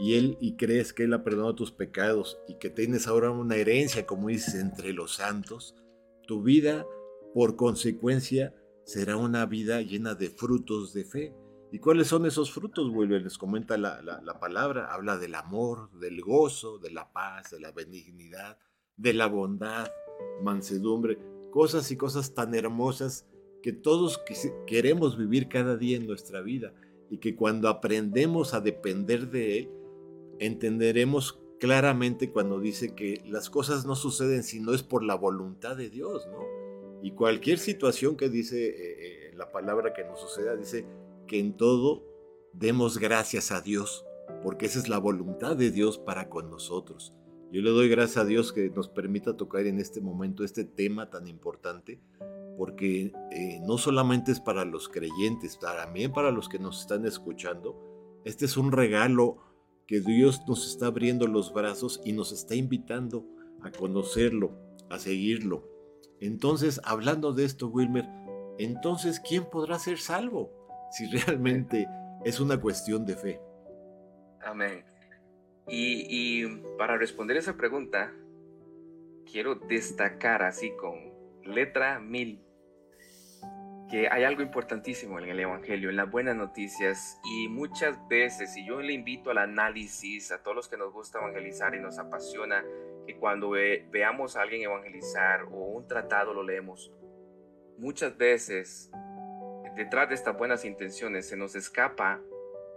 y 0.00 0.14
él 0.14 0.38
y 0.40 0.56
crees 0.56 0.94
que 0.94 1.04
él 1.04 1.12
ha 1.12 1.22
perdonado 1.22 1.54
tus 1.54 1.72
pecados 1.72 2.38
y 2.48 2.54
que 2.54 2.70
tienes 2.70 3.06
ahora 3.06 3.30
una 3.30 3.56
herencia, 3.56 4.06
como 4.06 4.28
dices, 4.28 4.54
entre 4.54 4.94
los 4.94 5.16
santos, 5.16 5.76
tu 6.26 6.42
vida 6.42 6.86
por 7.34 7.54
consecuencia 7.54 8.54
será 8.84 9.18
una 9.18 9.44
vida 9.44 9.82
llena 9.82 10.14
de 10.14 10.30
frutos 10.30 10.94
de 10.94 11.04
fe. 11.04 11.34
¿Y 11.70 11.80
cuáles 11.80 12.06
son 12.06 12.24
esos 12.24 12.50
frutos? 12.50 12.90
Vuelve, 12.90 13.20
les 13.20 13.36
comenta 13.36 13.76
la, 13.76 14.00
la, 14.00 14.40
palabra, 14.40 14.86
habla 14.86 15.18
del 15.18 15.34
amor, 15.34 15.90
del 16.00 16.22
gozo, 16.22 16.78
de 16.78 16.90
la 16.90 17.12
paz, 17.12 17.50
de 17.50 17.60
la 17.60 17.70
benignidad, 17.70 18.58
de 18.96 19.12
la 19.12 19.26
bondad, 19.26 19.86
mansedumbre, 20.42 21.18
cosas 21.50 21.90
y 21.90 21.98
cosas 21.98 22.32
tan 22.32 22.54
hermosas 22.54 23.26
que 23.62 23.74
todos 23.74 24.18
queremos 24.66 25.18
vivir 25.18 25.48
cada 25.48 25.76
día 25.76 25.98
en 25.98 26.06
nuestra 26.06 26.40
vida 26.40 26.72
y 27.10 27.18
que 27.18 27.36
cuando 27.36 27.68
aprendemos 27.68 28.54
a 28.54 28.60
depender 28.62 29.30
de 29.30 29.58
Él, 29.58 29.70
entenderemos 30.40 31.38
claramente 31.60 32.30
cuando 32.30 32.58
dice 32.58 32.94
que 32.94 33.22
las 33.26 33.50
cosas 33.50 33.86
no 33.86 33.94
suceden 33.94 34.42
si 34.42 34.58
no 34.58 34.72
es 34.72 34.82
por 34.82 35.04
la 35.04 35.14
voluntad 35.14 35.76
de 35.76 35.90
Dios, 35.90 36.26
¿no? 36.26 36.60
Y 37.02 37.12
cualquier 37.12 37.58
situación 37.58 38.16
que 38.16 38.28
dice 38.28 38.68
eh, 38.68 38.74
eh, 39.28 39.32
la 39.36 39.52
palabra 39.52 39.92
que 39.92 40.04
nos 40.04 40.20
suceda, 40.20 40.56
dice 40.56 40.86
que 41.28 41.38
en 41.38 41.56
todo 41.56 42.02
demos 42.52 42.98
gracias 42.98 43.52
a 43.52 43.60
Dios, 43.60 44.04
porque 44.42 44.66
esa 44.66 44.78
es 44.78 44.88
la 44.88 44.98
voluntad 44.98 45.56
de 45.56 45.70
Dios 45.70 45.98
para 45.98 46.28
con 46.28 46.50
nosotros. 46.50 47.14
Yo 47.52 47.62
le 47.62 47.70
doy 47.70 47.88
gracias 47.88 48.18
a 48.18 48.24
Dios 48.24 48.52
que 48.52 48.70
nos 48.70 48.88
permita 48.88 49.36
tocar 49.36 49.66
en 49.66 49.80
este 49.80 50.00
momento 50.00 50.44
este 50.44 50.64
tema 50.64 51.10
tan 51.10 51.26
importante, 51.26 52.00
porque 52.56 53.12
eh, 53.32 53.60
no 53.62 53.76
solamente 53.76 54.32
es 54.32 54.40
para 54.40 54.64
los 54.64 54.88
creyentes, 54.88 55.58
también 55.58 56.12
para 56.12 56.30
los 56.30 56.48
que 56.48 56.58
nos 56.58 56.80
están 56.80 57.06
escuchando. 57.06 57.76
Este 58.24 58.44
es 58.44 58.56
un 58.56 58.70
regalo 58.72 59.38
que 59.90 60.00
Dios 60.00 60.46
nos 60.46 60.68
está 60.68 60.86
abriendo 60.86 61.26
los 61.26 61.52
brazos 61.52 62.00
y 62.04 62.12
nos 62.12 62.30
está 62.30 62.54
invitando 62.54 63.26
a 63.60 63.72
conocerlo, 63.72 64.56
a 64.88 65.00
seguirlo. 65.00 65.68
Entonces, 66.20 66.80
hablando 66.84 67.32
de 67.32 67.44
esto, 67.44 67.66
Wilmer, 67.66 68.04
entonces, 68.60 69.18
¿quién 69.18 69.50
podrá 69.50 69.80
ser 69.80 69.98
salvo 69.98 70.52
si 70.92 71.10
realmente 71.10 71.88
es 72.24 72.38
una 72.38 72.60
cuestión 72.60 73.04
de 73.04 73.16
fe? 73.16 73.40
Amén. 74.44 74.84
Y, 75.66 76.06
y 76.08 76.46
para 76.78 76.96
responder 76.96 77.36
esa 77.36 77.56
pregunta, 77.56 78.14
quiero 79.28 79.56
destacar 79.56 80.44
así 80.44 80.70
con 80.76 81.00
letra 81.42 81.98
mil 81.98 82.44
que 83.90 84.08
hay 84.08 84.22
algo 84.22 84.42
importantísimo 84.42 85.18
en 85.18 85.28
el 85.28 85.40
Evangelio, 85.40 85.90
en 85.90 85.96
las 85.96 86.08
buenas 86.08 86.36
noticias 86.36 87.18
y 87.24 87.48
muchas 87.48 87.98
veces, 88.08 88.56
y 88.56 88.64
yo 88.64 88.80
le 88.80 88.92
invito 88.92 89.30
al 89.30 89.38
análisis 89.38 90.30
a 90.30 90.42
todos 90.42 90.56
los 90.56 90.68
que 90.68 90.76
nos 90.76 90.92
gusta 90.92 91.18
evangelizar 91.18 91.74
y 91.74 91.80
nos 91.80 91.98
apasiona, 91.98 92.64
que 93.06 93.16
cuando 93.16 93.50
veamos 93.50 94.36
a 94.36 94.42
alguien 94.42 94.62
evangelizar 94.62 95.42
o 95.50 95.64
un 95.64 95.88
tratado 95.88 96.32
lo 96.32 96.44
leemos, 96.44 96.92
muchas 97.78 98.16
veces 98.16 98.90
detrás 99.74 100.08
de 100.08 100.14
estas 100.14 100.38
buenas 100.38 100.64
intenciones 100.64 101.28
se 101.28 101.36
nos 101.36 101.56
escapa 101.56 102.20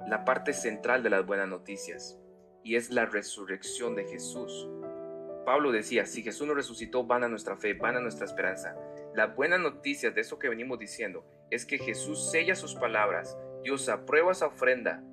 la 0.08 0.26
parte 0.26 0.52
central 0.52 1.04
de 1.04 1.12
las 1.12 1.26
buenas 1.26 1.48
noticias 1.48 2.20
y 2.64 2.76
es 2.76 2.90
la 2.90 3.06
resurrección 3.06 3.96
de 3.96 4.06
Jesús. 4.06 4.68
Pablo 5.46 5.72
decía, 5.72 6.06
si 6.06 6.24
Jesús 6.24 6.48
no 6.48 6.54
resucitó, 6.54 7.04
van 7.04 7.24
a 7.24 7.28
nuestra 7.28 7.58
fe, 7.58 7.74
van 7.74 7.98
a 7.98 8.00
nuestra 8.00 8.26
esperanza. 8.26 8.76
La 9.16 9.28
buena 9.28 9.58
noticia 9.58 10.12
de 10.12 10.22
eso 10.22 10.40
que 10.40 10.50
venimos 10.50 10.80
diciendo 10.80 11.24
es 11.52 11.66
que 11.66 11.78
Jesús 11.78 12.32
sella 12.32 12.56
sus 12.56 12.74
palabras. 12.76 13.38
Dios 13.64 13.88
aprueba 13.88 14.32
esa 14.32 14.48
ofrenda 14.48 15.04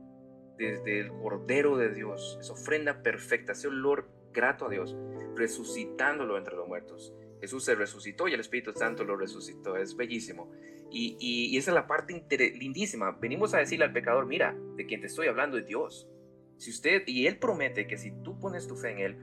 desde 0.57 1.01
el 1.01 1.09
Cordero 1.11 1.77
de 1.77 1.93
Dios, 1.93 2.39
esa 2.41 2.55
ofrenda 2.55 3.03
perfecta, 3.03 3.53
ese 3.53 3.69
olor 3.69 4.11
grato 4.33 4.67
a 4.67 4.71
Dios, 4.71 4.97
resucitándolo 5.37 6.39
entre 6.39 6.57
los 6.57 6.67
muertos. 6.67 7.15
Jesús 7.41 7.65
se 7.65 7.75
resucitó 7.75 8.29
y 8.29 8.35
el 8.35 8.41
Espíritu 8.41 8.73
Santo 8.73 9.05
lo 9.05 9.17
resucitó. 9.17 9.77
Es 9.77 9.97
bellísimo. 9.97 10.51
Y, 10.91 11.17
y, 11.21 11.57
esa 11.57 11.71
es 11.71 11.75
la 11.75 11.87
parte 11.87 12.25
lindísima. 12.59 13.13
Venimos 13.13 13.55
a 13.55 13.59
decirle 13.59 13.85
al 13.85 13.93
pecador, 13.93 14.27
mira, 14.27 14.57
de 14.77 14.87
quien 14.87 15.01
te 15.01 15.07
estoy 15.07 15.29
hablando 15.29 15.57
es 15.57 15.67
Dios. 15.67 16.09
Si 16.57 16.71
usted, 16.71 17.05
y 17.07 17.27
Él 17.27 17.39
promete 17.39 17.87
que 17.87 17.97
si 17.97 18.11
tú 18.23 18.39
pones 18.39 18.67
tu 18.67 18.77
fe 18.77 18.93
en 18.93 18.99
Él, 18.99 19.19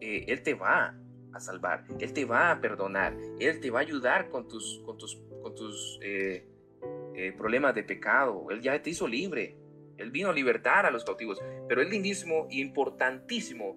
eh, 0.00 0.24
Él 0.28 0.42
te 0.42 0.54
va 0.54 0.98
salvar, 1.40 1.84
Él 1.98 2.12
te 2.12 2.24
va 2.24 2.50
a 2.50 2.60
perdonar, 2.60 3.16
Él 3.38 3.60
te 3.60 3.70
va 3.70 3.80
a 3.80 3.82
ayudar 3.82 4.28
con 4.30 4.48
tus, 4.48 4.82
con 4.84 4.98
tus, 4.98 5.20
con 5.42 5.54
tus 5.54 5.98
eh, 6.02 6.46
eh, 7.14 7.32
problemas 7.32 7.74
de 7.74 7.82
pecado, 7.82 8.46
Él 8.50 8.60
ya 8.60 8.80
te 8.82 8.90
hizo 8.90 9.06
libre, 9.06 9.56
Él 9.96 10.10
vino 10.10 10.30
a 10.30 10.32
libertar 10.32 10.86
a 10.86 10.90
los 10.90 11.04
cautivos, 11.04 11.40
pero 11.68 11.82
es 11.82 11.90
lindísimo 11.90 12.46
importantísimo 12.50 13.76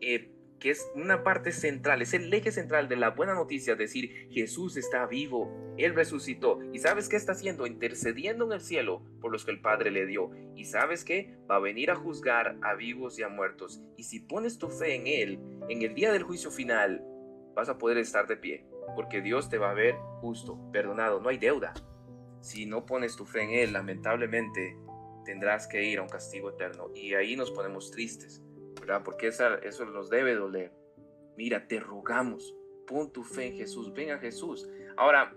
eh, 0.00 0.30
que 0.62 0.70
es 0.70 0.88
una 0.94 1.24
parte 1.24 1.50
central, 1.50 2.02
es 2.02 2.14
el 2.14 2.32
eje 2.32 2.52
central 2.52 2.88
de 2.88 2.94
la 2.94 3.10
buena 3.10 3.34
noticia, 3.34 3.74
decir, 3.74 4.28
Jesús 4.30 4.76
está 4.76 5.04
vivo, 5.06 5.74
Él 5.76 5.92
resucitó. 5.92 6.60
¿Y 6.72 6.78
sabes 6.78 7.08
qué 7.08 7.16
está 7.16 7.32
haciendo? 7.32 7.66
Intercediendo 7.66 8.44
en 8.44 8.52
el 8.52 8.60
cielo 8.60 9.02
por 9.20 9.32
los 9.32 9.44
que 9.44 9.50
el 9.50 9.60
Padre 9.60 9.90
le 9.90 10.06
dio. 10.06 10.30
¿Y 10.54 10.66
sabes 10.66 11.04
qué? 11.04 11.36
Va 11.50 11.56
a 11.56 11.58
venir 11.58 11.90
a 11.90 11.96
juzgar 11.96 12.58
a 12.62 12.74
vivos 12.74 13.18
y 13.18 13.24
a 13.24 13.28
muertos. 13.28 13.82
Y 13.96 14.04
si 14.04 14.20
pones 14.20 14.58
tu 14.58 14.68
fe 14.68 14.94
en 14.94 15.08
Él, 15.08 15.40
en 15.68 15.82
el 15.82 15.96
día 15.96 16.12
del 16.12 16.22
juicio 16.22 16.52
final, 16.52 17.04
vas 17.56 17.68
a 17.68 17.78
poder 17.78 17.98
estar 17.98 18.28
de 18.28 18.36
pie, 18.36 18.64
porque 18.94 19.20
Dios 19.20 19.48
te 19.48 19.58
va 19.58 19.72
a 19.72 19.74
ver 19.74 19.96
justo, 20.20 20.70
perdonado, 20.70 21.20
no 21.20 21.28
hay 21.28 21.38
deuda. 21.38 21.74
Si 22.40 22.66
no 22.66 22.86
pones 22.86 23.16
tu 23.16 23.26
fe 23.26 23.42
en 23.42 23.50
Él, 23.50 23.72
lamentablemente 23.72 24.76
tendrás 25.24 25.66
que 25.66 25.82
ir 25.82 25.98
a 25.98 26.02
un 26.02 26.08
castigo 26.08 26.50
eterno. 26.50 26.88
Y 26.94 27.14
ahí 27.14 27.34
nos 27.34 27.50
ponemos 27.50 27.90
tristes 27.90 28.44
porque 29.04 29.28
eso 29.28 29.84
nos 29.86 30.10
debe 30.10 30.34
doler. 30.34 30.72
Mira, 31.36 31.66
te 31.66 31.80
rogamos, 31.80 32.54
pon 32.86 33.12
tu 33.12 33.24
fe 33.24 33.46
en 33.46 33.56
Jesús, 33.56 33.92
ven 33.92 34.10
a 34.10 34.18
Jesús. 34.18 34.68
Ahora, 34.96 35.34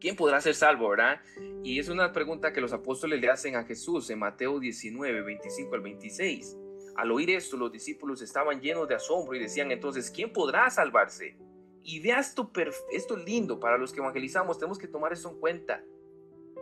¿quién 0.00 0.16
podrá 0.16 0.40
ser 0.40 0.54
salvo, 0.54 0.88
verdad? 0.88 1.20
Y 1.62 1.78
es 1.78 1.88
una 1.88 2.12
pregunta 2.12 2.52
que 2.52 2.60
los 2.60 2.72
apóstoles 2.72 3.20
le 3.20 3.30
hacen 3.30 3.56
a 3.56 3.64
Jesús 3.64 4.10
en 4.10 4.18
Mateo 4.18 4.60
19, 4.60 5.22
25 5.22 5.74
al 5.74 5.80
26. 5.80 6.56
Al 6.96 7.10
oír 7.10 7.30
esto, 7.30 7.56
los 7.56 7.72
discípulos 7.72 8.22
estaban 8.22 8.60
llenos 8.60 8.86
de 8.86 8.94
asombro 8.94 9.34
y 9.34 9.40
decían 9.40 9.70
entonces, 9.70 10.10
¿quién 10.10 10.32
podrá 10.32 10.68
salvarse? 10.70 11.36
Y 11.82 12.00
vea 12.00 12.20
esto, 12.20 12.50
esto 12.92 13.16
lindo 13.16 13.58
para 13.58 13.78
los 13.78 13.92
que 13.92 14.00
evangelizamos, 14.00 14.58
tenemos 14.58 14.78
que 14.78 14.88
tomar 14.88 15.12
eso 15.12 15.30
en 15.30 15.40
cuenta 15.40 15.82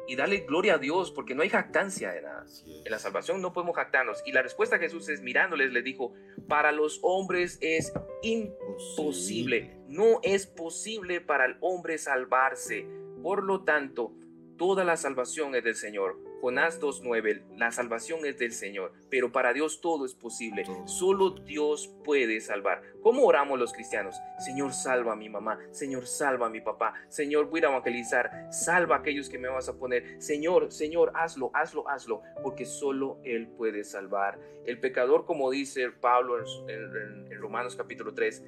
y 0.09 0.17
darle 0.17 0.41
gloria 0.41 0.75
a 0.75 0.79
Dios, 0.79 1.11
porque 1.11 1.35
no 1.35 1.43
hay 1.43 1.49
jactancia 1.49 2.13
de 2.13 2.23
nada. 2.23 2.47
En 2.67 2.91
la 2.91 2.99
salvación 2.99 3.41
no 3.41 3.53
podemos 3.53 3.77
jactarnos. 3.77 4.23
Y 4.27 4.33
la 4.33 4.43
respuesta 4.43 4.77
de 4.77 4.85
Jesús 4.85 5.09
es 5.09 5.23
mirándoles, 5.23 5.73
les 5.73 5.85
dijo, 5.85 6.15
para 6.49 6.73
los 6.73 7.01
hombres 7.03 7.59
es 7.61 7.93
imposible. 8.23 9.79
No 9.89 10.21
es 10.23 10.47
posible 10.47 11.21
para 11.21 11.47
el 11.47 11.57
hombre 11.61 11.99
salvarse. 11.99 12.87
Por 13.23 13.45
lo 13.45 13.63
tanto, 13.65 14.15
toda 14.57 14.85
la 14.85 14.97
salvación 14.97 15.55
es 15.55 15.65
del 15.65 15.77
Señor 15.77 16.32
Jonás 16.43 16.81
2.9, 16.81 17.57
la 17.57 17.71
salvación 17.71 18.27
es 18.27 18.37
del 18.37 18.51
Señor, 18.51 18.91
pero 19.09 19.31
para 19.31 19.53
Dios 19.53 19.81
todo 19.81 20.05
es 20.05 20.13
posible. 20.13 20.65
Solo 20.87 21.31
Dios 21.31 21.95
puede 22.03 22.41
salvar. 22.41 22.83
¿Cómo 23.01 23.23
oramos 23.23 23.61
los 23.61 23.73
cristianos? 23.73 24.17
Señor, 24.45 24.73
salva 24.73 25.13
a 25.13 25.17
mi 25.17 25.29
mamá. 25.29 25.61
Señor, 25.71 26.05
salva 26.05 26.49
a 26.49 26.51
mi 26.51 26.61
papá. 26.61 26.95
Señor, 27.09 27.49
voy 27.49 27.61
a 27.61 27.69
evangelizar. 27.69 28.49
Salva 28.51 28.97
a 28.97 28.99
aquellos 28.99 29.29
que 29.29 29.39
me 29.39 29.47
vas 29.47 29.69
a 29.69 29.79
poner. 29.79 30.21
Señor, 30.21 30.73
Señor, 30.73 31.13
hazlo, 31.15 31.53
hazlo, 31.55 31.89
hazlo, 31.89 32.23
porque 32.43 32.67
solo 32.67 33.21
Él 33.23 33.47
puede 33.47 33.85
salvar. 33.85 34.41
El 34.67 34.81
pecador, 34.81 35.25
como 35.27 35.49
dice 35.49 35.93
Pablo 35.93 36.41
en, 36.41 37.33
en 37.33 37.41
Romanos 37.41 37.77
capítulo 37.77 38.15
3, 38.15 38.45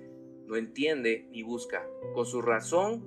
no 0.47 0.57
entiende 0.57 1.29
ni 1.31 1.45
busca. 1.45 1.87
Con 2.13 2.27
su 2.27 2.43
razón 2.43 3.05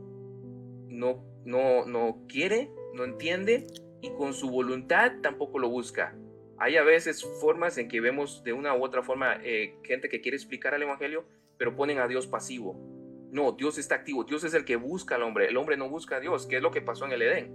no, 0.87 1.25
no, 1.43 1.85
no 1.85 2.23
quiere, 2.29 2.71
no 2.93 3.03
entiende 3.03 3.67
y 4.01 4.11
con 4.11 4.33
su 4.33 4.49
voluntad 4.49 5.13
tampoco 5.21 5.59
lo 5.59 5.69
busca. 5.69 6.15
Hay 6.59 6.75
a 6.75 6.83
veces 6.83 7.23
formas 7.39 7.77
en 7.77 7.87
que 7.87 8.01
vemos 8.01 8.43
de 8.43 8.53
una 8.53 8.75
u 8.75 8.83
otra 8.83 9.03
forma 9.03 9.39
eh, 9.43 9.77
gente 9.83 10.09
que 10.09 10.21
quiere 10.21 10.37
explicar 10.37 10.73
el 10.73 10.81
Evangelio, 10.83 11.25
pero 11.57 11.75
ponen 11.75 11.99
a 11.99 12.07
Dios 12.07 12.27
pasivo. 12.27 12.75
No, 13.31 13.51
Dios 13.51 13.77
está 13.77 13.95
activo, 13.95 14.23
Dios 14.23 14.43
es 14.43 14.53
el 14.53 14.65
que 14.65 14.77
busca 14.77 15.15
al 15.15 15.23
hombre, 15.23 15.47
el 15.47 15.57
hombre 15.57 15.77
no 15.77 15.89
busca 15.89 16.15
a 16.15 16.19
Dios, 16.19 16.47
¿qué 16.47 16.57
es 16.57 16.61
lo 16.61 16.71
que 16.71 16.81
pasó 16.81 17.05
en 17.05 17.11
el 17.11 17.21
Edén? 17.21 17.53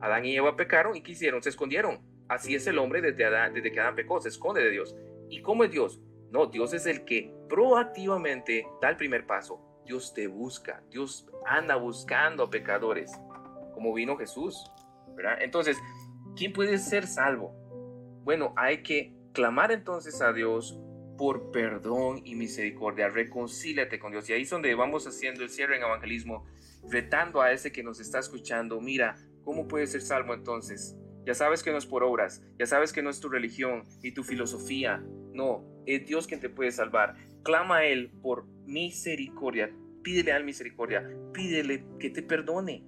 Adán 0.00 0.24
y 0.24 0.36
Eva 0.36 0.56
pecaron 0.56 0.96
y 0.96 1.02
¿qué 1.02 1.12
hicieron? 1.12 1.42
Se 1.42 1.50
escondieron. 1.50 2.00
Así 2.28 2.54
es 2.54 2.66
el 2.66 2.78
hombre 2.78 3.00
desde, 3.00 3.24
desde 3.52 3.72
que 3.72 3.80
Adán 3.80 3.94
pecó, 3.94 4.20
se 4.20 4.28
esconde 4.28 4.62
de 4.62 4.70
Dios. 4.70 4.96
¿Y 5.28 5.42
cómo 5.42 5.64
es 5.64 5.70
Dios? 5.70 6.00
No, 6.30 6.46
Dios 6.46 6.74
es 6.74 6.86
el 6.86 7.04
que 7.04 7.32
proactivamente 7.48 8.66
da 8.80 8.88
el 8.88 8.96
primer 8.96 9.26
paso. 9.26 9.60
Dios 9.84 10.12
te 10.12 10.26
busca, 10.26 10.82
Dios 10.90 11.28
anda 11.46 11.76
buscando 11.76 12.42
a 12.42 12.50
pecadores, 12.50 13.12
como 13.74 13.94
vino 13.94 14.16
Jesús. 14.16 14.68
Entonces, 15.40 15.76
¿quién 16.36 16.52
puede 16.52 16.78
ser 16.78 17.06
salvo? 17.06 17.54
Bueno, 18.24 18.52
hay 18.56 18.82
que 18.82 19.14
clamar 19.32 19.72
entonces 19.72 20.20
a 20.20 20.32
Dios 20.32 20.80
por 21.16 21.50
perdón 21.50 22.20
y 22.24 22.34
misericordia. 22.34 23.08
Reconcíliate 23.08 23.98
con 23.98 24.12
Dios. 24.12 24.28
Y 24.28 24.32
ahí 24.32 24.42
es 24.42 24.50
donde 24.50 24.74
vamos 24.74 25.06
haciendo 25.06 25.42
el 25.42 25.50
cierre 25.50 25.76
en 25.76 25.82
evangelismo, 25.82 26.46
retando 26.90 27.40
a 27.40 27.52
ese 27.52 27.72
que 27.72 27.82
nos 27.82 28.00
está 28.00 28.18
escuchando. 28.18 28.80
Mira, 28.80 29.16
¿cómo 29.44 29.66
puede 29.68 29.86
ser 29.86 30.02
salvo 30.02 30.34
entonces? 30.34 30.96
Ya 31.24 31.34
sabes 31.34 31.62
que 31.62 31.72
no 31.72 31.78
es 31.78 31.86
por 31.86 32.04
obras, 32.04 32.42
ya 32.56 32.66
sabes 32.66 32.92
que 32.92 33.02
no 33.02 33.10
es 33.10 33.20
tu 33.20 33.28
religión 33.28 33.82
ni 34.02 34.12
tu 34.12 34.22
filosofía. 34.22 35.02
No, 35.32 35.64
es 35.84 36.06
Dios 36.06 36.26
quien 36.26 36.40
te 36.40 36.48
puede 36.48 36.70
salvar. 36.70 37.16
Clama 37.42 37.78
a 37.78 37.84
Él 37.84 38.12
por 38.22 38.46
misericordia. 38.66 39.70
Pídele 40.02 40.32
a 40.32 40.36
Él 40.36 40.44
misericordia. 40.44 41.08
Pídele 41.32 41.84
que 41.98 42.10
te 42.10 42.22
perdone. 42.22 42.84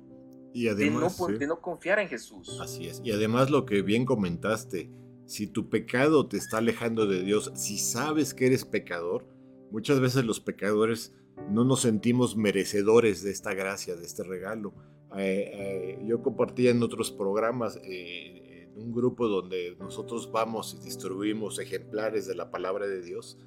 Y 0.52 0.68
además, 0.68 1.18
de, 1.38 1.46
no, 1.46 1.60
confiar 1.60 1.98
en 1.98 2.08
Jesús. 2.08 2.58
Así 2.60 2.86
es. 2.86 3.00
Y 3.04 3.12
además 3.12 3.50
lo 3.50 3.66
que 3.66 3.82
bien 3.82 4.04
comentaste, 4.04 4.90
si 5.26 5.46
tu 5.46 5.68
pecado 5.68 6.26
te 6.26 6.36
está 6.36 6.58
alejando 6.58 7.06
de 7.06 7.22
Dios, 7.22 7.52
si 7.54 7.78
sabes 7.78 8.34
que 8.34 8.46
eres 8.46 8.64
pecador, 8.64 9.26
muchas 9.70 10.00
veces 10.00 10.24
los 10.24 10.40
pecadores 10.40 11.14
no 11.50 11.64
nos 11.64 11.82
sentimos 11.82 12.36
merecedores 12.36 13.22
de 13.22 13.30
esta 13.30 13.54
gracia, 13.54 13.94
de 13.94 14.04
este 14.04 14.22
regalo. 14.22 14.74
Eh, 15.16 15.50
eh, 15.52 16.04
yo 16.06 16.22
compartía 16.22 16.70
en 16.70 16.82
otros 16.82 17.10
programas, 17.10 17.78
eh, 17.84 18.68
en 18.74 18.82
un 18.82 18.92
grupo 18.92 19.28
donde 19.28 19.76
nosotros 19.78 20.30
vamos 20.32 20.78
y 20.80 20.84
distribuimos 20.84 21.58
ejemplares 21.58 22.26
de 22.26 22.34
la 22.34 22.50
palabra 22.50 22.86
de 22.86 23.02
Dios, 23.02 23.38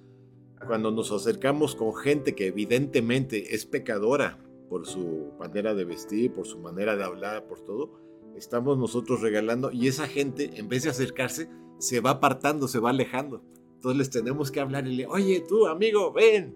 cuando 0.66 0.91
nos 0.91 1.12
acercamos 1.12 1.76
con 1.76 1.95
gente 1.95 2.36
que 2.36 2.47
evidentemente 2.47 3.56
es 3.56 3.66
pecadora, 3.66 4.39
por 4.72 4.88
su 4.88 5.34
manera 5.38 5.76
de 5.76 5.84
vestir, 5.84 6.32
por 6.32 6.48
su 6.48 6.58
manera 6.58 6.96
de 6.96 7.04
hablar, 7.04 7.46
por 7.46 7.60
todo, 7.60 7.92
estamos 8.38 8.78
nosotros 8.78 9.20
regalando 9.20 9.70
y 9.70 9.90
esa 9.90 10.08
gente, 10.08 10.52
en 10.56 10.70
vez 10.70 10.84
de 10.84 10.92
acercarse, 10.92 11.50
se 11.78 12.00
va 12.00 12.12
apartando, 12.12 12.70
se 12.70 12.80
va 12.80 12.92
alejando. 12.92 13.44
Entonces 13.74 13.98
les 13.98 14.10
tenemos 14.10 14.50
que 14.50 14.62
hablar 14.62 14.88
y 14.88 14.96
le, 14.96 15.08
oye, 15.08 15.44
tú, 15.46 15.68
amigo, 15.68 16.14
ven, 16.14 16.56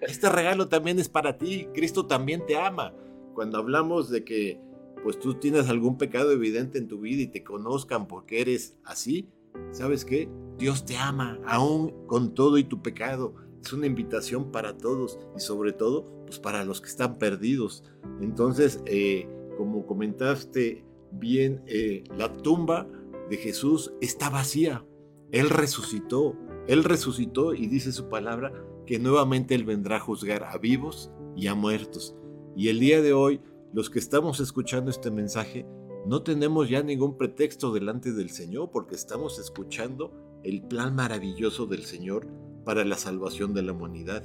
este 0.00 0.30
regalo 0.30 0.68
también 0.68 0.98
es 0.98 1.10
para 1.10 1.36
ti, 1.36 1.68
Cristo 1.74 2.06
también 2.06 2.46
te 2.46 2.56
ama. 2.56 2.94
Cuando 3.34 3.58
hablamos 3.58 4.08
de 4.08 4.24
que 4.24 4.58
pues 5.02 5.18
tú 5.18 5.34
tienes 5.34 5.68
algún 5.68 5.98
pecado 5.98 6.32
evidente 6.32 6.78
en 6.78 6.88
tu 6.88 7.00
vida 7.00 7.20
y 7.20 7.26
te 7.26 7.44
conozcan 7.44 8.08
porque 8.08 8.40
eres 8.40 8.78
así, 8.82 9.28
¿sabes 9.72 10.06
qué? 10.06 10.26
Dios 10.56 10.86
te 10.86 10.96
ama, 10.96 11.38
aún 11.44 12.06
con 12.06 12.32
todo 12.32 12.56
y 12.56 12.64
tu 12.64 12.80
pecado. 12.80 13.34
Es 13.62 13.72
una 13.72 13.86
invitación 13.86 14.50
para 14.50 14.76
todos 14.76 15.18
y 15.36 15.40
sobre 15.40 15.72
todo 15.72 16.04
pues 16.26 16.40
para 16.40 16.64
los 16.64 16.80
que 16.80 16.88
están 16.88 17.16
perdidos. 17.18 17.84
Entonces, 18.20 18.80
eh, 18.86 19.28
como 19.56 19.86
comentaste 19.86 20.84
bien, 21.12 21.62
eh, 21.66 22.02
la 22.16 22.32
tumba 22.32 22.88
de 23.30 23.36
Jesús 23.36 23.92
está 24.00 24.30
vacía. 24.30 24.84
Él 25.30 25.48
resucitó, 25.48 26.36
Él 26.66 26.82
resucitó 26.82 27.54
y 27.54 27.68
dice 27.68 27.92
su 27.92 28.08
palabra 28.08 28.52
que 28.84 28.98
nuevamente 28.98 29.54
Él 29.54 29.64
vendrá 29.64 29.96
a 29.96 30.00
juzgar 30.00 30.42
a 30.44 30.58
vivos 30.58 31.10
y 31.36 31.46
a 31.46 31.54
muertos. 31.54 32.16
Y 32.56 32.68
el 32.68 32.80
día 32.80 33.00
de 33.00 33.12
hoy, 33.12 33.40
los 33.72 33.90
que 33.90 34.00
estamos 34.00 34.40
escuchando 34.40 34.90
este 34.90 35.10
mensaje, 35.10 35.64
no 36.04 36.22
tenemos 36.22 36.68
ya 36.68 36.82
ningún 36.82 37.16
pretexto 37.16 37.72
delante 37.72 38.12
del 38.12 38.30
Señor 38.30 38.70
porque 38.72 38.96
estamos 38.96 39.38
escuchando 39.38 40.12
el 40.42 40.62
plan 40.62 40.96
maravilloso 40.96 41.66
del 41.66 41.84
Señor 41.84 42.26
para 42.64 42.84
la 42.84 42.96
salvación 42.96 43.54
de 43.54 43.62
la 43.62 43.72
humanidad. 43.72 44.24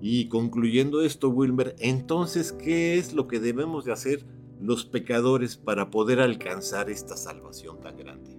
Y 0.00 0.28
concluyendo 0.28 1.02
esto, 1.02 1.28
Wilmer, 1.28 1.76
entonces, 1.78 2.52
¿qué 2.52 2.98
es 2.98 3.14
lo 3.14 3.28
que 3.28 3.38
debemos 3.38 3.84
de 3.84 3.92
hacer 3.92 4.26
los 4.60 4.84
pecadores 4.84 5.56
para 5.56 5.90
poder 5.90 6.20
alcanzar 6.20 6.90
esta 6.90 7.16
salvación 7.16 7.80
tan 7.80 7.96
grande? 7.96 8.36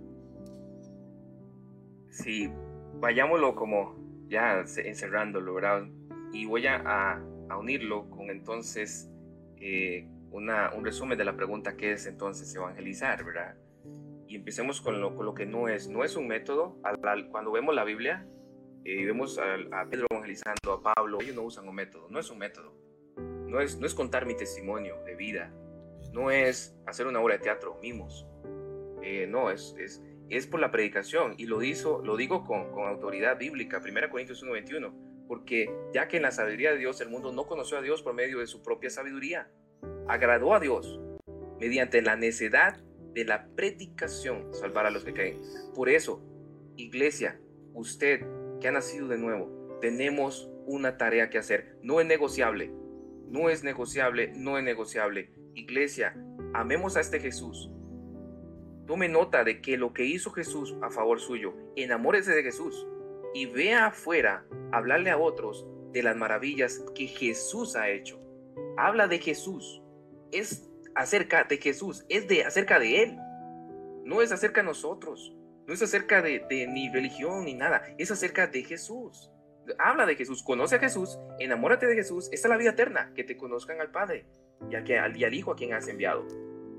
Sí, 2.09 2.49
vayámoslo 2.99 3.55
como 3.55 3.95
ya 4.27 4.59
encerrándolo, 4.59 5.53
¿verdad? 5.53 5.83
Y 6.31 6.45
voy 6.45 6.67
a, 6.67 7.21
unirlo 7.57 8.09
con 8.09 8.31
entonces 8.31 9.11
eh, 9.57 10.07
un 10.31 10.83
resumen 10.83 11.17
de 11.17 11.23
la 11.23 11.35
pregunta 11.35 11.77
que 11.77 11.91
es 11.91 12.07
entonces 12.07 12.53
evangelizar, 12.55 13.23
¿verdad? 13.23 13.55
Y 14.27 14.35
empecemos 14.35 14.81
con 14.81 14.99
lo, 14.99 15.15
con 15.15 15.25
lo 15.25 15.35
que 15.35 15.45
no 15.45 15.67
es. 15.67 15.87
No 15.87 16.03
es 16.03 16.15
un 16.15 16.27
método. 16.27 16.77
cuando 17.31 17.51
vemos 17.51 17.75
la 17.75 17.83
Biblia, 17.83 18.25
y 18.85 19.05
vemos 19.05 19.39
a, 19.39 19.85
Pedro 19.89 20.07
evangelizando, 20.09 20.73
a 20.73 20.93
Pablo, 20.95 21.19
ellos 21.21 21.35
no 21.35 21.43
usan 21.43 21.67
un 21.67 21.75
método, 21.75 22.07
no 22.09 22.19
es 22.19 22.29
un 22.29 22.37
método, 22.37 22.73
no 23.47 23.61
es, 23.61 23.77
no 23.79 23.85
es 23.85 23.93
contar 23.93 24.25
mi 24.25 24.35
testimonio 24.35 25.01
de 25.05 25.15
vida, 25.15 25.53
no 26.11 26.31
es 26.31 26.75
hacer 26.85 27.07
una 27.07 27.21
obra 27.21 27.35
de 27.35 27.43
teatro, 27.43 27.79
mimos, 27.81 28.27
eh, 29.01 29.25
no, 29.27 29.51
es, 29.51 29.75
es, 29.79 30.01
es 30.29 30.47
por 30.47 30.59
la 30.59 30.71
predicación. 30.71 31.35
Y 31.37 31.45
lo, 31.45 31.61
hizo, 31.63 32.01
lo 32.03 32.17
digo 32.17 32.43
con, 32.43 32.71
con 32.71 32.87
autoridad 32.87 33.37
bíblica, 33.37 33.81
1 33.83 34.09
Corintios 34.09 34.43
1.21, 34.43 35.27
porque 35.27 35.73
ya 35.93 36.07
que 36.07 36.17
en 36.17 36.23
la 36.23 36.31
sabiduría 36.31 36.71
de 36.71 36.77
Dios 36.77 36.99
el 37.01 37.09
mundo 37.09 37.31
no 37.31 37.45
conoció 37.45 37.77
a 37.77 37.81
Dios 37.81 38.01
por 38.01 38.13
medio 38.13 38.39
de 38.39 38.47
su 38.47 38.61
propia 38.61 38.89
sabiduría, 38.89 39.49
agradó 40.07 40.53
a 40.53 40.59
Dios 40.59 40.99
mediante 41.59 42.01
la 42.01 42.15
necedad 42.15 42.81
de 43.13 43.25
la 43.25 43.47
predicación 43.55 44.53
salvar 44.53 44.85
a 44.85 44.91
los 44.91 45.03
que 45.05 45.13
creen. 45.13 45.41
Por 45.75 45.89
eso, 45.89 46.21
iglesia, 46.75 47.39
usted 47.73 48.25
que 48.63 48.69
ha 48.69 48.71
nacido 48.71 49.09
de 49.09 49.17
nuevo, 49.17 49.77
tenemos 49.81 50.49
una 50.65 50.97
tarea 50.97 51.29
que 51.29 51.37
hacer. 51.37 51.77
No 51.81 51.99
es 51.99 52.07
negociable, 52.07 52.71
no 53.27 53.49
es 53.49 53.61
negociable, 53.61 54.31
no 54.37 54.57
es 54.57 54.63
negociable. 54.63 55.33
Iglesia, 55.53 56.15
amemos 56.53 56.95
a 56.95 57.01
este 57.01 57.19
Jesús. 57.19 57.69
Tome 58.87 59.09
nota 59.09 59.43
de 59.43 59.61
que 59.61 59.75
lo 59.75 59.91
que 59.91 60.05
hizo 60.05 60.31
Jesús 60.31 60.77
a 60.81 60.89
favor 60.89 61.19
suyo, 61.19 61.53
enamórese 61.75 62.33
de 62.33 62.41
Jesús 62.41 62.87
y 63.33 63.47
vea 63.47 63.87
afuera 63.87 64.45
hablarle 64.71 65.09
a 65.09 65.17
otros 65.17 65.67
de 65.91 66.01
las 66.01 66.15
maravillas 66.15 66.85
que 66.95 67.07
Jesús 67.07 67.75
ha 67.75 67.89
hecho. 67.89 68.17
Habla 68.77 69.09
de 69.09 69.19
Jesús. 69.19 69.83
Es 70.31 70.71
acerca 70.95 71.43
de 71.43 71.57
Jesús, 71.57 72.05
es 72.07 72.29
de 72.29 72.45
acerca 72.45 72.79
de 72.79 73.03
Él. 73.03 73.17
No 74.05 74.21
es 74.21 74.31
acerca 74.31 74.61
de 74.61 74.67
nosotros, 74.67 75.35
no 75.67 75.73
es 75.73 75.81
acerca 75.81 76.21
de, 76.21 76.45
ni 76.67 76.89
religión 76.89 77.45
ni 77.45 77.53
nada, 77.53 77.83
es 77.97 78.11
acerca 78.11 78.47
de 78.47 78.63
Jesús. 78.63 79.31
Habla 79.79 80.05
de 80.05 80.15
Jesús, 80.15 80.43
conoce 80.43 80.75
a 80.75 80.79
Jesús, 80.79 81.17
enamórate 81.39 81.87
de 81.87 81.95
Jesús, 81.95 82.29
esta 82.33 82.47
es 82.47 82.49
la 82.49 82.57
vida 82.57 82.71
eterna, 82.71 83.13
que 83.15 83.23
te 83.23 83.37
conozcan 83.37 83.79
al 83.79 83.91
Padre 83.91 84.25
y, 84.69 84.75
al, 84.75 85.17
y 85.17 85.23
al 85.23 85.33
Hijo 85.33 85.51
a 85.51 85.55
quien 85.55 85.73
has 85.73 85.87
enviado. 85.87 86.27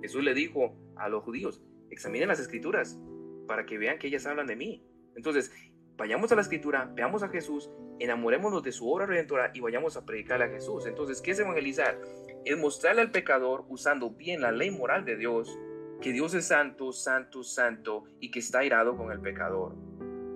Jesús 0.03 0.23
le 0.23 0.35
dijo 0.35 0.77
a 0.97 1.09
los 1.09 1.23
judíos, 1.23 1.63
examinen 1.91 2.29
las 2.29 2.41
escrituras 2.41 2.99
para 3.47 3.65
que 3.65 3.79
vean 3.79 3.99
que 3.99 4.09
ellas 4.09 4.27
hablan 4.27 4.47
de 4.47 4.57
mí. 4.57 4.87
Entonces, 5.17 5.51
vayamos 5.97 6.31
a 6.33 6.37
la 6.37 6.43
escritura, 6.43 6.91
veamos 6.95 7.23
a 7.23 7.29
Jesús, 7.29 7.71
enamorémonos 7.99 8.63
de 8.63 8.73
su 8.73 8.91
obra 8.91 9.07
redentora 9.07 9.51
y 9.55 9.61
vayamos 9.61 9.97
a 9.97 10.05
predicar 10.05 10.43
a 10.43 10.49
Jesús. 10.49 10.87
Entonces, 10.87 11.23
¿qué 11.23 11.31
es 11.31 11.41
evangelizar? 11.41 11.99
Es 12.45 12.59
mostrarle 12.59 13.01
al 13.01 13.11
pecador, 13.11 13.65
usando 13.69 14.11
bien 14.11 14.43
la 14.43 14.53
ley 14.53 14.71
moral 14.71 15.05
de 15.05 15.17
Dios, 15.17 15.57
que 16.05 16.13
Dios 16.13 16.35
es 16.35 16.49
santo, 16.49 16.93
santo, 16.93 17.43
santo 17.43 18.05
y 18.21 18.31
que 18.31 18.41
está 18.41 18.63
irado 18.63 18.95
con 18.95 19.11
el 19.11 19.23
pecador. 19.23 19.75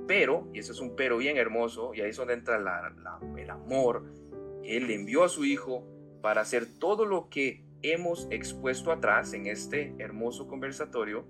Pero, 0.06 0.48
y 0.54 0.60
eso 0.60 0.72
es 0.72 0.80
un 0.80 0.96
pero 0.96 1.18
bien 1.18 1.36
hermoso, 1.36 1.92
y 1.92 2.00
ahí 2.00 2.08
es 2.08 2.16
donde 2.16 2.32
entra 2.32 2.56
el 2.56 3.50
amor, 3.50 4.10
Él 4.64 4.90
envió 4.90 5.24
a 5.24 5.28
su 5.28 5.44
Hijo 5.44 5.86
para 6.22 6.40
hacer 6.40 6.78
todo 6.78 7.04
lo 7.04 7.28
que 7.28 7.66
hemos 7.82 8.28
expuesto 8.30 8.90
atrás 8.90 9.34
en 9.34 9.46
este 9.46 9.94
hermoso 9.98 10.48
conversatorio. 10.48 11.26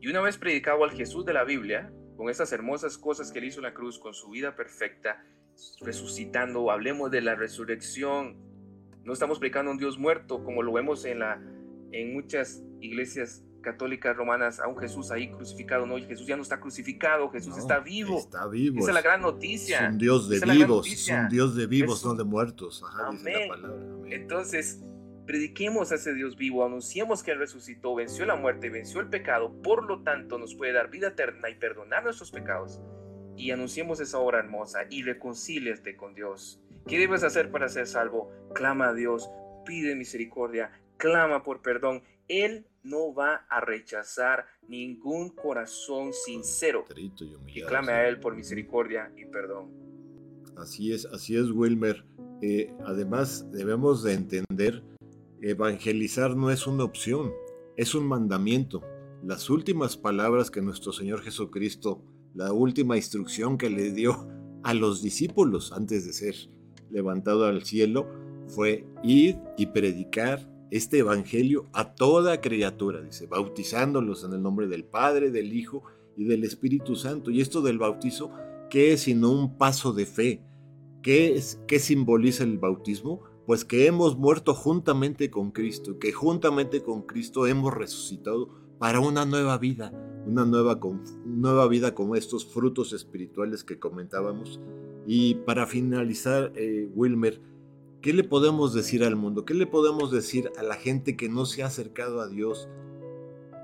Y 0.00 0.08
una 0.08 0.22
vez 0.22 0.38
predicado 0.38 0.82
al 0.82 0.92
Jesús 0.92 1.26
de 1.26 1.34
la 1.34 1.44
Biblia, 1.44 1.92
con 2.16 2.30
estas 2.30 2.54
hermosas 2.54 2.96
cosas 2.96 3.32
que 3.32 3.38
él 3.38 3.44
hizo 3.44 3.58
en 3.58 3.64
la 3.64 3.74
cruz, 3.74 3.98
con 3.98 4.14
su 4.14 4.30
vida 4.30 4.56
perfecta, 4.56 5.22
resucitando, 5.82 6.70
hablemos 6.70 7.10
de 7.10 7.20
la 7.20 7.34
resurrección. 7.34 8.38
No 9.04 9.12
estamos 9.12 9.38
predicando 9.38 9.70
a 9.70 9.74
un 9.74 9.78
Dios 9.78 9.98
muerto, 9.98 10.42
como 10.42 10.62
lo 10.62 10.72
vemos 10.72 11.04
en, 11.04 11.18
la, 11.18 11.34
en 11.92 12.14
muchas 12.14 12.64
iglesias 12.80 13.44
católicas 13.64 14.16
romanas, 14.16 14.60
a 14.60 14.68
un 14.68 14.78
Jesús 14.78 15.10
ahí 15.10 15.32
crucificado. 15.32 15.86
No, 15.86 15.96
Jesús 15.96 16.26
ya 16.26 16.36
no 16.36 16.42
está 16.42 16.60
crucificado, 16.60 17.28
Jesús 17.30 17.58
está 17.58 17.80
vivo. 17.80 18.18
Está 18.18 18.46
vivo. 18.46 18.78
Esa 18.78 18.90
es 18.90 18.94
la 18.94 19.02
gran 19.02 19.22
noticia. 19.22 19.80
Es 19.80 19.92
un 19.92 19.98
Dios 19.98 20.28
de 20.28 20.40
vivos, 20.40 20.86
es 20.86 21.08
un 21.08 21.28
Dios 21.28 21.56
de 21.56 21.66
vivos, 21.66 22.04
no 22.04 22.14
de 22.14 22.24
muertos. 22.24 22.84
Amén. 23.00 23.50
Entonces, 24.10 24.84
Prediquemos 25.26 25.90
a 25.90 25.94
ese 25.94 26.12
Dios 26.12 26.36
vivo, 26.36 26.66
anunciemos 26.66 27.22
que 27.22 27.30
Él 27.30 27.38
resucitó, 27.38 27.94
venció 27.94 28.26
la 28.26 28.36
muerte, 28.36 28.68
venció 28.68 29.00
el 29.00 29.08
pecado, 29.08 29.54
por 29.62 29.84
lo 29.84 30.02
tanto 30.02 30.38
nos 30.38 30.54
puede 30.54 30.74
dar 30.74 30.90
vida 30.90 31.08
eterna 31.08 31.48
y 31.48 31.54
perdonar 31.54 32.04
nuestros 32.04 32.30
pecados. 32.30 32.82
Y 33.34 33.50
anunciemos 33.50 34.00
esa 34.00 34.18
obra 34.18 34.40
hermosa 34.40 34.80
y 34.90 35.02
reconcíliate 35.02 35.96
con 35.96 36.14
Dios. 36.14 36.60
¿Qué 36.86 36.98
debes 36.98 37.24
hacer 37.24 37.50
para 37.50 37.70
ser 37.70 37.86
salvo? 37.86 38.30
Clama 38.54 38.88
a 38.88 38.92
Dios, 38.92 39.30
pide 39.64 39.94
misericordia, 39.94 40.70
clama 40.98 41.42
por 41.42 41.62
perdón. 41.62 42.02
Él 42.28 42.66
no 42.82 43.14
va 43.14 43.46
a 43.48 43.60
rechazar 43.60 44.46
ningún 44.68 45.30
corazón 45.30 46.12
sincero 46.12 46.84
que 47.46 47.62
clame 47.64 47.92
a 47.92 48.08
Él 48.08 48.20
por 48.20 48.34
misericordia 48.34 49.12
y 49.16 49.24
perdón. 49.26 49.70
Así 50.56 50.92
es, 50.92 51.06
así 51.06 51.36
es, 51.36 51.50
Wilmer. 51.50 52.04
Eh, 52.42 52.72
además, 52.84 53.50
debemos 53.50 54.02
de 54.02 54.14
entender 54.14 54.82
Evangelizar 55.46 56.34
no 56.38 56.50
es 56.50 56.66
una 56.66 56.84
opción, 56.84 57.30
es 57.76 57.94
un 57.94 58.06
mandamiento. 58.06 58.82
Las 59.22 59.50
últimas 59.50 59.94
palabras 59.94 60.50
que 60.50 60.62
nuestro 60.62 60.90
Señor 60.90 61.20
Jesucristo, 61.20 62.02
la 62.34 62.54
última 62.54 62.96
instrucción 62.96 63.58
que 63.58 63.68
le 63.68 63.92
dio 63.92 64.26
a 64.62 64.72
los 64.72 65.02
discípulos 65.02 65.70
antes 65.74 66.06
de 66.06 66.14
ser 66.14 66.34
levantado 66.90 67.44
al 67.44 67.62
cielo, 67.64 68.08
fue 68.48 68.86
ir 69.02 69.36
y 69.58 69.66
predicar 69.66 70.50
este 70.70 70.98
evangelio 70.98 71.66
a 71.72 71.94
toda 71.94 72.40
criatura, 72.40 73.00
dice, 73.00 73.26
bautizándolos 73.26 74.24
en 74.24 74.32
el 74.32 74.42
nombre 74.42 74.66
del 74.66 74.84
Padre, 74.84 75.30
del 75.30 75.52
Hijo 75.52 75.82
y 76.16 76.24
del 76.24 76.44
Espíritu 76.44 76.96
Santo. 76.96 77.30
Y 77.30 77.40
esto 77.40 77.62
del 77.62 77.78
bautizo, 77.78 78.30
¿qué 78.70 78.92
es 78.92 79.02
sino 79.02 79.30
un 79.30 79.56
paso 79.56 79.92
de 79.92 80.06
fe? 80.06 80.42
¿Qué, 81.02 81.34
es, 81.34 81.60
qué 81.66 81.78
simboliza 81.78 82.44
el 82.44 82.58
bautismo? 82.58 83.22
pues 83.46 83.64
que 83.64 83.86
hemos 83.86 84.16
muerto 84.16 84.54
juntamente 84.54 85.30
con 85.30 85.50
Cristo, 85.50 85.98
que 85.98 86.12
juntamente 86.12 86.82
con 86.82 87.02
Cristo 87.02 87.46
hemos 87.46 87.74
resucitado 87.74 88.48
para 88.78 89.00
una 89.00 89.24
nueva 89.24 89.58
vida, 89.58 89.92
una 90.26 90.44
nueva, 90.44 90.80
nueva 91.24 91.68
vida 91.68 91.94
con 91.94 92.16
estos 92.16 92.46
frutos 92.46 92.92
espirituales 92.92 93.64
que 93.64 93.78
comentábamos. 93.78 94.60
Y 95.06 95.34
para 95.34 95.66
finalizar, 95.66 96.52
eh, 96.56 96.88
Wilmer, 96.94 97.40
¿qué 98.04 98.12
le 98.12 98.22
podemos 98.22 98.74
decir 98.74 99.02
al 99.02 99.16
mundo? 99.16 99.46
¿Qué 99.46 99.54
le 99.54 99.66
podemos 99.66 100.12
decir 100.12 100.52
a 100.58 100.62
la 100.62 100.74
gente 100.74 101.16
que 101.16 101.30
no 101.30 101.46
se 101.46 101.62
ha 101.62 101.68
acercado 101.68 102.20
a 102.20 102.28
Dios? 102.28 102.68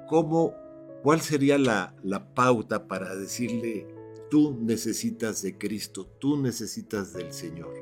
¿Cómo, 0.09 0.55
¿Cuál 1.03 1.21
sería 1.21 1.59
la, 1.59 1.95
la 2.03 2.33
pauta 2.33 2.89
para 2.89 3.15
decirle, 3.17 3.87
tú 4.31 4.57
necesitas 4.59 5.43
de 5.43 5.59
Cristo, 5.59 6.07
tú 6.19 6.39
necesitas 6.39 7.13
del 7.13 7.35
Señor? 7.35 7.75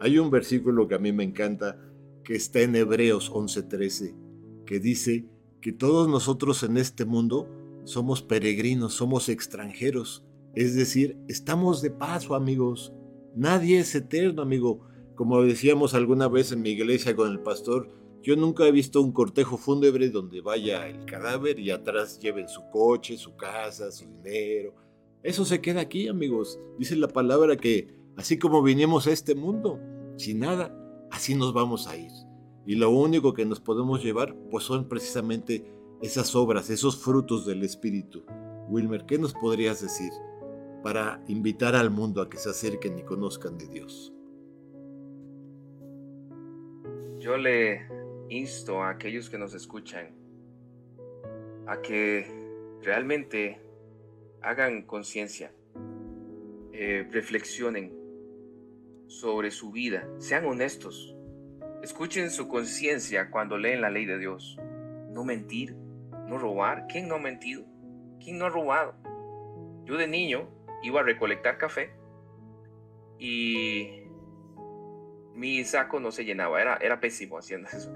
Hay 0.00 0.18
un 0.18 0.32
versículo 0.32 0.88
que 0.88 0.96
a 0.96 0.98
mí 0.98 1.12
me 1.12 1.22
encanta, 1.22 1.78
que 2.24 2.34
está 2.34 2.62
en 2.62 2.74
Hebreos 2.74 3.30
11:13, 3.30 4.16
que 4.66 4.80
dice 4.80 5.28
que 5.60 5.70
todos 5.70 6.08
nosotros 6.08 6.64
en 6.64 6.76
este 6.76 7.04
mundo 7.04 7.48
somos 7.84 8.20
peregrinos, 8.20 8.94
somos 8.94 9.28
extranjeros. 9.28 10.24
Es 10.56 10.74
decir, 10.74 11.16
estamos 11.28 11.82
de 11.82 11.92
paso, 11.92 12.34
amigos. 12.34 12.92
Nadie 13.36 13.78
es 13.78 13.94
eterno, 13.94 14.42
amigo. 14.42 14.92
Como 15.14 15.42
decíamos 15.42 15.94
alguna 15.94 16.28
vez 16.28 16.50
en 16.50 16.62
mi 16.62 16.70
iglesia 16.70 17.14
con 17.14 17.30
el 17.30 17.40
pastor, 17.40 17.88
yo 18.22 18.36
nunca 18.36 18.66
he 18.66 18.72
visto 18.72 19.02
un 19.02 19.12
cortejo 19.12 19.58
fúnebre 19.58 20.08
donde 20.08 20.40
vaya 20.40 20.88
el 20.88 21.04
cadáver 21.04 21.60
y 21.60 21.70
atrás 21.70 22.18
lleven 22.18 22.48
su 22.48 22.62
coche, 22.70 23.16
su 23.16 23.36
casa, 23.36 23.92
su 23.92 24.06
dinero. 24.06 24.74
Eso 25.22 25.44
se 25.44 25.60
queda 25.60 25.82
aquí, 25.82 26.08
amigos. 26.08 26.58
Dice 26.78 26.96
la 26.96 27.08
palabra 27.08 27.56
que 27.56 27.94
así 28.16 28.38
como 28.38 28.62
vinimos 28.62 29.06
a 29.06 29.12
este 29.12 29.34
mundo, 29.34 29.78
sin 30.16 30.40
nada, 30.40 30.74
así 31.10 31.34
nos 31.34 31.52
vamos 31.52 31.86
a 31.86 31.96
ir. 31.96 32.10
Y 32.66 32.76
lo 32.76 32.90
único 32.90 33.34
que 33.34 33.44
nos 33.44 33.60
podemos 33.60 34.02
llevar, 34.02 34.34
pues 34.50 34.64
son 34.64 34.88
precisamente 34.88 35.70
esas 36.00 36.34
obras, 36.34 36.70
esos 36.70 36.96
frutos 36.96 37.44
del 37.44 37.62
Espíritu. 37.62 38.24
Wilmer, 38.68 39.04
¿qué 39.04 39.18
nos 39.18 39.34
podrías 39.34 39.82
decir 39.82 40.10
para 40.82 41.22
invitar 41.28 41.76
al 41.76 41.90
mundo 41.90 42.22
a 42.22 42.30
que 42.30 42.38
se 42.38 42.48
acerquen 42.48 42.98
y 42.98 43.02
conozcan 43.02 43.58
de 43.58 43.68
Dios? 43.68 44.13
Yo 47.24 47.38
le 47.38 47.88
insto 48.28 48.82
a 48.82 48.90
aquellos 48.90 49.30
que 49.30 49.38
nos 49.38 49.54
escuchan 49.54 50.14
a 51.66 51.80
que 51.80 52.26
realmente 52.82 53.62
hagan 54.42 54.82
conciencia, 54.82 55.50
eh, 56.74 57.08
reflexionen 57.10 57.94
sobre 59.06 59.50
su 59.52 59.72
vida. 59.72 60.06
Sean 60.18 60.44
honestos. 60.44 61.16
Escuchen 61.82 62.28
su 62.30 62.46
conciencia 62.46 63.30
cuando 63.30 63.56
leen 63.56 63.80
la 63.80 63.88
ley 63.88 64.04
de 64.04 64.18
Dios. 64.18 64.58
No 65.08 65.24
mentir, 65.24 65.74
no 66.28 66.36
robar. 66.36 66.86
¿Quién 66.88 67.08
no 67.08 67.14
ha 67.14 67.20
mentido? 67.20 67.64
¿Quién 68.22 68.36
no 68.36 68.44
ha 68.44 68.50
robado? 68.50 68.96
Yo 69.86 69.96
de 69.96 70.08
niño 70.08 70.46
iba 70.82 71.00
a 71.00 71.04
recolectar 71.04 71.56
café 71.56 71.90
y 73.18 74.03
mi 75.34 75.64
saco 75.64 76.00
no 76.00 76.12
se 76.12 76.24
llenaba, 76.24 76.60
era, 76.60 76.76
era 76.76 77.00
pésimo 77.00 77.38
haciendo 77.38 77.68
eso. 77.68 77.92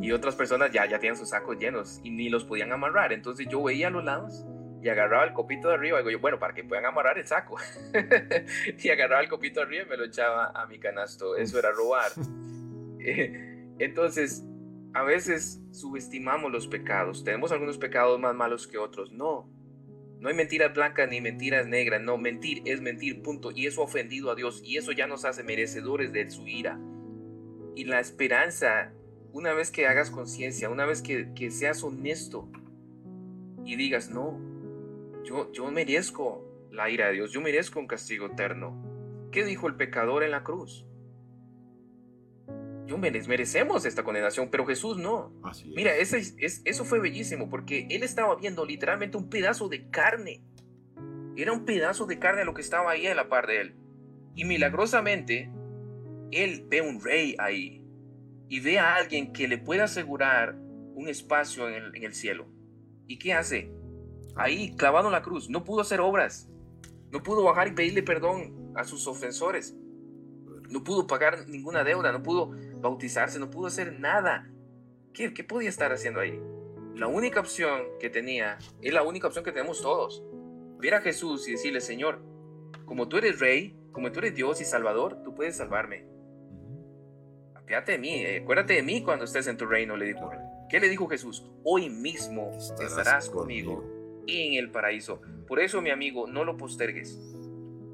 Y 0.00 0.12
otras 0.12 0.36
personas 0.36 0.70
ya, 0.72 0.86
ya 0.86 0.98
tenían 0.98 1.16
sus 1.16 1.30
sacos 1.30 1.58
llenos 1.58 2.00
y 2.02 2.10
ni 2.10 2.28
los 2.28 2.44
podían 2.44 2.72
amarrar. 2.72 3.12
Entonces 3.12 3.46
yo 3.48 3.62
veía 3.62 3.88
a 3.88 3.90
los 3.90 4.04
lados 4.04 4.44
y 4.82 4.88
agarraba 4.88 5.24
el 5.24 5.32
copito 5.32 5.68
de 5.68 5.74
arriba 5.74 5.98
y 5.98 6.02
digo 6.02 6.10
yo, 6.10 6.20
bueno, 6.20 6.38
para 6.38 6.54
que 6.54 6.64
puedan 6.64 6.84
amarrar 6.84 7.18
el 7.18 7.26
saco. 7.26 7.56
y 8.82 8.88
agarraba 8.90 9.22
el 9.22 9.28
copito 9.28 9.60
de 9.60 9.66
arriba 9.66 9.84
y 9.84 9.88
me 9.88 9.96
lo 9.96 10.04
echaba 10.04 10.52
a 10.54 10.66
mi 10.66 10.78
canasto. 10.78 11.36
Eso 11.36 11.58
era 11.58 11.70
robar. 11.70 12.12
Entonces, 13.78 14.44
a 14.94 15.02
veces 15.02 15.62
subestimamos 15.70 16.52
los 16.52 16.66
pecados. 16.66 17.24
Tenemos 17.24 17.52
algunos 17.52 17.78
pecados 17.78 18.20
más 18.20 18.34
malos 18.34 18.66
que 18.66 18.76
otros. 18.76 19.12
No, 19.12 19.48
No 20.22 20.28
hay 20.28 20.36
mentiras 20.36 20.72
blancas 20.72 21.10
ni 21.10 21.20
mentiras 21.20 21.66
negras. 21.66 22.00
No, 22.00 22.16
mentir 22.16 22.62
es 22.64 22.80
mentir, 22.80 23.22
punto. 23.22 23.50
Y 23.50 23.66
eso 23.66 23.80
ha 23.80 23.86
ofendido 23.86 24.30
a 24.30 24.36
Dios. 24.36 24.62
Y 24.64 24.76
eso 24.76 24.92
ya 24.92 25.08
nos 25.08 25.24
hace 25.24 25.42
merecedores 25.42 26.12
de 26.12 26.30
su 26.30 26.46
ira. 26.46 26.78
Y 27.74 27.86
la 27.86 27.98
esperanza, 27.98 28.92
una 29.32 29.52
vez 29.52 29.72
que 29.72 29.88
hagas 29.88 30.12
conciencia, 30.12 30.70
una 30.70 30.86
vez 30.86 31.02
que, 31.02 31.34
que, 31.34 31.50
seas 31.50 31.82
honesto 31.82 32.48
y 33.64 33.74
digas, 33.74 34.10
no, 34.10 34.38
yo, 35.24 35.50
yo 35.50 35.68
merezco 35.72 36.68
la 36.70 36.88
ira 36.88 37.08
de 37.08 37.14
Dios, 37.14 37.32
yo 37.32 37.40
merezco 37.40 37.80
un 37.80 37.88
castigo 37.88 38.26
eterno. 38.26 39.28
¿Qué 39.32 39.44
dijo 39.44 39.66
el 39.66 39.74
pecador 39.74 40.22
en 40.22 40.30
la 40.30 40.44
cruz? 40.44 40.86
Merecemos 42.98 43.84
esta 43.84 44.02
condenación, 44.02 44.48
pero 44.50 44.66
Jesús 44.66 44.98
no. 44.98 45.32
Mira, 45.74 45.94
ese, 45.96 46.18
es, 46.18 46.62
eso 46.64 46.84
fue 46.84 47.00
bellísimo 47.00 47.48
porque 47.48 47.86
él 47.90 48.02
estaba 48.02 48.34
viendo 48.36 48.64
literalmente 48.64 49.16
un 49.16 49.28
pedazo 49.28 49.68
de 49.68 49.88
carne. 49.90 50.42
Era 51.36 51.52
un 51.52 51.64
pedazo 51.64 52.06
de 52.06 52.18
carne 52.18 52.44
lo 52.44 52.54
que 52.54 52.60
estaba 52.60 52.90
ahí 52.90 53.06
a 53.06 53.14
la 53.14 53.28
par 53.28 53.46
de 53.46 53.60
él. 53.60 53.76
Y 54.34 54.44
milagrosamente, 54.44 55.50
él 56.30 56.66
ve 56.68 56.80
un 56.80 57.02
rey 57.02 57.36
ahí 57.38 57.84
y 58.48 58.60
ve 58.60 58.78
a 58.78 58.96
alguien 58.96 59.32
que 59.32 59.48
le 59.48 59.58
puede 59.58 59.82
asegurar 59.82 60.54
un 60.94 61.08
espacio 61.08 61.68
en 61.68 61.74
el, 61.74 61.96
en 61.96 62.04
el 62.04 62.14
cielo. 62.14 62.48
¿Y 63.06 63.18
qué 63.18 63.32
hace? 63.32 63.72
Ahí, 64.36 64.74
clavado 64.76 65.08
en 65.08 65.12
la 65.12 65.22
cruz, 65.22 65.48
no 65.50 65.64
pudo 65.64 65.82
hacer 65.82 66.00
obras, 66.00 66.48
no 67.10 67.22
pudo 67.22 67.44
bajar 67.44 67.68
y 67.68 67.72
pedirle 67.72 68.02
perdón 68.02 68.72
a 68.74 68.84
sus 68.84 69.06
ofensores, 69.06 69.76
no 70.70 70.82
pudo 70.82 71.06
pagar 71.06 71.46
ninguna 71.48 71.84
deuda, 71.84 72.12
no 72.12 72.22
pudo 72.22 72.52
bautizarse, 72.82 73.38
no 73.38 73.50
pudo 73.50 73.68
hacer 73.68 73.98
nada. 73.98 74.50
¿Qué, 75.14 75.32
¿Qué 75.32 75.44
podía 75.44 75.70
estar 75.70 75.92
haciendo 75.92 76.20
ahí? 76.20 76.38
La 76.94 77.06
única 77.06 77.40
opción 77.40 77.82
que 77.98 78.10
tenía, 78.10 78.58
es 78.82 78.92
la 78.92 79.02
única 79.02 79.28
opción 79.28 79.44
que 79.44 79.52
tenemos 79.52 79.80
todos, 79.80 80.22
ver 80.78 80.94
a 80.94 81.00
Jesús 81.00 81.48
y 81.48 81.52
decirle, 81.52 81.80
Señor, 81.80 82.20
como 82.84 83.08
tú 83.08 83.16
eres 83.16 83.40
rey, 83.40 83.78
como 83.92 84.12
tú 84.12 84.18
eres 84.18 84.34
Dios 84.34 84.60
y 84.60 84.64
Salvador, 84.64 85.22
tú 85.22 85.34
puedes 85.34 85.56
salvarme. 85.56 86.06
Apiate 87.54 87.92
de 87.92 87.98
mí, 87.98 88.14
eh, 88.16 88.40
acuérdate 88.42 88.74
de 88.74 88.82
mí 88.82 89.02
cuando 89.02 89.24
estés 89.24 89.46
en 89.46 89.56
tu 89.56 89.66
reino, 89.66 89.96
le 89.96 90.06
dijo. 90.06 90.30
¿Qué 90.68 90.80
le 90.80 90.88
dijo 90.88 91.06
Jesús? 91.06 91.44
Hoy 91.64 91.88
mismo 91.90 92.50
estarás, 92.80 93.30
conmigo, 93.30 93.84
en 94.26 94.54
el 94.54 94.70
paraíso. 94.70 95.20
Por 95.46 95.60
eso, 95.60 95.80
mi 95.82 95.90
amigo, 95.90 96.26
no 96.26 96.44
lo 96.44 96.56
postergues. 96.56 97.18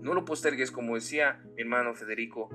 No 0.01 0.15
lo 0.15 0.25
postergues, 0.25 0.71
como 0.71 0.95
decía 0.95 1.43
mi 1.57 1.63
hermano 1.63 1.95
Federico, 1.95 2.49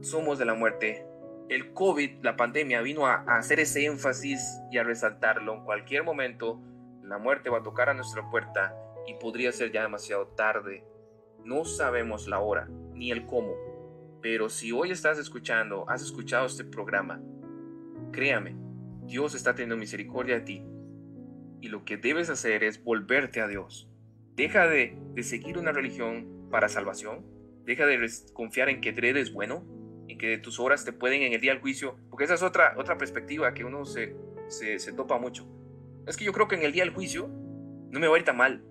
somos 0.00 0.38
de 0.38 0.46
la 0.46 0.54
muerte. 0.54 1.06
El 1.48 1.72
COVID, 1.72 2.22
la 2.22 2.36
pandemia, 2.36 2.80
vino 2.80 3.06
a, 3.06 3.24
hacer 3.36 3.60
ese 3.60 3.84
énfasis 3.84 4.60
y 4.70 4.78
a 4.78 4.82
resaltarlo. 4.82 5.54
En 5.54 5.64
cualquier 5.64 6.02
momento, 6.02 6.60
la 7.02 7.18
muerte 7.18 7.50
va 7.50 7.58
a 7.58 7.62
tocar 7.62 7.88
a 7.88 7.94
nuestra 7.94 8.28
puerta 8.30 8.74
y 9.06 9.14
podría 9.14 9.52
ser 9.52 9.70
ya 9.70 9.82
demasiado 9.82 10.28
tarde. 10.28 10.84
No 11.44 11.64
sabemos 11.64 12.26
la 12.26 12.40
hora 12.40 12.68
ni 12.94 13.10
el 13.10 13.26
cómo, 13.26 13.54
pero 14.22 14.48
si 14.48 14.72
hoy 14.72 14.90
estás 14.90 15.18
escuchando, 15.18 15.84
has 15.88 16.00
escuchado 16.00 16.46
este 16.46 16.64
programa, 16.64 17.20
créame, 18.10 18.56
Dios 19.02 19.34
está 19.34 19.54
teniendo 19.54 19.76
misericordia 19.76 20.36
de 20.36 20.40
ti. 20.40 20.66
Y 21.60 21.68
lo 21.68 21.84
que 21.84 21.98
debes 21.98 22.30
hacer 22.30 22.64
es 22.64 22.82
volverte 22.82 23.40
a 23.40 23.48
Dios. 23.48 23.88
Deja 24.34 24.66
de, 24.66 24.98
seguir 25.22 25.58
una 25.58 25.72
religión 25.72 26.48
para 26.50 26.68
salvación. 26.68 27.24
Deja 27.64 27.86
de 27.86 28.06
confiar 28.32 28.68
en 28.68 28.80
que 28.80 28.90
eres 28.90 29.32
bueno, 29.32 29.64
en 30.08 30.18
que 30.18 30.38
tus 30.38 30.58
obras 30.60 30.84
te 30.84 30.92
pueden 30.92 31.22
en 31.22 31.32
el 31.32 31.40
día 31.40 31.52
del 31.52 31.60
juicio, 31.60 31.96
porque 32.10 32.24
esa 32.24 32.34
es 32.34 32.42
otra, 32.42 32.74
otra 32.76 32.98
perspectiva 32.98 33.54
que 33.54 33.64
uno 33.64 33.84
se, 33.84 34.16
se, 34.48 34.92
topa 34.92 35.18
mucho. 35.18 35.46
Es 36.06 36.16
que 36.16 36.24
yo 36.24 36.32
creo 36.32 36.48
que 36.48 36.56
en 36.56 36.62
el 36.62 36.72
día 36.72 36.84
del 36.84 36.92
juicio 36.92 37.28
no 37.28 38.00
me 38.00 38.08
va 38.08 38.16
a 38.16 38.18
ir 38.18 38.24
tan 38.24 38.36
mal. 38.36 38.64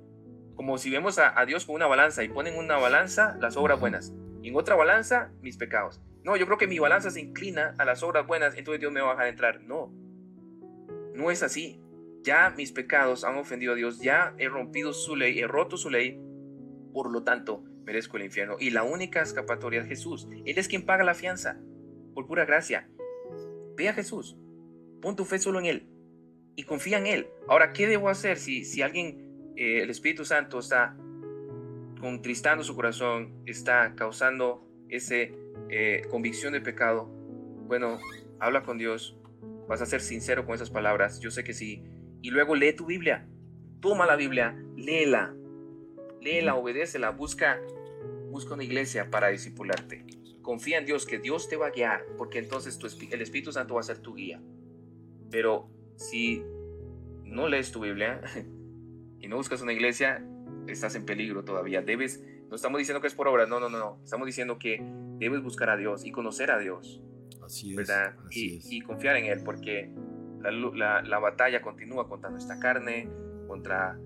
Como 0.56 0.78
si 0.78 0.90
vemos 0.92 1.18
a, 1.18 1.40
a 1.40 1.46
Dios 1.46 1.66
con 1.66 1.76
una 1.76 1.88
balanza 1.88 2.24
y 2.24 2.30
ponen 2.30 2.58
una 2.58 2.78
balanza 2.78 3.38
las 3.40 3.58
obras 3.58 3.80
buenas 3.80 4.14
y 4.42 4.50
en 4.50 4.56
otra 4.56 4.76
balanza 4.76 5.32
mis 5.42 5.58
pecados. 5.58 6.02
No, 6.24 6.38
yo 6.38 6.46
creo 6.46 6.58
que 6.58 6.68
mi 6.68 6.80
balanza 6.80 7.10
se 7.10 7.20
inclina 7.20 7.76
a 7.78 7.86
las 7.86 8.04
obras 8.04 8.28
buenas, 8.28 8.56
entonces 8.56 8.80
Dios 8.80 8.92
me 8.92 9.02
va 9.02 9.10
a 9.10 9.12
dejar 9.12 9.28
entrar. 9.28 9.62
No, 9.62 9.92
no 11.16 11.32
es 11.32 11.44
así. 11.44 11.82
Ya 12.22 12.50
mis 12.52 12.72
pecados 12.72 13.24
han 13.26 13.36
ofendido 13.38 13.74
a 13.74 13.76
Dios, 13.76 14.00
ya 14.00 14.34
he 14.38 14.48
rompido 14.48 14.94
su 14.94 15.16
ley, 15.16 15.40
he 15.40 15.48
roto 15.48 15.76
su 15.76 15.90
ley, 15.90 16.22
por 16.94 17.12
lo 17.12 17.24
tanto 17.24 17.64
merezco 17.84 18.18
el 18.18 18.24
infierno. 18.24 18.58
Y 18.60 18.70
la 18.70 18.84
única 18.84 19.22
escapatoria 19.22 19.82
es 19.82 19.88
Jesús. 19.88 20.28
Él 20.46 20.58
es 20.58 20.68
quien 20.68 20.86
paga 20.86 21.04
la 21.04 21.14
fianza, 21.14 21.60
por 22.14 22.28
pura 22.28 22.46
gracia. 22.46 22.90
Ve 23.76 23.90
a 23.90 23.94
Jesús, 23.94 24.38
pon 25.02 25.16
tu 25.16 25.26
fe 25.26 25.40
solo 25.40 25.60
en 25.60 25.66
Él 25.66 25.88
y 26.56 26.64
confía 26.64 26.98
en 26.98 27.08
Él. 27.08 27.28
Ahora, 27.48 27.74
¿qué 27.74 27.88
debo 27.88 28.10
hacer 28.10 28.38
si, 28.38 28.66
si 28.66 28.82
alguien, 28.82 29.54
eh, 29.56 29.82
el 29.82 29.90
Espíritu 29.90 30.26
Santo 30.26 30.60
está 30.60 30.96
contristando 32.00 32.64
su 32.64 32.76
corazón, 32.76 33.42
está 33.46 33.96
causando 33.96 34.68
esa 34.90 35.16
eh, 35.70 36.02
convicción 36.10 36.54
de 36.54 36.62
pecado, 36.62 37.06
bueno, 37.66 37.98
habla 38.40 38.64
con 38.64 38.78
Dios, 38.78 39.18
vas 39.68 39.82
a 39.82 39.86
ser 39.86 40.02
sincero 40.02 40.46
con 40.46 40.54
esas 40.54 40.70
palabras, 40.70 41.20
yo 41.22 41.32
sé 41.32 41.44
que 41.44 41.54
sí, 41.54 41.82
y 42.22 42.30
luego 42.30 42.56
lee 42.56 42.74
tu 42.74 42.86
Biblia, 42.86 43.26
toma 43.80 44.06
la 44.06 44.18
Biblia, 44.18 44.56
léela, 44.76 45.34
léela, 46.24 46.56
obedécela, 46.56 47.12
busca, 47.12 47.60
busca 48.30 48.54
una 48.54 48.64
iglesia 48.64 49.10
para 49.10 49.30
discipularte. 49.30 50.06
Confía 50.42 50.78
en 50.78 50.86
Dios, 50.86 51.06
que 51.06 51.20
Dios 51.20 51.48
te 51.48 51.56
va 51.56 51.68
a 51.68 51.72
guiar, 51.72 52.06
porque 52.18 52.40
entonces 52.40 52.78
tu, 52.78 52.88
el 53.12 53.22
Espíritu 53.22 53.52
Santo 53.52 53.76
va 53.76 53.82
a 53.82 53.84
ser 53.84 54.00
tu 54.00 54.14
guía. 54.14 54.42
Pero 55.30 55.70
si 55.96 56.44
no 57.24 57.48
lees 57.48 57.72
tu 57.72 57.82
Biblia 57.82 58.22
y 59.20 59.28
no 59.28 59.38
buscas 59.38 59.62
una 59.62 59.74
iglesia, 59.74 60.26
estás 60.68 60.96
en 60.96 61.06
peligro 61.06 61.44
todavía. 61.44 61.82
Debes, 61.82 62.24
no 62.50 62.56
estamos 62.56 62.80
diciendo 62.80 63.02
que 63.02 63.08
es 63.08 63.16
por 63.16 63.28
obras, 63.28 63.48
no, 63.48 63.60
no, 63.60 63.70
no, 63.70 64.00
Estamos 64.04 64.26
diciendo 64.26 64.60
que 64.60 64.84
debes 65.18 65.42
buscar 65.42 65.70
a 65.70 65.78
Dios 65.78 66.06
y 66.06 66.12
conocer 66.12 66.52
a 66.52 66.60
Dios. 66.60 67.02
Así 67.44 67.76
¿verdad? 67.76 68.16
y, 68.32 68.82
confiar 68.82 69.18
en 69.18 69.26
Él, 69.26 69.42
porque 69.44 69.92
la, 70.42 71.20
batalla 71.20 71.62
continúa 71.62 72.08
contra 72.08 72.30
nuestra 72.30 72.60
carne, 72.60 73.10
contra 73.48 74.00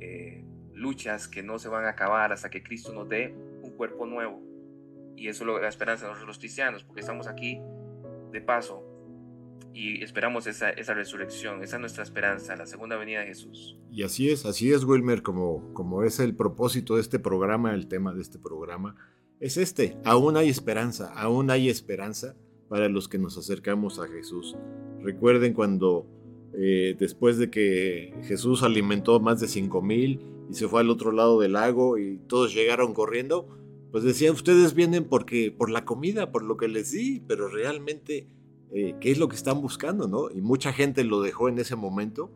eh, 0.00 0.44
luchas 0.74 1.28
que 1.28 1.42
no 1.42 1.58
se 1.58 1.68
van 1.68 1.84
a 1.84 1.90
acabar 1.90 2.32
hasta 2.32 2.50
que 2.50 2.62
Cristo 2.62 2.92
nos 2.92 3.08
dé 3.08 3.34
un 3.62 3.70
cuerpo 3.70 4.06
nuevo. 4.06 4.42
Y 5.16 5.28
eso 5.28 5.44
es 5.56 5.62
la 5.62 5.68
esperanza 5.68 6.08
de 6.12 6.26
los 6.26 6.38
cristianos, 6.38 6.84
porque 6.84 7.00
estamos 7.00 7.26
aquí 7.26 7.60
de 8.32 8.40
paso 8.40 8.84
y 9.72 10.02
esperamos 10.02 10.46
esa, 10.46 10.70
esa 10.70 10.94
resurrección, 10.94 11.62
esa 11.62 11.76
es 11.76 11.80
nuestra 11.80 12.04
esperanza, 12.04 12.54
la 12.56 12.66
segunda 12.66 12.96
venida 12.96 13.20
de 13.20 13.26
Jesús. 13.26 13.76
Y 13.90 14.04
así 14.04 14.30
es, 14.30 14.46
así 14.46 14.72
es, 14.72 14.84
Wilmer, 14.84 15.22
como, 15.22 15.72
como 15.74 16.04
es 16.04 16.20
el 16.20 16.36
propósito 16.36 16.94
de 16.94 17.00
este 17.00 17.18
programa, 17.18 17.74
el 17.74 17.88
tema 17.88 18.14
de 18.14 18.22
este 18.22 18.38
programa, 18.38 18.96
es 19.40 19.56
este, 19.56 19.98
aún 20.04 20.36
hay 20.36 20.48
esperanza, 20.48 21.12
aún 21.14 21.50
hay 21.50 21.68
esperanza 21.68 22.36
para 22.68 22.88
los 22.88 23.08
que 23.08 23.18
nos 23.18 23.36
acercamos 23.36 23.98
a 23.98 24.06
Jesús. 24.06 24.56
Recuerden 25.00 25.52
cuando 25.52 26.06
eh, 26.56 26.96
después 26.98 27.38
de 27.38 27.50
que 27.50 28.14
Jesús 28.24 28.62
alimentó 28.62 29.18
más 29.20 29.40
de 29.40 29.48
cinco 29.48 29.82
mil 29.82 30.20
y 30.50 30.54
se 30.54 30.68
fue 30.68 30.80
al 30.80 30.90
otro 30.90 31.10
lado 31.10 31.40
del 31.40 31.54
lago 31.54 31.98
y 31.98 32.18
todos 32.28 32.54
llegaron 32.54 32.94
corriendo, 32.94 33.48
pues 33.90 34.04
decía, 34.04 34.32
ustedes 34.32 34.74
vienen 34.74 35.04
porque 35.04 35.50
por 35.50 35.70
la 35.70 35.84
comida, 35.84 36.32
por 36.32 36.42
lo 36.42 36.56
que 36.56 36.68
les 36.68 36.92
di, 36.92 37.20
pero 37.26 37.48
realmente 37.48 38.28
eh, 38.72 38.94
qué 39.00 39.10
es 39.10 39.18
lo 39.18 39.28
que 39.28 39.36
están 39.36 39.60
buscando, 39.60 40.08
¿no? 40.08 40.30
Y 40.30 40.40
mucha 40.42 40.72
gente 40.72 41.04
lo 41.04 41.22
dejó 41.22 41.48
en 41.48 41.58
ese 41.58 41.76
momento 41.76 42.32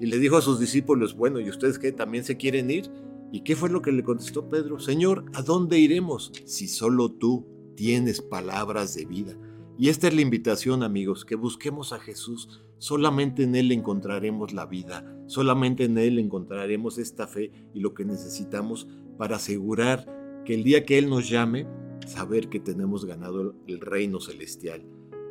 y 0.00 0.06
le 0.06 0.18
dijo 0.18 0.36
a 0.36 0.42
sus 0.42 0.58
discípulos, 0.58 1.14
bueno, 1.16 1.40
¿y 1.40 1.48
ustedes 1.50 1.78
qué? 1.78 1.92
¿También 1.92 2.24
se 2.24 2.36
quieren 2.36 2.70
ir? 2.70 2.90
¿Y 3.32 3.42
qué 3.42 3.54
fue 3.54 3.70
lo 3.70 3.82
que 3.82 3.92
le 3.92 4.02
contestó 4.02 4.48
Pedro? 4.48 4.78
Señor, 4.78 5.24
¿a 5.34 5.42
dónde 5.42 5.78
iremos 5.78 6.32
si 6.44 6.68
solo 6.68 7.10
tú 7.10 7.46
tienes 7.76 8.22
palabras 8.22 8.94
de 8.94 9.04
vida? 9.04 9.36
Y 9.80 9.88
esta 9.88 10.08
es 10.08 10.14
la 10.14 10.20
invitación, 10.20 10.82
amigos, 10.82 11.24
que 11.24 11.36
busquemos 11.36 11.94
a 11.94 11.98
Jesús. 11.98 12.60
Solamente 12.76 13.44
en 13.44 13.54
Él 13.54 13.72
encontraremos 13.72 14.52
la 14.52 14.66
vida, 14.66 15.10
solamente 15.24 15.84
en 15.84 15.96
Él 15.96 16.18
encontraremos 16.18 16.98
esta 16.98 17.26
fe 17.26 17.50
y 17.72 17.80
lo 17.80 17.94
que 17.94 18.04
necesitamos 18.04 18.86
para 19.16 19.36
asegurar 19.36 20.42
que 20.44 20.52
el 20.52 20.64
día 20.64 20.84
que 20.84 20.98
Él 20.98 21.08
nos 21.08 21.30
llame, 21.30 21.66
saber 22.06 22.50
que 22.50 22.60
tenemos 22.60 23.06
ganado 23.06 23.54
el 23.66 23.80
reino 23.80 24.20
celestial. 24.20 24.84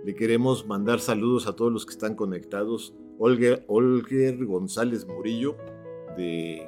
Le 0.04 0.16
queremos 0.16 0.66
mandar 0.66 1.00
saludos 1.00 1.46
a 1.46 1.56
todos 1.56 1.72
los 1.72 1.86
que 1.86 1.94
están 1.94 2.16
conectados. 2.16 2.96
Olger, 3.20 3.64
Olger 3.68 4.44
González 4.44 5.06
Murillo 5.06 5.58
de 6.18 6.68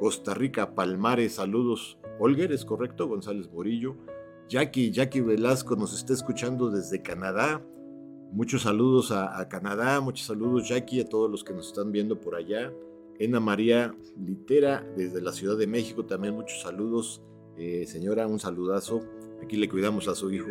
Costa 0.00 0.32
Rica, 0.32 0.74
Palmares, 0.74 1.34
saludos. 1.34 1.98
Olger, 2.18 2.52
¿es 2.52 2.64
correcto? 2.64 3.06
González 3.06 3.50
Murillo. 3.52 3.98
Jackie, 4.48 4.90
Jackie 4.90 5.20
Velasco 5.20 5.76
nos 5.76 5.92
está 5.92 6.14
escuchando 6.14 6.70
desde 6.70 7.02
Canadá. 7.02 7.62
Muchos 8.32 8.62
saludos 8.62 9.12
a, 9.12 9.46
Canadá, 9.48 10.00
muchos 10.00 10.26
saludos 10.26 10.68
Jackie, 10.68 11.00
a 11.00 11.04
todos 11.04 11.30
los 11.30 11.44
que 11.44 11.52
nos 11.52 11.68
están 11.68 11.92
viendo 11.92 12.18
por 12.18 12.34
allá. 12.34 12.72
Ena 13.18 13.40
María 13.40 13.94
Litera 14.18 14.90
desde 14.96 15.20
la 15.20 15.32
Ciudad 15.32 15.58
de 15.58 15.66
México, 15.66 16.06
también 16.06 16.34
muchos 16.34 16.62
saludos. 16.62 17.22
Eh, 17.58 17.84
señora, 17.86 18.26
un 18.26 18.38
saludazo. 18.38 19.02
Aquí 19.42 19.56
le 19.56 19.68
cuidamos 19.68 20.08
a 20.08 20.14
su 20.14 20.30
hijo. 20.30 20.48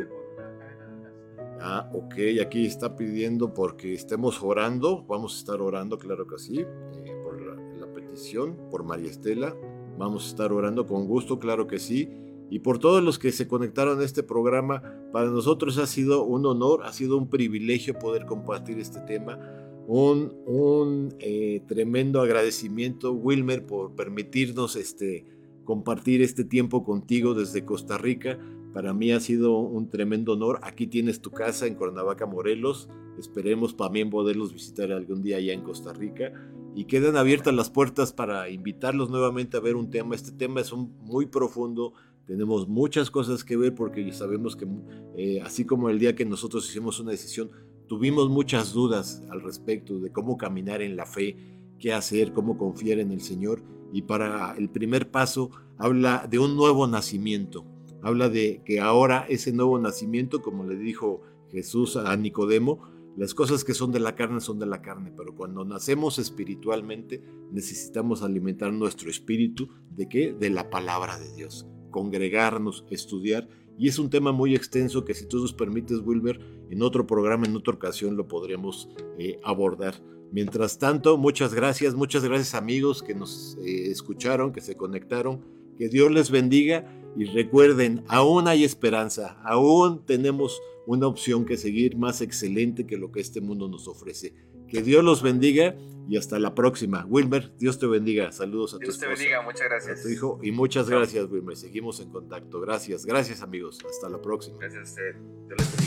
Ah, 1.60 1.90
ok, 1.92 2.14
aquí 2.40 2.68
está 2.68 2.96
pidiendo 2.96 3.52
porque 3.52 3.96
estemos 3.96 4.44
orando. 4.44 5.04
Vamos 5.08 5.36
a 5.36 5.40
estar 5.40 5.60
orando, 5.60 5.98
claro 5.98 6.28
que 6.28 6.38
sí, 6.38 6.60
eh, 6.60 7.16
por 7.24 7.42
la, 7.42 7.92
petición, 7.94 8.58
por 8.70 8.84
María 8.84 9.10
Estela. 9.10 9.56
Vamos 9.98 10.26
a 10.26 10.30
estar 10.30 10.54
orando 10.54 10.86
con 10.86 11.08
gusto, 11.08 11.40
claro 11.40 11.66
que 11.66 11.80
sí. 11.80 12.27
Y 12.50 12.60
por 12.60 12.80
todos 12.80 13.04
los 13.04 13.20
que 13.20 13.32
se 13.32 13.48
conectaron 13.48 14.00
a 14.00 14.06
este 14.06 14.24
programa, 14.24 14.82
para 15.12 15.30
nosotros 15.30 15.78
ha 15.78 15.88
sido 15.88 16.24
un 16.24 16.46
honor, 16.46 16.84
ha 16.84 16.94
sido 16.94 17.18
un 17.18 17.30
privilegio 17.30 17.98
poder 18.00 18.26
compartir 18.26 18.80
este 18.80 19.02
tema. 19.02 19.40
Un, 19.88 20.34
un 20.46 21.16
eh, 21.20 21.62
tremendo 21.68 22.22
agradecimiento, 22.22 23.14
Wilmer, 23.14 23.66
por 23.66 23.96
permitirnos 23.96 24.76
este, 24.76 25.26
compartir 25.64 26.22
este 26.22 26.44
tiempo 26.46 26.84
contigo 26.84 27.34
desde 27.34 27.66
Costa 27.66 27.98
Rica. 27.98 28.40
Para 28.74 28.94
mí 28.94 29.12
ha 29.12 29.20
sido 29.20 29.58
un 29.58 29.90
tremendo 29.90 30.34
honor. 30.34 30.60
Aquí 30.64 30.88
tienes 30.88 31.22
tu 31.22 31.32
casa 31.32 31.68
en 31.68 31.76
Cuernavaca, 31.76 32.26
Morelos. 32.26 32.90
Esperemos 33.18 33.76
también 33.76 34.10
poderlos 34.10 34.54
visitar 34.54 34.92
algún 34.92 35.24
día 35.24 35.38
allá 35.38 35.54
en 35.54 35.64
Costa 35.64 35.94
Rica. 35.94 36.32
Y 36.76 36.86
quedan 36.86 37.18
abiertas 37.18 37.56
las 37.56 37.72
puertas 37.72 38.14
para 38.14 38.50
invitarlos 38.50 39.10
nuevamente 39.10 39.58
a 39.58 39.62
ver 39.62 39.76
un 39.76 39.90
tema. 39.90 40.16
Este 40.16 40.32
tema 40.32 40.62
es 40.62 40.72
un, 40.72 40.96
muy 41.02 41.26
profundo. 41.26 41.94
Tenemos 42.28 42.68
muchas 42.68 43.10
cosas 43.10 43.44
que 43.44 43.56
ver 43.56 43.74
porque 43.74 44.12
sabemos 44.12 44.56
que 44.56 44.68
eh, 45.16 45.42
así 45.42 45.66
como 45.66 45.90
el 45.90 45.98
día 45.98 46.14
que 46.14 46.26
nosotros 46.26 46.70
hicimos 46.70 47.00
una 47.00 47.12
decisión, 47.12 47.50
tuvimos 47.88 48.30
muchas 48.30 48.74
dudas 48.74 49.24
al 49.30 49.42
respecto 49.42 49.98
de 50.00 50.12
cómo 50.12 50.38
caminar 50.38 50.82
en 50.82 50.98
la 50.98 51.06
fe, 51.06 51.38
qué 51.80 51.94
hacer, 51.94 52.34
cómo 52.34 52.58
confiar 52.58 53.00
en 53.00 53.12
el 53.12 53.22
Señor 53.22 53.64
y 53.94 54.02
para 54.02 54.56
el 54.58 54.70
primer 54.70 55.10
paso 55.10 55.52
habla 55.78 56.28
de 56.30 56.40
un 56.40 56.56
nuevo 56.56 56.86
nacimiento. 56.86 57.66
Habla 58.02 58.30
de 58.30 58.62
que 58.66 58.80
ahora 58.80 59.26
ese 59.30 59.54
nuevo 59.54 59.80
nacimiento, 59.80 60.42
como 60.42 60.66
le 60.66 60.76
dijo 60.76 61.22
Jesús 61.50 61.96
a 61.96 62.16
Nicodemo, 62.16 62.82
las 63.16 63.34
cosas 63.34 63.64
que 63.64 63.74
son 63.74 63.92
de 63.92 64.00
la 64.00 64.16
carne 64.16 64.42
son 64.42 64.60
de 64.60 64.68
la 64.68 64.82
carne, 64.82 65.12
pero 65.16 65.36
cuando 65.36 65.66
nacemos 65.66 66.20
espiritualmente 66.20 67.24
necesitamos 67.52 68.22
alimentar 68.22 68.72
nuestro 68.72 69.10
espíritu 69.10 69.70
de 69.90 70.08
qué? 70.08 70.34
De 70.34 70.52
la 70.52 70.70
palabra 70.70 71.18
de 71.18 71.34
Dios, 71.34 71.66
congregarnos, 71.98 72.86
estudiar. 72.92 73.48
Y 73.80 73.88
es 73.88 73.98
un 73.98 74.12
tema 74.12 74.32
muy 74.32 74.54
extenso 74.54 75.04
que 75.04 75.16
si 75.16 75.26
tú 75.26 75.40
nos 75.40 75.52
permites, 75.52 76.00
Wilber, 76.06 76.40
en 76.70 76.84
otro 76.84 77.08
programa, 77.08 77.48
en 77.48 77.56
otra 77.56 77.74
ocasión 77.74 78.16
lo 78.16 78.28
podremos 78.28 78.88
eh, 79.18 79.40
abordar. 79.44 79.96
Mientras 80.32 80.78
tanto, 80.78 81.18
muchas 81.18 81.56
gracias, 81.56 81.96
muchas 81.96 82.24
gracias 82.24 82.54
amigos 82.54 83.02
que 83.02 83.16
nos 83.16 83.58
eh, 83.66 83.90
escucharon, 83.90 84.54
que 84.54 84.62
se 84.62 84.76
conectaron. 84.76 85.44
Que 85.76 85.90
Dios 85.90 86.12
les 86.12 86.30
bendiga 86.30 86.86
y 87.18 87.26
recuerden, 87.26 88.04
aún 88.08 88.48
hay 88.48 88.64
esperanza, 88.64 89.40
aún 89.44 90.06
tenemos 90.06 90.60
una 90.86 91.08
opción 91.08 91.46
que 91.46 91.58
seguir 91.58 91.98
más 91.98 92.22
excelente 92.22 92.86
que 92.86 92.98
lo 92.98 93.12
que 93.12 93.22
este 93.22 93.42
mundo 93.42 93.68
nos 93.68 93.88
ofrece. 93.88 94.34
Que 94.68 94.82
Dios 94.82 95.04
los 95.04 95.22
bendiga 95.22 95.76
y 96.10 96.18
hasta 96.18 96.40
la 96.40 96.56
próxima. 96.56 97.06
Wilmer, 97.08 97.52
Dios 97.58 97.80
te 97.80 97.88
bendiga. 97.88 98.32
Saludos 98.32 98.74
a 98.74 98.78
Dios 98.78 98.98
te 98.98 99.08
bendiga, 99.08 99.42
muchas 99.42 99.68
gracias. 99.68 100.00
A 100.00 100.04
tu 100.04 100.10
hijo 100.10 100.40
y 100.42 100.52
muchas 100.52 100.90
gracias, 100.90 101.30
Wilmer. 101.30 101.58
Seguimos 101.58 102.00
en 102.00 102.10
contacto. 102.10 102.60
Gracias, 102.62 103.06
gracias 103.06 103.42
amigos. 103.42 103.80
Hasta 103.90 104.10
la 104.10 104.22
próxima. 104.22 104.58
Gracias 104.60 104.82
a 104.82 104.84
usted. 104.84 105.16
Dios 105.48 105.60
les 105.60 105.72
bendiga. 105.72 105.87